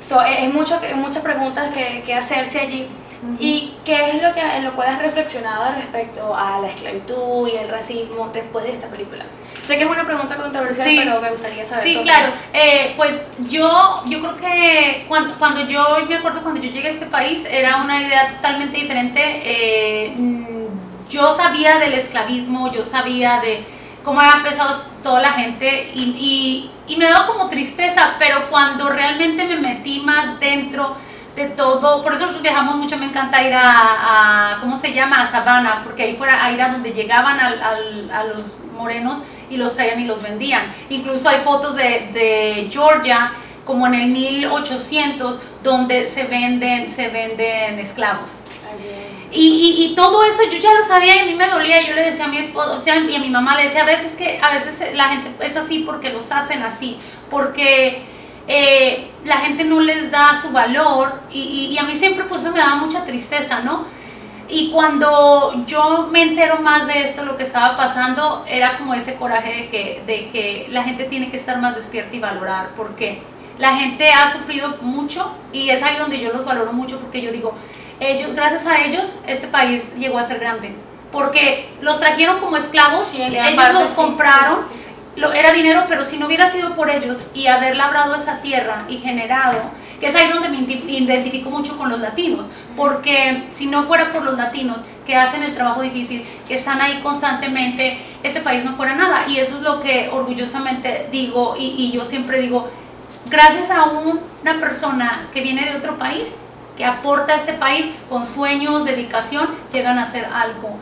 So, 0.00 0.22
es 0.22 0.40
es 0.40 0.52
mucho, 0.52 0.80
muchas 0.96 1.22
preguntas 1.22 1.72
que, 1.74 2.02
que 2.04 2.14
hacerse 2.14 2.60
allí. 2.60 2.88
¿Y 3.38 3.74
qué 3.84 4.10
es 4.10 4.22
lo 4.22 4.34
que 4.34 4.40
en 4.40 4.64
lo 4.64 4.74
cual 4.74 4.88
has 4.88 5.00
reflexionado 5.00 5.72
respecto 5.74 6.34
a 6.36 6.60
la 6.60 6.68
esclavitud 6.68 7.48
y 7.48 7.56
el 7.56 7.68
racismo 7.68 8.30
después 8.32 8.64
de 8.66 8.74
esta 8.74 8.88
película? 8.88 9.24
Sé 9.64 9.76
que 9.78 9.84
es 9.84 9.90
una 9.90 10.04
pregunta 10.04 10.36
controversial, 10.36 10.86
Sí. 10.88 11.00
pero 11.04 11.20
me 11.20 11.30
gustaría 11.30 11.64
saber. 11.64 11.84
Sí, 11.84 12.00
claro. 12.02 12.32
Eh, 12.52 12.92
pues 12.96 13.28
yo, 13.48 14.02
yo 14.06 14.20
creo 14.20 14.36
que 14.36 15.04
cuando, 15.08 15.34
cuando 15.38 15.66
yo 15.66 15.98
me 16.08 16.16
acuerdo 16.16 16.42
cuando 16.42 16.60
yo 16.60 16.70
llegué 16.70 16.88
a 16.88 16.90
este 16.90 17.06
país 17.06 17.46
era 17.50 17.76
una 17.76 18.02
idea 18.02 18.28
totalmente 18.36 18.76
diferente. 18.76 19.20
Eh, 19.44 20.14
mm, 20.16 21.08
yo 21.08 21.34
sabía 21.34 21.78
del 21.78 21.94
esclavismo, 21.94 22.70
yo 22.72 22.84
sabía 22.84 23.40
de 23.40 23.64
cómo 24.02 24.20
había 24.20 24.34
empezado 24.36 24.74
toda 25.02 25.20
la 25.22 25.32
gente 25.32 25.90
y, 25.94 26.70
y, 26.86 26.92
y 26.92 26.96
me 26.96 27.06
daba 27.06 27.26
como 27.26 27.48
tristeza, 27.48 28.16
pero 28.18 28.50
cuando 28.50 28.90
realmente 28.90 29.44
me 29.46 29.56
metí 29.56 30.00
más 30.00 30.38
dentro 30.40 30.94
de 31.36 31.46
todo, 31.46 32.02
por 32.02 32.12
eso 32.12 32.22
nosotros 32.22 32.42
viajamos 32.42 32.76
mucho, 32.76 32.96
me 32.98 33.06
encanta 33.06 33.42
ir 33.42 33.54
a, 33.54 34.52
a 34.52 34.60
¿cómo 34.60 34.76
se 34.76 34.92
llama? 34.92 35.20
A 35.22 35.30
Savannah, 35.30 35.80
porque 35.84 36.02
ahí 36.04 36.16
fuera, 36.16 36.44
ahí 36.44 36.54
era 36.54 36.68
donde 36.68 36.92
llegaban 36.92 37.40
al- 37.40 37.60
al- 37.62 38.10
a 38.12 38.24
los 38.24 38.58
morenos 38.76 39.18
y 39.50 39.56
los 39.56 39.74
traían 39.74 40.00
y 40.00 40.04
los 40.04 40.20
vendían. 40.22 40.72
Incluso 40.90 41.28
hay 41.28 41.40
fotos 41.44 41.76
de, 41.76 42.10
de 42.12 42.68
Georgia, 42.70 43.32
como 43.64 43.86
en 43.86 43.94
el 43.94 44.06
1800, 44.08 45.38
donde 45.62 46.06
se 46.06 46.24
venden, 46.24 46.90
se 46.90 47.08
venden 47.08 47.78
esclavos. 47.78 48.40
Y, 49.32 49.46
y, 49.78 49.84
y 49.86 49.94
todo 49.96 50.22
eso 50.24 50.42
yo 50.50 50.58
ya 50.58 50.72
lo 50.74 50.84
sabía 50.84 51.16
y 51.16 51.18
a 51.20 51.24
mí 51.24 51.34
me 51.34 51.48
dolía. 51.48 51.82
Yo 51.82 51.94
le 51.94 52.02
decía 52.02 52.26
a 52.26 52.28
mi 52.28 52.38
esposo, 52.38 52.74
o 52.74 52.78
sea, 52.78 52.96
y 52.98 53.14
a 53.14 53.18
mi 53.18 53.30
mamá 53.30 53.56
le 53.56 53.64
decía 53.64 53.82
a 53.82 53.86
veces 53.86 54.14
que 54.14 54.38
a 54.40 54.52
veces 54.54 54.94
la 54.94 55.08
gente 55.08 55.30
es 55.44 55.56
así 55.56 55.80
porque 55.80 56.10
los 56.10 56.30
hacen 56.30 56.62
así, 56.62 56.98
porque 57.30 58.02
eh, 58.46 59.10
la 59.24 59.38
gente 59.38 59.64
no 59.64 59.80
les 59.80 60.10
da 60.10 60.38
su 60.40 60.50
valor 60.50 61.20
y, 61.32 61.40
y- 61.40 61.66
y 61.74 61.78
a 61.78 61.82
mí 61.84 61.96
siempre 61.96 62.24
pues 62.24 62.42
eso 62.42 62.52
me 62.52 62.58
daba 62.58 62.76
mucha 62.76 63.04
tristeza, 63.04 63.60
¿no? 63.60 63.86
Y 64.48 64.70
cuando 64.70 65.64
yo 65.66 66.08
me 66.10 66.22
entero 66.22 66.60
más 66.60 66.86
de 66.86 67.04
esto, 67.04 67.24
lo 67.24 67.36
que 67.36 67.44
estaba 67.44 67.76
pasando, 67.76 68.44
era 68.46 68.76
como 68.76 68.94
ese 68.94 69.14
coraje 69.14 69.54
de 69.54 69.68
que, 69.68 70.02
de 70.06 70.28
que 70.28 70.66
la 70.70 70.82
gente 70.82 71.04
tiene 71.04 71.30
que 71.30 71.36
estar 71.36 71.60
más 71.60 71.74
despierta 71.74 72.14
y 72.14 72.20
valorar, 72.20 72.70
porque 72.76 73.22
la 73.58 73.76
gente 73.76 74.10
ha 74.10 74.30
sufrido 74.30 74.76
mucho 74.82 75.32
y 75.52 75.70
es 75.70 75.82
ahí 75.82 75.96
donde 75.96 76.20
yo 76.20 76.32
los 76.32 76.44
valoro 76.44 76.72
mucho, 76.72 76.98
porque 77.00 77.22
yo 77.22 77.32
digo, 77.32 77.54
ellos, 78.00 78.34
gracias 78.34 78.66
a 78.66 78.84
ellos, 78.84 79.18
este 79.26 79.48
país 79.48 79.94
llegó 79.96 80.18
a 80.18 80.24
ser 80.24 80.40
grande, 80.40 80.74
porque 81.10 81.68
los 81.80 82.00
trajeron 82.00 82.40
como 82.40 82.56
esclavos, 82.56 83.06
Sí, 83.06 83.22
ellos 83.22 83.54
parte, 83.54 83.72
los 83.74 83.90
compraron, 83.92 84.64
sí, 84.64 84.72
sí, 84.76 84.84
sí. 84.86 85.20
lo, 85.20 85.32
era 85.32 85.52
dinero, 85.52 85.84
pero 85.88 86.02
si 86.02 86.18
no 86.18 86.26
hubiera 86.26 86.50
sido 86.50 86.74
por 86.74 86.90
ellos 86.90 87.18
y 87.32 87.46
haber 87.46 87.76
labrado 87.76 88.14
esa 88.14 88.42
tierra 88.42 88.84
y 88.88 88.98
generado, 88.98 89.58
que 90.00 90.06
es 90.08 90.14
ahí 90.14 90.28
donde 90.32 90.48
me 90.48 90.58
identifico 90.58 91.50
mucho 91.50 91.76
con 91.78 91.90
los 91.90 92.00
latinos, 92.00 92.46
porque 92.76 93.44
si 93.50 93.66
no 93.66 93.84
fuera 93.84 94.12
por 94.12 94.22
los 94.24 94.36
latinos 94.36 94.80
que 95.06 95.16
hacen 95.16 95.42
el 95.42 95.54
trabajo 95.54 95.82
difícil, 95.82 96.24
que 96.48 96.54
están 96.54 96.80
ahí 96.80 97.00
constantemente, 97.02 97.98
este 98.22 98.40
país 98.40 98.64
no 98.64 98.74
fuera 98.74 98.94
nada. 98.94 99.24
Y 99.28 99.38
eso 99.38 99.56
es 99.56 99.62
lo 99.62 99.80
que 99.82 100.08
orgullosamente 100.12 101.08
digo 101.12 101.54
y, 101.58 101.66
y 101.78 101.92
yo 101.92 102.04
siempre 102.04 102.40
digo, 102.40 102.68
gracias 103.30 103.70
a 103.70 103.84
un- 103.84 104.20
una 104.42 104.58
persona 104.60 105.28
que 105.32 105.40
viene 105.42 105.64
de 105.70 105.76
otro 105.76 105.96
país, 105.98 106.30
que 106.76 106.84
aporta 106.84 107.34
a 107.34 107.36
este 107.36 107.52
país 107.52 107.86
con 108.08 108.24
sueños, 108.26 108.84
dedicación, 108.84 109.48
llegan 109.72 109.98
a 109.98 110.04
hacer 110.04 110.26
algo. 110.32 110.76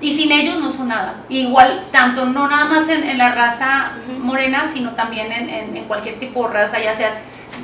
Y 0.00 0.12
sin 0.14 0.30
ellos 0.32 0.58
no 0.60 0.70
son 0.70 0.88
nada. 0.88 1.22
Igual, 1.28 1.86
tanto 1.92 2.24
no 2.26 2.48
nada 2.48 2.66
más 2.66 2.88
en, 2.88 3.02
en 3.04 3.18
la 3.18 3.32
raza 3.34 3.92
morena, 4.20 4.66
sino 4.72 4.92
también 4.92 5.30
en, 5.32 5.48
en- 5.48 5.76
en 5.76 5.84
cualquier 5.84 6.18
tipo 6.18 6.46
de 6.48 6.54
raza, 6.54 6.78
ya 6.80 6.94
seas 6.94 7.14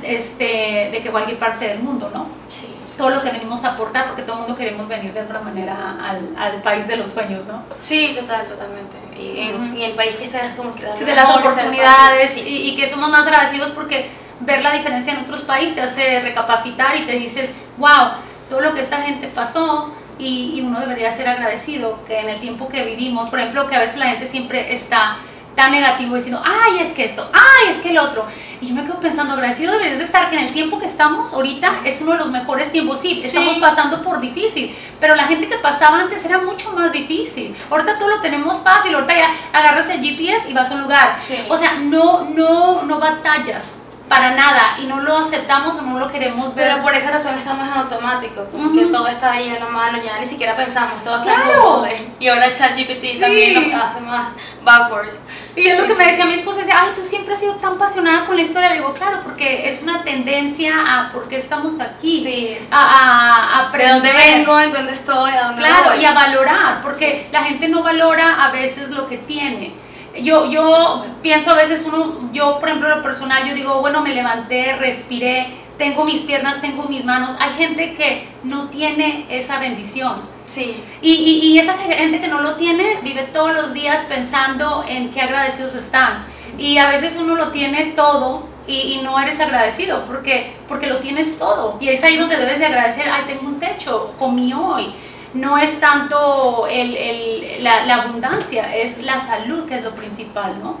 este, 0.05 0.89
de 0.91 0.99
que 1.03 1.09
cualquier 1.09 1.37
parte 1.37 1.67
del 1.67 1.79
mundo, 1.79 2.09
¿no? 2.13 2.27
Sí, 2.47 2.73
sí, 2.85 2.97
Todo 2.97 3.09
lo 3.09 3.21
que 3.21 3.31
venimos 3.31 3.63
a 3.63 3.71
aportar, 3.71 4.07
porque 4.07 4.21
todo 4.21 4.33
el 4.37 4.39
mundo 4.41 4.55
queremos 4.55 4.87
venir 4.87 5.13
de 5.13 5.21
otra 5.21 5.41
manera 5.41 5.97
al, 6.01 6.35
al 6.37 6.61
país 6.61 6.87
de 6.87 6.97
los 6.97 7.09
sueños, 7.09 7.45
¿no? 7.45 7.63
Sí, 7.79 8.15
total, 8.19 8.45
totalmente. 8.47 8.97
Y, 9.19 9.39
en, 9.39 9.55
Ujú. 9.69 9.77
y 9.77 9.83
el 9.83 9.91
país 9.93 10.15
que 10.17 10.25
está 10.25 10.41
como 10.55 10.73
que 10.75 10.83
de 10.83 11.15
las 11.15 11.29
oportunidades 11.29 12.31
parte, 12.37 12.49
y, 12.49 12.69
y 12.69 12.75
que 12.75 12.89
somos 12.89 13.09
más 13.09 13.25
agradecidos 13.25 13.71
porque 13.71 14.09
ver 14.41 14.61
la 14.61 14.73
diferencia 14.73 15.13
en 15.13 15.19
otros 15.19 15.41
países 15.43 15.75
te 15.75 15.81
hace 15.81 16.19
recapacitar 16.19 16.95
y 16.97 17.03
te 17.05 17.13
dices, 17.13 17.49
wow, 17.77 18.11
todo 18.49 18.61
lo 18.61 18.73
que 18.73 18.81
esta 18.81 18.97
gente 19.01 19.27
pasó 19.27 19.93
y, 20.19 20.53
y 20.55 20.61
uno 20.61 20.79
debería 20.79 21.11
ser 21.11 21.27
agradecido 21.27 21.99
que 22.05 22.19
en 22.19 22.29
el 22.29 22.39
tiempo 22.39 22.67
que 22.67 22.83
vivimos, 22.83 23.29
por 23.29 23.39
ejemplo, 23.39 23.67
que 23.67 23.75
a 23.75 23.79
veces 23.79 23.97
la 23.97 24.07
gente 24.07 24.27
siempre 24.27 24.73
está 24.73 25.17
tan 25.55 25.71
negativo 25.71 26.15
diciendo, 26.15 26.41
ay, 26.43 26.79
es 26.79 26.93
que 26.93 27.05
esto, 27.05 27.29
ay, 27.33 27.71
es 27.71 27.77
que 27.79 27.89
el 27.89 27.97
otro. 27.97 28.25
Y 28.61 28.67
yo 28.67 28.75
me 28.75 28.83
quedo 28.83 28.99
pensando, 28.99 29.33
agradecido 29.33 29.73
deberías 29.73 29.97
de 29.99 30.03
estar 30.05 30.29
que 30.29 30.37
en 30.37 30.43
el 30.45 30.53
tiempo 30.53 30.79
que 30.79 30.85
estamos 30.85 31.33
ahorita 31.33 31.81
es 31.85 32.01
uno 32.01 32.13
de 32.13 32.17
los 32.19 32.29
mejores 32.29 32.71
tiempos. 32.71 32.99
Sí, 32.99 33.21
estamos 33.23 33.57
pasando 33.57 34.01
por 34.03 34.19
difícil, 34.19 34.75
pero 34.99 35.15
la 35.15 35.23
gente 35.23 35.47
que 35.47 35.57
pasaba 35.57 35.99
antes 35.99 36.23
era 36.25 36.39
mucho 36.39 36.71
más 36.73 36.91
difícil. 36.91 37.55
Ahorita 37.69 37.97
todo 37.97 38.09
lo 38.09 38.21
tenemos 38.21 38.61
fácil, 38.61 38.95
ahorita 38.95 39.13
ya 39.15 39.29
agarras 39.53 39.89
el 39.89 40.01
GPS 40.01 40.49
y 40.49 40.53
vas 40.53 40.71
a 40.71 40.75
un 40.75 40.81
lugar. 40.81 41.15
Sí. 41.19 41.37
O 41.49 41.57
sea, 41.57 41.73
no, 41.81 42.25
no, 42.35 42.83
no 42.83 42.99
batallas 42.99 43.75
para 44.09 44.31
nada 44.35 44.77
y 44.79 44.85
no 44.85 45.01
lo 45.01 45.17
aceptamos 45.17 45.77
o 45.77 45.81
no 45.81 45.97
lo 45.99 46.11
queremos 46.11 46.53
ver. 46.53 46.69
Pero 46.69 46.83
por 46.83 46.93
esa 46.93 47.11
razón 47.11 47.35
estamos 47.37 47.67
en 47.67 47.73
automático, 47.73 48.45
como 48.51 48.71
que 48.73 48.85
todo 48.85 49.07
está 49.07 49.31
ahí 49.33 49.47
en 49.49 49.59
la 49.59 49.65
mano, 49.65 49.97
ya 50.03 50.19
ni 50.19 50.27
siquiera 50.27 50.55
pensamos, 50.55 51.03
todo 51.03 51.17
está 51.17 51.33
en 51.33 51.41
Claro. 51.41 51.61
Google. 51.77 52.07
Y 52.19 52.27
ahora 52.27 52.53
ChatGPT 52.53 53.19
también 53.19 53.71
nos 53.71 53.83
hace 53.83 54.01
más 54.01 54.31
backwards. 54.63 55.19
Y 55.55 55.67
es 55.67 55.77
lo 55.77 55.83
Sí, 55.83 55.87
que 55.87 55.93
sí, 55.95 55.99
me 55.99 56.05
decía 56.07 56.23
sí. 56.25 56.29
mi 56.29 56.35
esposa, 56.35 56.59
decía, 56.59 56.79
ay, 56.81 56.89
tú 56.95 57.03
siempre 57.05 57.33
has 57.33 57.39
sido 57.39 57.53
tan 57.55 57.73
apasionada 57.75 58.25
con 58.25 58.35
la 58.35 58.41
historia. 58.41 58.69
Le 58.69 58.75
digo, 58.75 58.93
claro, 58.93 59.19
porque 59.23 59.69
es 59.69 59.81
una 59.83 60.03
tendencia 60.03 60.73
a 60.85 61.09
por 61.11 61.29
qué 61.29 61.37
estamos 61.37 61.79
aquí, 61.79 62.23
Sí. 62.23 62.57
a, 62.71 62.77
a, 62.81 63.59
a 63.67 63.71
¿De 63.71 63.87
dónde 63.89 64.09
aprender. 64.09 64.35
vengo? 64.37 64.59
¿En 64.59 64.73
dónde 64.73 64.91
estoy? 64.93 65.31
¿A 65.31 65.43
dónde 65.47 65.61
Claro, 65.61 65.91
voy? 65.91 65.99
y 66.01 66.05
a 66.05 66.11
valorar, 66.13 66.81
porque 66.81 67.27
la 67.31 67.43
gente 67.43 67.67
no 67.69 67.83
valora 67.83 68.43
a 68.45 68.51
veces 68.51 68.89
lo 68.89 69.07
que 69.07 69.17
tiene. 69.17 69.73
Yo, 70.21 70.49
yo 70.49 71.05
pienso 71.21 71.51
a 71.51 71.55
veces 71.55 71.85
uno, 71.85 72.29
yo 72.31 72.59
por 72.59 72.69
ejemplo 72.69 72.87
lo 72.89 73.01
personal, 73.03 73.45
yo 73.47 73.53
digo, 73.53 73.81
bueno, 73.81 74.01
me 74.01 74.13
levanté, 74.13 74.75
respiré, 74.77 75.47
tengo 75.77 76.05
mis 76.05 76.21
piernas, 76.21 76.61
tengo 76.61 76.83
mis 76.83 77.03
manos. 77.03 77.31
Hay 77.39 77.51
gente 77.57 77.95
que 77.95 78.27
no 78.43 78.69
tiene 78.69 79.25
esa 79.29 79.59
bendición. 79.59 80.34
Sí. 80.47 80.83
Y, 81.01 81.11
y, 81.11 81.47
y 81.47 81.59
esa 81.59 81.75
gente 81.77 82.21
que 82.21 82.27
no 82.27 82.41
lo 82.41 82.55
tiene 82.55 82.99
vive 83.01 83.23
todos 83.23 83.53
los 83.53 83.73
días 83.73 84.05
pensando 84.07 84.83
en 84.87 85.11
qué 85.11 85.21
agradecidos 85.21 85.75
están. 85.75 86.23
Y 86.57 86.77
a 86.77 86.87
veces 86.89 87.17
uno 87.19 87.35
lo 87.35 87.51
tiene 87.51 87.93
todo 87.95 88.47
y, 88.67 88.99
no 89.03 89.19
eres 89.19 89.39
agradecido 89.39 90.03
porque, 90.05 90.53
porque 90.67 90.87
lo 90.87 90.97
tienes 90.97 91.37
todo. 91.37 91.77
Y 91.79 91.89
es 91.89 92.03
ahí 92.03 92.17
donde 92.17 92.37
debes 92.37 92.59
de 92.59 92.65
agradecer, 92.65 93.07
ay, 93.11 93.23
tengo 93.27 93.47
un 93.47 93.59
techo, 93.59 94.13
comí 94.17 94.53
hoy. 94.53 94.93
No 95.33 95.57
es 95.57 95.79
tanto 95.81 96.65
el, 96.69 96.95
el- 96.95 97.63
la, 97.63 97.85
la 97.85 97.95
abundancia, 98.03 98.73
es 98.75 99.03
la 99.03 99.19
salud 99.19 99.65
que 99.67 99.75
es 99.75 99.83
lo 99.83 99.91
principal, 99.91 100.55
¿no? 100.63 100.77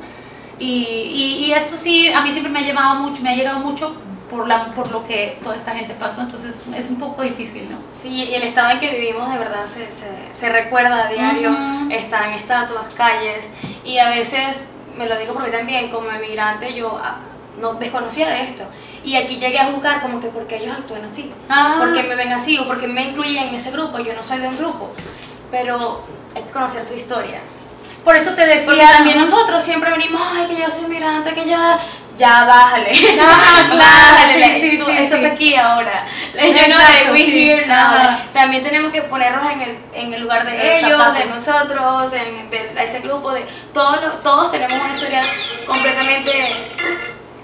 Y, 0.59 0.65
y, 0.73 1.45
y 1.45 1.53
esto 1.53 1.75
sí, 1.75 2.07
a 2.13 2.21
mí 2.21 2.31
siempre 2.31 2.51
me 2.51 2.59
ha 2.59 2.63
llevado 2.63 2.95
mucho, 2.95 3.21
me 3.21 3.31
ha 3.31 3.35
llegado 3.35 3.59
mucho 3.59 3.93
por, 4.35 4.47
la, 4.47 4.67
por 4.73 4.91
lo 4.91 5.05
que 5.07 5.39
toda 5.43 5.55
esta 5.55 5.71
gente 5.71 5.93
pasó, 5.93 6.21
entonces 6.21 6.61
es 6.77 6.89
un 6.89 6.97
poco 6.99 7.23
difícil, 7.23 7.69
¿no? 7.71 7.77
Sí, 7.93 8.09
y 8.25 8.33
el 8.35 8.43
estado 8.43 8.71
en 8.71 8.79
que 8.79 8.89
vivimos 8.91 9.31
de 9.31 9.37
verdad 9.39 9.65
se, 9.67 9.91
se, 9.91 10.09
se 10.33 10.49
recuerda 10.49 11.05
a 11.07 11.09
diario, 11.09 11.51
Ujú. 11.51 11.91
están 11.91 12.33
estatuas, 12.33 12.87
calles, 12.95 13.51
y 13.83 13.97
a 13.97 14.09
veces, 14.09 14.71
me 14.97 15.07
lo 15.07 15.17
digo 15.17 15.33
porque 15.33 15.51
también 15.51 15.89
como 15.89 16.09
emigrante 16.09 16.73
yo 16.73 16.99
ah, 17.03 17.17
no 17.59 17.73
desconocía 17.75 18.29
de 18.29 18.41
esto, 18.43 18.63
y 19.03 19.15
aquí 19.15 19.35
llegué 19.37 19.59
a 19.59 19.71
juzgar 19.71 20.01
como 20.01 20.19
que 20.19 20.27
porque 20.27 20.57
ellos 20.57 20.75
actúan 20.77 21.05
así, 21.05 21.33
Ah. 21.49 21.75
porque 21.79 22.03
me 22.03 22.15
ven 22.15 22.31
así 22.33 22.57
o 22.57 22.67
porque 22.67 22.87
me 22.87 23.09
incluyen 23.09 23.49
en 23.49 23.55
ese 23.55 23.71
grupo, 23.71 23.99
yo 23.99 24.13
no 24.13 24.23
soy 24.23 24.39
de 24.39 24.47
un 24.47 24.57
grupo, 24.57 24.91
pero 25.51 26.03
hay 26.35 26.43
que 26.43 26.49
conocer 26.49 26.83
su 26.85 26.95
historia. 26.95 27.39
Por 28.03 28.15
eso 28.15 28.35
te 28.35 28.45
decía. 28.45 28.65
Porque 28.65 28.81
también 28.83 29.17
nosotros 29.17 29.63
siempre 29.63 29.89
venimos, 29.89 30.21
ay, 30.23 30.45
que 30.47 30.61
yo 30.61 30.69
soy 30.71 30.87
migrante, 30.89 31.33
que 31.33 31.45
ya, 31.47 31.79
ya 32.17 32.45
bájale. 32.45 32.91
Ah, 33.19 33.67
claro, 33.69 33.77
bájale, 33.79 34.59
sí, 34.61 34.71
sí, 34.71 34.77
tú 34.77 34.85
sí, 34.85 34.97
estás 34.97 35.25
aquí 35.25 35.55
ahora. 35.55 36.07
You 36.33 36.41
know, 36.41 36.49
Exacto, 36.51 36.77
like, 36.77 37.11
we 37.11 37.25
sí. 37.25 37.49
here 37.49 37.65
now. 37.67 37.75
Ajá. 37.75 38.19
También 38.33 38.63
tenemos 38.63 38.91
que 38.91 39.01
ponernos 39.03 39.51
en 39.51 39.61
el, 39.61 39.77
en 39.93 40.13
el 40.13 40.21
lugar 40.21 40.45
de 40.45 40.51
Los 40.57 40.83
ellos, 40.83 41.13
de 41.13 41.25
nosotros, 41.25 42.13
en 42.13 42.49
de 42.49 42.83
ese 42.83 42.99
grupo, 43.01 43.31
de 43.31 43.45
todos, 43.73 44.21
todos 44.21 44.51
tenemos 44.51 44.79
una 44.81 44.95
historia 44.95 45.23
completamente 45.65 46.31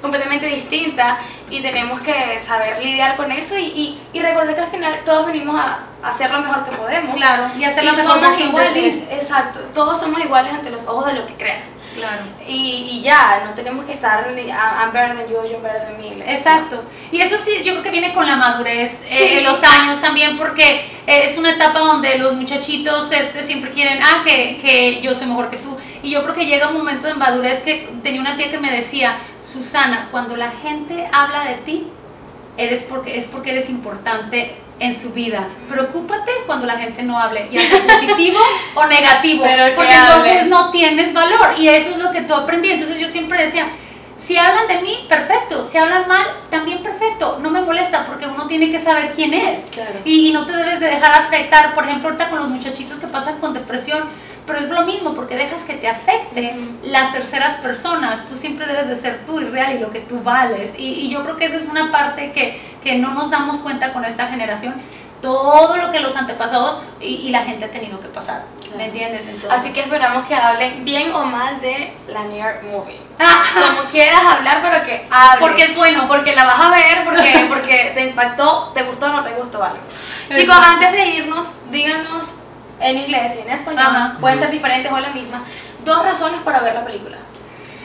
completamente 0.01 0.47
distinta 0.47 1.19
y 1.49 1.61
tenemos 1.61 2.01
que 2.01 2.39
saber 2.41 2.83
lidiar 2.83 3.15
con 3.15 3.31
eso 3.31 3.57
y, 3.57 3.65
y, 3.65 4.01
y 4.13 4.19
recordar 4.19 4.55
que 4.55 4.61
al 4.61 4.67
final 4.67 4.99
todos 5.05 5.27
venimos 5.27 5.55
a, 5.55 5.79
a 6.01 6.09
hacer 6.09 6.31
lo 6.31 6.39
mejor 6.39 6.65
que 6.65 6.75
podemos. 6.75 7.15
Claro, 7.15 7.51
y 7.55 7.63
hacer 7.63 7.83
la 7.83 7.93
Y 7.93 7.95
mejor 7.95 8.19
somos 8.19 8.39
iguales, 8.39 9.07
exacto. 9.11 9.59
Todos 9.73 9.99
somos 9.99 10.19
iguales 10.19 10.53
ante 10.53 10.71
los 10.71 10.87
ojos 10.87 11.05
de 11.05 11.13
lo 11.13 11.27
que 11.27 11.35
creas. 11.35 11.75
Claro. 11.95 12.23
Y, 12.47 12.89
y 12.91 13.01
ya, 13.01 13.43
no 13.45 13.53
tenemos 13.53 13.85
que 13.85 13.93
estar 13.93 14.31
ni, 14.31 14.49
"Ah, 14.49 14.83
I'm 14.83 14.93
better 14.93 15.15
than 15.17 15.27
you, 15.27 15.43
you're 15.43 15.59
better 15.61 15.81
than 15.81 15.97
me. 15.97 16.15
like, 16.15 16.33
Exacto. 16.33 16.83
Y 17.11 17.19
eso 17.19 17.35
sí, 17.37 17.63
yo 17.63 17.73
creo 17.73 17.83
que 17.83 17.91
viene 17.91 18.13
con 18.13 18.25
la 18.25 18.37
madurez, 18.37 18.91
eh, 19.09 19.41
los 19.43 19.61
años 19.63 19.99
también, 19.99 20.37
porque 20.37 20.85
es 21.05 21.37
una 21.37 21.51
etapa 21.51 21.79
donde 21.79 22.17
los 22.17 22.33
muchachitos 22.35 23.11
este, 23.11 23.43
siempre 23.43 23.71
quieren, 23.71 23.99
ah, 24.01 24.21
que, 24.25 24.57
que 24.61 25.01
yo 25.01 25.13
soy 25.13 25.27
mejor 25.27 25.49
que 25.49 25.57
tú. 25.57 25.75
Y 26.03 26.11
yo 26.11 26.23
creo 26.23 26.33
que 26.33 26.45
llega 26.45 26.69
un 26.69 26.77
momento 26.77 27.07
de 27.07 27.13
madurez 27.13 27.61
que 27.61 27.89
tenía 28.03 28.21
una 28.21 28.37
tía 28.37 28.49
que 28.49 28.57
me 28.59 28.71
decía, 28.71 29.17
Susana, 29.43 30.07
cuando 30.11 30.37
la 30.37 30.49
gente 30.51 31.07
habla 31.11 31.43
de 31.43 31.55
ti, 31.55 31.87
eres 32.57 32.83
porque, 32.83 33.17
es 33.17 33.25
porque 33.25 33.51
eres 33.51 33.69
importante 33.69 34.55
en 34.81 34.95
su 34.99 35.13
vida. 35.13 35.47
Preocúpate 35.69 36.31
cuando 36.47 36.65
la 36.65 36.75
gente 36.77 37.03
no 37.03 37.17
hable, 37.17 37.47
ya 37.51 37.61
sea 37.61 37.81
positivo 37.83 38.39
o 38.75 38.85
negativo, 38.87 39.43
Pero 39.43 39.65
que 39.65 39.71
porque 39.73 39.93
entonces 39.93 40.37
hable. 40.39 40.49
no 40.49 40.71
tienes 40.71 41.13
valor. 41.13 41.51
Y 41.57 41.67
eso 41.69 41.91
es 41.91 41.97
lo 41.97 42.11
que 42.11 42.23
tú 42.23 42.33
aprendí. 42.33 42.71
Entonces 42.71 42.99
yo 42.99 43.07
siempre 43.07 43.43
decía, 43.43 43.67
si 44.17 44.37
hablan 44.37 44.67
de 44.67 44.81
mí, 44.81 45.05
perfecto. 45.07 45.63
Si 45.63 45.77
hablan 45.77 46.07
mal, 46.07 46.25
también 46.49 46.81
perfecto. 46.81 47.39
No 47.41 47.51
me 47.51 47.61
molesta 47.61 48.05
porque 48.07 48.25
uno 48.25 48.47
tiene 48.47 48.71
que 48.71 48.81
saber 48.81 49.13
quién 49.15 49.33
es. 49.35 49.59
Claro. 49.69 49.99
Y, 50.03 50.29
y 50.29 50.33
no 50.33 50.47
te 50.47 50.53
debes 50.57 50.79
de 50.79 50.87
dejar 50.87 51.13
afectar. 51.13 51.75
Por 51.75 51.85
ejemplo, 51.85 52.09
ahorita 52.09 52.29
con 52.29 52.39
los 52.39 52.49
muchachitos 52.49 52.97
que 52.97 53.07
pasan 53.07 53.37
con 53.39 53.53
depresión. 53.53 54.03
Pero 54.51 54.65
es 54.65 54.69
lo 54.69 54.81
mismo 54.85 55.13
porque 55.13 55.37
dejas 55.37 55.63
que 55.63 55.75
te 55.75 55.87
afecte 55.87 56.53
las 56.83 57.13
terceras 57.13 57.55
personas. 57.61 58.25
Tú 58.27 58.35
siempre 58.35 58.67
debes 58.67 58.89
de 58.89 58.97
ser 58.97 59.25
tú 59.25 59.39
y 59.39 59.45
real 59.45 59.77
y 59.77 59.79
lo 59.79 59.91
que 59.91 60.01
tú 60.01 60.21
vales. 60.23 60.73
Y, 60.77 60.89
y 60.89 61.09
yo 61.09 61.23
creo 61.23 61.37
que 61.37 61.45
esa 61.45 61.55
es 61.55 61.67
una 61.67 61.89
parte 61.89 62.33
que, 62.33 62.61
que 62.83 62.97
no 62.97 63.13
nos 63.13 63.29
damos 63.29 63.61
cuenta 63.61 63.93
con 63.93 64.03
esta 64.03 64.27
generación. 64.27 64.75
Todo 65.21 65.77
lo 65.77 65.89
que 65.91 66.01
los 66.01 66.17
antepasados 66.17 66.81
y, 66.99 67.07
y 67.07 67.29
la 67.29 67.45
gente 67.45 67.63
ha 67.63 67.71
tenido 67.71 68.01
que 68.01 68.09
pasar. 68.09 68.43
Claro. 68.59 68.77
¿Me 68.77 68.87
entiendes? 68.87 69.21
Entonces, 69.21 69.51
Así 69.51 69.71
que 69.71 69.81
esperamos 69.81 70.25
que 70.25 70.35
hablen 70.35 70.83
bien 70.83 71.13
o 71.13 71.23
mal 71.23 71.61
de 71.61 71.95
la 72.09 72.25
Near 72.25 72.61
Movie. 72.63 72.99
Ah, 73.19 73.43
Como 73.53 73.87
quieras 73.89 74.25
hablar, 74.25 74.59
pero 74.61 74.83
que 74.83 75.07
hables. 75.09 75.39
Porque 75.39 75.63
es 75.63 75.77
bueno. 75.77 76.09
Porque 76.09 76.35
la 76.35 76.43
vas 76.43 76.59
a 76.59 76.69
ver, 76.71 77.05
porque, 77.05 77.45
porque 77.47 77.91
te 77.95 78.09
impactó, 78.09 78.73
te 78.73 78.83
gustó 78.83 79.05
o 79.05 79.09
no 79.09 79.23
te 79.23 79.31
gustó 79.31 79.63
algo. 79.63 79.79
Chicos, 80.33 80.57
antes 80.61 80.91
de 80.91 81.05
irnos, 81.05 81.47
díganos 81.71 82.41
en 82.81 82.97
inglés 82.97 83.37
y 83.37 83.47
en 83.47 83.51
español, 83.51 83.85
Ajá. 83.85 84.17
pueden 84.19 84.39
ser 84.39 84.51
diferentes 84.51 84.91
o 84.91 84.99
la 84.99 85.09
misma, 85.11 85.43
dos 85.85 86.03
razones 86.03 86.41
para 86.41 86.59
ver 86.59 86.73
la 86.73 86.85
película. 86.85 87.17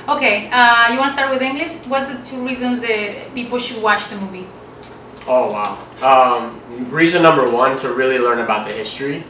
Okay, 0.08 0.48
uh, 0.52 0.92
you 0.92 0.98
want 0.98 1.10
to 1.10 1.16
start 1.16 1.30
with 1.32 1.42
English? 1.42 1.72
What's 1.88 2.12
the 2.12 2.22
two 2.24 2.44
reasons 2.46 2.80
that 2.82 3.34
people 3.34 3.58
should 3.58 3.82
watch 3.82 4.06
the 4.08 4.16
movie? 4.20 4.46
Oh 5.26 5.50
wow. 5.50 5.78
Um, 6.00 6.60
reason 6.90 7.22
number 7.22 7.50
one 7.50 7.76
to 7.78 7.92
really 7.92 8.18
learn 8.18 8.38
about 8.38 8.68
the 8.68 8.72
history, 8.72 9.24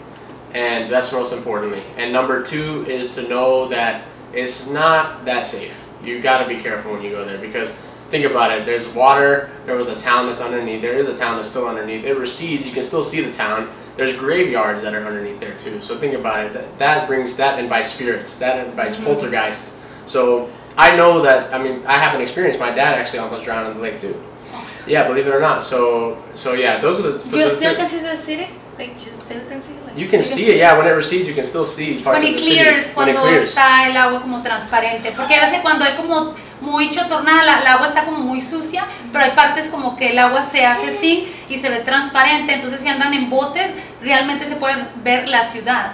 and 0.52 0.90
that's 0.90 1.12
most 1.12 1.32
importantly. 1.32 1.82
And 1.96 2.12
number 2.12 2.42
two 2.42 2.84
is 2.86 3.14
to 3.14 3.26
know 3.26 3.68
that 3.68 4.02
it's 4.34 4.68
not 4.68 5.24
that 5.24 5.46
safe. 5.46 5.88
You 6.04 6.20
got 6.20 6.42
to 6.42 6.46
be 6.46 6.60
careful 6.62 6.92
when 6.92 7.02
you 7.02 7.10
go 7.10 7.24
there 7.24 7.38
because 7.38 7.70
think 8.10 8.26
about 8.26 8.50
it. 8.50 8.66
There's 8.66 8.86
water. 8.88 9.50
There 9.64 9.76
was 9.76 9.88
a 9.88 9.96
town 9.96 10.26
that's 10.26 10.42
underneath. 10.42 10.82
There 10.82 10.92
is 10.94 11.08
a 11.08 11.16
town 11.16 11.36
that's 11.36 11.48
still 11.48 11.66
underneath. 11.66 12.04
It 12.04 12.18
recedes. 12.18 12.66
You 12.66 12.74
can 12.74 12.82
still 12.82 13.02
see 13.02 13.22
the 13.22 13.32
town. 13.32 13.70
There's 13.96 14.16
graveyards 14.16 14.82
that 14.82 14.94
are 14.94 15.04
underneath 15.04 15.40
there 15.40 15.56
too. 15.56 15.80
So 15.80 15.96
think 15.96 16.14
about 16.14 16.46
it. 16.46 16.52
That, 16.52 16.78
that 16.78 17.08
brings 17.08 17.36
that 17.36 17.58
invites 17.58 17.92
spirits. 17.92 18.38
That 18.38 18.66
invites 18.66 18.96
mm-hmm. 18.96 19.06
poltergeists. 19.06 19.82
So 20.06 20.50
I 20.76 20.94
know 20.94 21.22
that. 21.22 21.52
I 21.52 21.62
mean, 21.62 21.84
I 21.86 21.94
have 21.94 22.14
an 22.14 22.20
experience. 22.20 22.58
My 22.58 22.70
dad 22.70 22.98
actually 22.98 23.20
almost 23.20 23.44
drowned 23.44 23.68
in 23.68 23.76
the 23.76 23.82
lake 23.82 23.98
too. 23.98 24.22
Oh. 24.52 24.70
Yeah, 24.86 25.08
believe 25.08 25.26
it 25.26 25.34
or 25.34 25.40
not. 25.40 25.64
So, 25.64 26.22
so 26.34 26.52
yeah, 26.52 26.78
those 26.78 27.00
are 27.00 27.12
the. 27.12 27.18
for 27.18 27.36
You 27.36 27.50
still 27.50 27.74
can 27.74 27.84
the 27.84 28.16
city? 28.16 28.48
Like, 28.78 28.94
you 29.06 29.14
still 29.14 29.40
can 29.48 29.60
see 29.60 29.74
like, 29.86 29.96
you 29.96 30.06
can 30.06 30.22
see 30.22 30.50
it, 30.50 30.56
yeah. 30.58 30.76
When 30.76 30.86
it 30.86 30.90
recedes, 30.90 31.26
you 31.26 31.34
can 31.34 31.44
still 31.44 31.64
see 31.64 32.02
parts 32.02 32.22
When 32.22 32.34
of 32.34 32.40
it 32.40 32.44
the 32.44 32.44
clears, 32.44 32.84
city. 32.84 32.96
When 32.96 33.08
it 33.08 33.14
cuando 33.14 33.22
clears. 33.22 33.48
está 33.48 33.88
el 33.88 33.96
agua 33.96 34.20
como 34.20 34.42
transparente. 34.42 35.12
Porque 35.16 35.34
a 35.34 35.40
veces 35.46 35.60
cuando 35.62 35.84
hay 35.84 35.96
como 35.96 36.34
muy 36.60 36.90
chotornada, 36.90 37.42
la, 37.44 37.60
el 37.60 37.66
agua 37.66 37.86
está 37.86 38.04
como 38.04 38.18
muy 38.18 38.40
sucia, 38.40 38.84
pero 39.12 39.24
hay 39.24 39.30
partes 39.30 39.68
como 39.68 39.96
que 39.96 40.10
el 40.10 40.18
agua 40.18 40.42
se 40.42 40.66
hace 40.66 40.88
así 40.88 41.32
y 41.48 41.58
se 41.58 41.70
ve 41.70 41.80
transparente. 41.80 42.52
Entonces 42.52 42.80
si 42.80 42.88
andan 42.88 43.14
en 43.14 43.30
botes, 43.30 43.72
realmente 44.02 44.46
se 44.46 44.56
puede 44.56 44.76
ver 45.02 45.26
la 45.28 45.44
ciudad. 45.44 45.92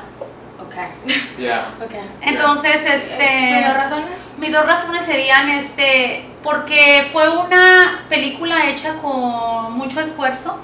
Okay. 0.67 0.89
Yeah. 1.39 1.75
okay. 1.85 2.01
Entonces, 2.23 2.85
¿Tus 2.85 2.95
este... 2.95 3.65
dos 3.65 3.75
razones? 3.75 4.35
Mis 4.39 4.51
dos 4.51 4.67
razones 4.67 5.05
serían 5.05 5.49
este 5.51 6.25
porque 6.43 7.07
fue 7.13 7.29
una 7.29 8.05
película 8.09 8.69
hecha 8.69 8.95
con 8.95 9.75
mucho 9.75 10.01
esfuerzo 10.01 10.59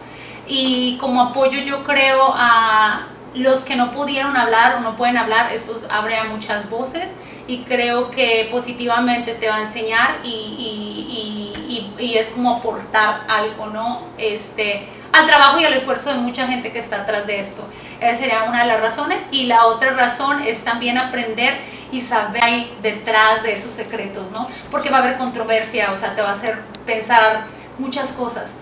y 0.48 0.96
como 0.98 1.22
apoyo 1.22 1.60
yo 1.62 1.84
creo 1.84 2.32
a 2.34 3.06
los 3.34 3.64
que 3.64 3.76
no 3.76 3.92
pudieron 3.92 4.36
hablar 4.36 4.76
o 4.76 4.80
no 4.80 4.96
pueden 4.96 5.16
hablar, 5.16 5.52
eso 5.52 5.72
abre 5.90 6.16
a 6.16 6.24
muchas 6.24 6.68
voces 6.70 7.10
y 7.46 7.58
creo 7.62 8.10
que 8.10 8.48
positivamente 8.50 9.34
te 9.34 9.48
va 9.48 9.56
a 9.56 9.60
enseñar 9.62 10.18
y, 10.22 10.28
y, 10.28 11.94
y, 11.98 12.04
y 12.04 12.18
es 12.18 12.30
como 12.30 12.56
aportar 12.56 13.22
algo, 13.28 13.66
¿no? 13.66 14.00
Este, 14.18 14.88
al 15.12 15.26
trabajo 15.26 15.58
y 15.58 15.64
al 15.64 15.72
esfuerzo 15.72 16.10
de 16.10 16.16
mucha 16.16 16.46
gente 16.46 16.72
que 16.72 16.78
está 16.78 17.02
atrás 17.02 17.26
de 17.26 17.40
esto. 17.40 17.64
Esa 18.00 18.16
sería 18.16 18.44
una 18.44 18.60
de 18.60 18.66
las 18.66 18.80
razones. 18.80 19.22
Y 19.30 19.44
la 19.44 19.66
otra 19.66 19.92
razón 19.92 20.42
es 20.42 20.62
también 20.62 20.98
aprender 20.98 21.58
y 21.90 22.02
saber 22.02 22.68
detrás 22.82 23.42
de 23.42 23.54
esos 23.54 23.72
secretos, 23.72 24.30
¿no? 24.30 24.46
Porque 24.70 24.90
va 24.90 24.98
a 24.98 25.00
haber 25.00 25.16
controversia, 25.16 25.90
o 25.92 25.96
sea, 25.96 26.14
te 26.14 26.20
va 26.20 26.30
a 26.30 26.32
hacer 26.32 26.60
pensar 26.84 27.44
muchas 27.78 28.12
cosas. 28.12 28.56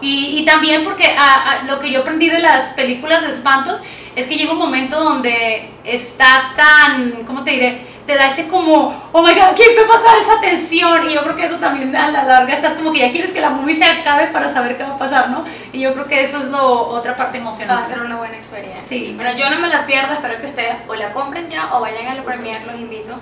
Y, 0.00 0.40
y 0.40 0.44
también 0.44 0.84
porque 0.84 1.06
a, 1.06 1.50
a, 1.50 1.62
lo 1.64 1.80
que 1.80 1.90
yo 1.90 2.00
aprendí 2.00 2.28
de 2.28 2.40
las 2.40 2.72
películas 2.72 3.22
de 3.22 3.30
espantos 3.30 3.80
es 4.14 4.26
que 4.26 4.36
llega 4.36 4.52
un 4.52 4.58
momento 4.58 5.02
donde 5.02 5.70
estás 5.84 6.56
tan, 6.56 7.24
¿cómo 7.26 7.44
te 7.44 7.52
diré? 7.52 7.96
te 8.06 8.14
da 8.14 8.30
ese 8.30 8.46
como, 8.46 9.10
oh 9.12 9.22
my 9.22 9.34
god, 9.34 9.54
¿qué 9.56 9.76
va 9.76 9.82
a 9.82 9.96
pasar? 9.96 10.18
Esa 10.18 10.40
tensión. 10.40 11.10
Y 11.10 11.14
yo 11.14 11.22
creo 11.22 11.36
que 11.36 11.44
eso 11.44 11.56
también 11.56 11.94
a 11.94 12.08
la 12.10 12.24
larga 12.24 12.54
estás 12.54 12.74
como 12.74 12.92
que 12.92 13.00
ya 13.00 13.10
quieres 13.10 13.32
que 13.32 13.40
la 13.40 13.50
movie 13.50 13.74
se 13.74 13.84
acabe 13.84 14.28
para 14.28 14.52
saber 14.52 14.76
qué 14.76 14.84
va 14.84 14.94
a 14.94 14.98
pasar, 14.98 15.28
¿no? 15.30 15.44
Y 15.72 15.80
yo 15.80 15.92
creo 15.92 16.06
que 16.06 16.22
eso 16.22 16.38
es 16.38 16.44
lo, 16.46 16.88
otra 16.88 17.16
parte 17.16 17.38
emocionante. 17.38 17.82
Va 17.82 17.86
a 17.86 17.92
ser 17.92 18.02
una 18.02 18.16
buena 18.16 18.36
experiencia. 18.36 18.80
Sí. 18.86 19.12
Bueno, 19.16 19.36
yo 19.36 19.50
no 19.50 19.58
me 19.58 19.68
la 19.68 19.84
pierdo, 19.86 20.14
espero 20.14 20.40
que 20.40 20.46
ustedes 20.46 20.76
o 20.86 20.94
la 20.94 21.12
compren 21.12 21.50
ya 21.50 21.74
o 21.74 21.80
vayan 21.80 22.06
a 22.06 22.14
la 22.14 22.22
premiere, 22.22 22.64
los 22.64 22.76
invito. 22.76 23.14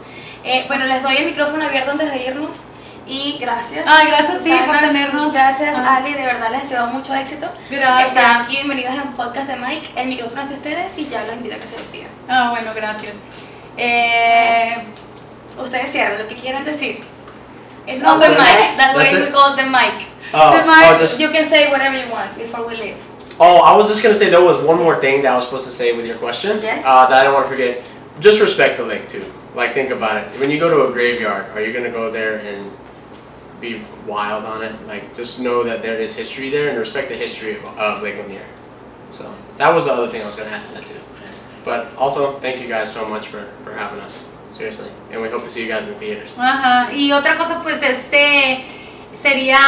Eh, 0.44 0.64
bueno, 0.68 0.84
les 0.84 1.02
doy 1.02 1.16
el 1.16 1.26
micrófono 1.26 1.64
abierto 1.64 1.92
antes 1.92 2.12
de 2.12 2.22
irnos. 2.22 2.66
Y 3.06 3.36
gracias. 3.38 3.84
Ay, 3.86 4.08
gracias 4.08 4.36
a 4.40 4.44
ti 4.44 4.50
por 4.66 4.78
tenernos. 4.78 5.32
Gracias, 5.32 5.76
Ah. 5.78 5.96
Ali. 5.96 6.14
De 6.14 6.22
verdad 6.22 6.50
les 6.52 6.62
deseo 6.62 6.86
mucho 6.86 7.14
éxito. 7.14 7.48
Gracias. 7.70 8.08
Están 8.08 8.36
aquí 8.42 8.52
bienvenidos 8.56 8.94
en 8.94 9.12
podcast 9.12 9.48
de 9.50 9.56
Mike. 9.56 9.88
El 9.96 10.08
micrófono 10.08 10.42
es 10.42 10.48
de 10.48 10.54
ustedes 10.54 10.98
y 10.98 11.08
ya 11.10 11.22
los 11.24 11.34
invito 11.36 11.54
a 11.56 11.58
que 11.58 11.66
se 11.66 11.76
despidan. 11.76 12.08
Ah, 12.28 12.50
bueno, 12.50 12.70
gracias. 12.74 13.12
Eh, 13.76 14.74
Ustedes 15.56 15.92
cierran 15.92 16.18
lo 16.18 16.26
que 16.28 16.34
quieran 16.34 16.64
decir. 16.64 17.00
It's 17.86 18.02
Oh, 18.02 18.16
open 18.16 18.30
mic. 18.30 18.38
That's 18.76 18.94
why 18.94 19.04
That's 19.04 19.12
we 19.12 19.30
call 19.30 19.52
it 19.52 19.56
the 19.56 19.66
mic. 19.66 20.06
Oh, 20.32 20.50
The 20.50 20.62
mic- 20.64 20.90
oh, 20.96 20.98
just, 20.98 21.20
You 21.20 21.30
can 21.30 21.44
say 21.44 21.70
whatever 21.70 21.96
you 21.96 22.10
want 22.10 22.36
before 22.36 22.66
we 22.66 22.74
leave. 22.76 22.96
oh, 23.38 23.58
I 23.60 23.76
was 23.76 23.86
just 23.88 24.02
gonna 24.02 24.14
say 24.16 24.30
there 24.30 24.40
was 24.42 24.56
one 24.64 24.78
more 24.82 24.96
thing 24.98 25.22
that 25.22 25.32
I 25.32 25.36
was 25.36 25.44
supposed 25.44 25.66
to 25.66 25.72
say 25.72 25.92
with 25.94 26.06
your 26.06 26.16
question. 26.16 26.58
Yes. 26.62 26.84
Uh, 26.86 27.06
that 27.06 27.20
I 27.20 27.24
don't 27.24 27.34
want 27.34 27.44
to 27.46 27.50
forget. 27.50 27.82
Just 28.18 28.40
respect 28.40 28.78
the 28.78 28.84
lake 28.84 29.08
too. 29.08 29.24
Like 29.54 29.74
think 29.74 29.90
about 29.90 30.16
it. 30.16 30.24
When 30.40 30.50
you 30.50 30.58
go 30.58 30.68
to 30.68 30.88
a 30.88 30.92
graveyard, 30.92 31.44
are 31.54 31.60
you 31.60 31.72
gonna 31.72 31.90
go 31.90 32.10
there 32.10 32.38
and 32.38 32.70
be 33.64 33.80
wild 34.06 34.44
on 34.44 34.62
it? 34.62 34.74
Like 34.86 35.16
just 35.16 35.40
know 35.40 35.64
that 35.64 35.80
there 35.82 35.98
is 35.98 36.16
history 36.16 36.50
there 36.50 36.68
and 36.68 36.78
respect 36.78 37.08
the 37.08 37.16
history 37.16 37.56
of, 37.56 37.64
of 37.78 38.02
Lake 38.02 38.16
Lanier. 38.16 38.46
So 39.12 39.32
that 39.58 39.72
was 39.72 39.84
the 39.84 39.92
other 39.92 40.08
thing 40.08 40.22
I 40.22 40.26
was 40.26 40.36
gonna 40.36 40.50
add 40.50 40.62
to 40.64 40.72
that 40.74 40.86
too. 40.86 41.00
But 41.64 41.96
also, 41.96 42.32
thank 42.40 42.60
you 42.60 42.68
guys 42.68 42.92
so 42.92 43.08
much 43.08 43.28
for, 43.28 43.44
for 43.64 43.72
having 43.72 44.00
us. 44.00 44.36
Seriously. 44.52 44.90
And 45.10 45.20
we 45.22 45.28
hope 45.30 45.42
to 45.44 45.50
see 45.50 45.62
you 45.62 45.68
guys 45.68 45.82
in 45.84 45.88
the 45.88 45.98
theaters. 45.98 46.34
Ajá. 46.36 46.92
Y 46.92 47.10
otra 47.12 47.36
cosa, 47.36 47.60
pues, 47.62 47.82
este 47.82 48.64
sería, 49.14 49.58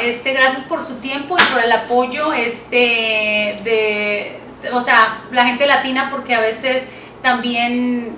este, 0.00 0.32
gracias 0.32 0.64
por 0.64 0.80
su 0.80 1.00
tiempo 1.00 1.36
y 1.38 1.42
por 1.52 1.62
el 1.62 1.72
apoyo, 1.72 2.32
este, 2.32 3.60
de, 3.64 4.40
o 4.72 4.80
sea, 4.80 5.22
la 5.30 5.46
gente 5.46 5.66
latina, 5.66 6.08
porque 6.10 6.34
a 6.34 6.40
veces 6.40 6.84
también, 7.22 8.16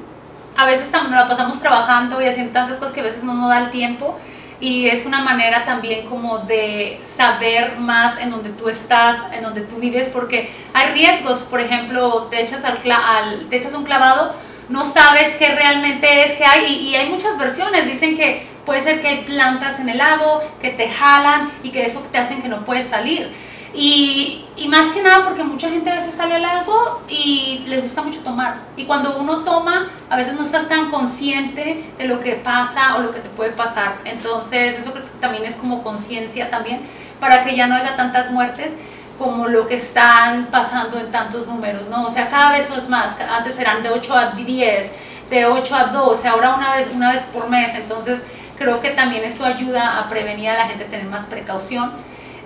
a 0.56 0.66
veces 0.66 0.92
la 0.92 1.26
pasamos 1.26 1.58
trabajando 1.58 2.20
y 2.20 2.26
haciendo 2.26 2.52
tantas 2.52 2.76
cosas 2.76 2.92
que 2.92 3.00
a 3.00 3.04
veces 3.04 3.24
no 3.24 3.34
nos 3.34 3.48
da 3.48 3.64
el 3.64 3.70
tiempo. 3.70 4.18
Y 4.60 4.86
es 4.88 5.04
una 5.04 5.20
manera 5.22 5.64
también 5.66 6.06
como 6.06 6.38
de 6.38 6.98
saber 7.16 7.78
más 7.80 8.18
en 8.20 8.30
donde 8.30 8.50
tú 8.50 8.68
estás, 8.70 9.18
en 9.34 9.42
donde 9.42 9.60
tú 9.60 9.76
vives, 9.76 10.08
porque 10.08 10.50
hay 10.72 10.92
riesgos, 10.92 11.42
por 11.42 11.60
ejemplo, 11.60 12.28
te 12.30 12.42
echas, 12.42 12.64
al, 12.64 12.78
al- 12.90 13.48
te 13.50 13.56
echas 13.56 13.74
un 13.74 13.84
clavado, 13.84 14.34
no 14.70 14.82
sabes 14.84 15.34
qué 15.36 15.48
realmente 15.54 16.24
es 16.24 16.32
que 16.38 16.44
hay 16.44 16.64
y, 16.66 16.88
y 16.88 16.96
hay 16.96 17.08
muchas 17.10 17.36
versiones. 17.38 17.86
Dicen 17.86 18.16
que 18.16 18.46
puede 18.64 18.80
ser 18.80 19.00
que 19.02 19.08
hay 19.08 19.18
plantas 19.24 19.78
en 19.78 19.88
el 19.90 19.98
lago 19.98 20.42
que 20.60 20.70
te 20.70 20.88
jalan 20.88 21.50
y 21.62 21.70
que 21.70 21.84
eso 21.84 22.00
te 22.10 22.18
hacen 22.18 22.40
que 22.42 22.48
no 22.48 22.64
puedes 22.64 22.86
salir. 22.86 23.30
Y, 23.74 24.44
y 24.56 24.68
más 24.68 24.92
que 24.92 25.02
nada 25.02 25.22
porque 25.22 25.44
mucha 25.44 25.68
gente 25.68 25.90
a 25.90 25.94
veces 25.96 26.14
sale 26.14 26.34
al 26.34 26.42
lago 26.42 27.02
y 27.08 27.64
les 27.66 27.82
gusta 27.82 28.02
mucho 28.02 28.20
tomar. 28.20 28.58
Y 28.76 28.84
cuando 28.84 29.18
uno 29.18 29.44
toma, 29.44 29.90
a 30.08 30.16
veces 30.16 30.34
no 30.34 30.44
estás 30.44 30.68
tan 30.68 30.90
consciente 30.90 31.84
de 31.98 32.06
lo 32.06 32.20
que 32.20 32.32
pasa 32.36 32.96
o 32.96 33.02
lo 33.02 33.10
que 33.10 33.20
te 33.20 33.28
puede 33.28 33.50
pasar. 33.50 33.96
Entonces 34.04 34.78
eso 34.78 34.92
creo 34.92 35.04
que 35.04 35.18
también 35.20 35.44
es 35.44 35.56
como 35.56 35.82
conciencia 35.82 36.50
también 36.50 36.80
para 37.20 37.44
que 37.44 37.54
ya 37.54 37.66
no 37.66 37.74
haya 37.74 37.96
tantas 37.96 38.30
muertes 38.30 38.72
como 39.18 39.48
lo 39.48 39.66
que 39.66 39.76
están 39.76 40.46
pasando 40.46 40.98
en 40.98 41.10
tantos 41.10 41.46
números, 41.46 41.88
¿no? 41.88 42.04
O 42.04 42.10
sea, 42.10 42.28
cada 42.28 42.52
vez 42.52 42.70
es 42.70 42.88
más. 42.88 43.18
Antes 43.20 43.58
eran 43.58 43.82
de 43.82 43.90
8 43.90 44.14
a 44.14 44.30
10, 44.32 44.92
de 45.30 45.46
8 45.46 45.74
a 45.74 45.84
12, 45.86 46.28
ahora 46.28 46.54
una 46.54 46.72
vez, 46.72 46.88
una 46.94 47.12
vez 47.12 47.22
por 47.24 47.48
mes. 47.48 47.74
Entonces, 47.74 48.22
creo 48.58 48.80
que 48.80 48.90
también 48.90 49.24
eso 49.24 49.44
ayuda 49.44 49.98
a 49.98 50.08
prevenir 50.08 50.50
a 50.50 50.56
la 50.56 50.66
gente 50.66 50.84
a 50.84 50.88
tener 50.88 51.06
más 51.06 51.26
precaución. 51.26 51.92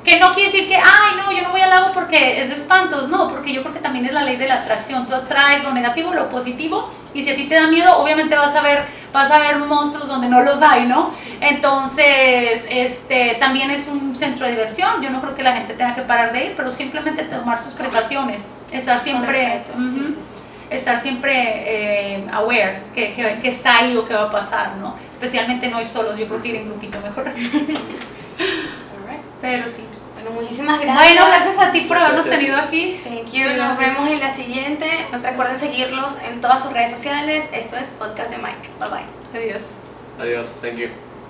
Que 0.05 0.19
no 0.19 0.33
quiere 0.33 0.51
decir 0.51 0.69
que, 0.69 0.77
ay, 0.77 1.17
no, 1.17 1.31
yo 1.31 1.43
no 1.43 1.51
voy 1.51 1.61
al 1.61 1.71
lago 1.71 1.93
porque 1.93 2.41
es 2.41 2.49
de 2.49 2.55
espantos, 2.55 3.09
no, 3.09 3.29
porque 3.29 3.53
yo 3.53 3.61
creo 3.63 3.75
que 3.75 3.81
también 3.81 4.07
es 4.07 4.13
la 4.13 4.23
ley 4.23 4.37
de 4.37 4.49
la 4.49 4.55
atracción. 4.55 5.07
Tú 5.07 5.15
atraes 5.15 5.63
lo 5.63 5.73
negativo, 5.73 6.15
lo 6.15 6.31
positivo, 6.31 6.91
y 7.13 7.23
si 7.23 7.31
a 7.31 7.37
ti 7.37 7.47
te 7.47 7.55
da 7.55 7.67
miedo, 7.67 7.99
obviamente 7.99 8.35
vas 8.35 8.55
a 8.55 8.63
ver, 8.63 8.85
vas 9.13 9.31
a 9.31 9.39
ver 9.39 9.59
monstruos 9.59 10.09
donde 10.09 10.29
no 10.29 10.43
los 10.43 10.63
hay, 10.63 10.87
¿no? 10.87 11.13
Entonces, 11.41 12.65
este, 12.71 13.37
también 13.39 13.71
es 13.71 13.89
un 13.89 14.17
centro 14.17 14.47
de 14.47 14.53
diversión. 14.53 15.03
Yo 15.03 15.11
no 15.11 15.21
creo 15.21 15.35
que 15.35 15.43
la 15.43 15.53
gente 15.55 15.75
tenga 15.75 15.95
que 15.95 16.03
parar 16.03 16.33
de 16.33 16.47
ir, 16.47 16.55
pero 16.57 16.71
simplemente 16.71 17.25
tomar 17.25 17.61
sus 17.61 17.75
precauciones, 17.75 18.43
estar 18.73 19.01
siempre, 19.01 19.33
respeto, 19.33 19.85
sí, 19.85 19.99
ujú, 19.99 20.09
sí, 20.09 20.15
sí. 20.15 20.35
estar 20.71 20.99
siempre 20.99 21.33
eh, 21.35 22.25
aware 22.33 22.81
que, 22.95 23.13
que, 23.13 23.39
que 23.41 23.49
está 23.49 23.79
ahí 23.79 23.97
o 23.97 24.05
que 24.05 24.15
va 24.15 24.25
a 24.25 24.31
pasar, 24.31 24.77
¿no? 24.77 24.95
Especialmente 25.11 25.69
no 25.69 25.81
ir 25.81 25.87
solos. 25.87 26.17
Yo 26.17 26.27
creo 26.27 26.41
que 26.41 26.49
ir 26.49 26.55
en 26.57 26.65
grupito 26.65 26.99
mejor. 27.01 27.31
Pero 29.41 29.65
sí. 29.67 29.85
Bueno, 30.15 30.31
muchísimas 30.33 30.81
gracias. 30.81 31.07
Bueno, 31.07 31.27
gracias 31.29 31.59
a 31.59 31.73
ti 31.73 31.81
por 31.83 31.97
habernos 31.97 32.27
gracias. 32.27 32.41
tenido 32.47 32.63
aquí. 32.63 33.01
Thank 33.03 33.33
you. 33.33 33.49
Nos 33.57 33.79
vemos 33.79 34.11
en 34.11 34.21
la 34.21 34.31
siguiente. 34.31 35.07
Recuerden 35.13 35.57
seguirlos 35.57 36.19
en 36.29 36.41
todas 36.41 36.63
sus 36.63 36.73
redes 36.73 36.91
sociales. 36.91 37.51
Esto 37.55 37.77
es 37.77 37.89
Podcast 37.89 38.31
de 38.31 38.37
Mike. 38.37 38.69
Bye 38.79 38.89
bye. 38.91 39.41
Adiós. 39.41 39.63
Adios. 40.19 40.59
Thank 40.61 40.77
you. 40.77 41.10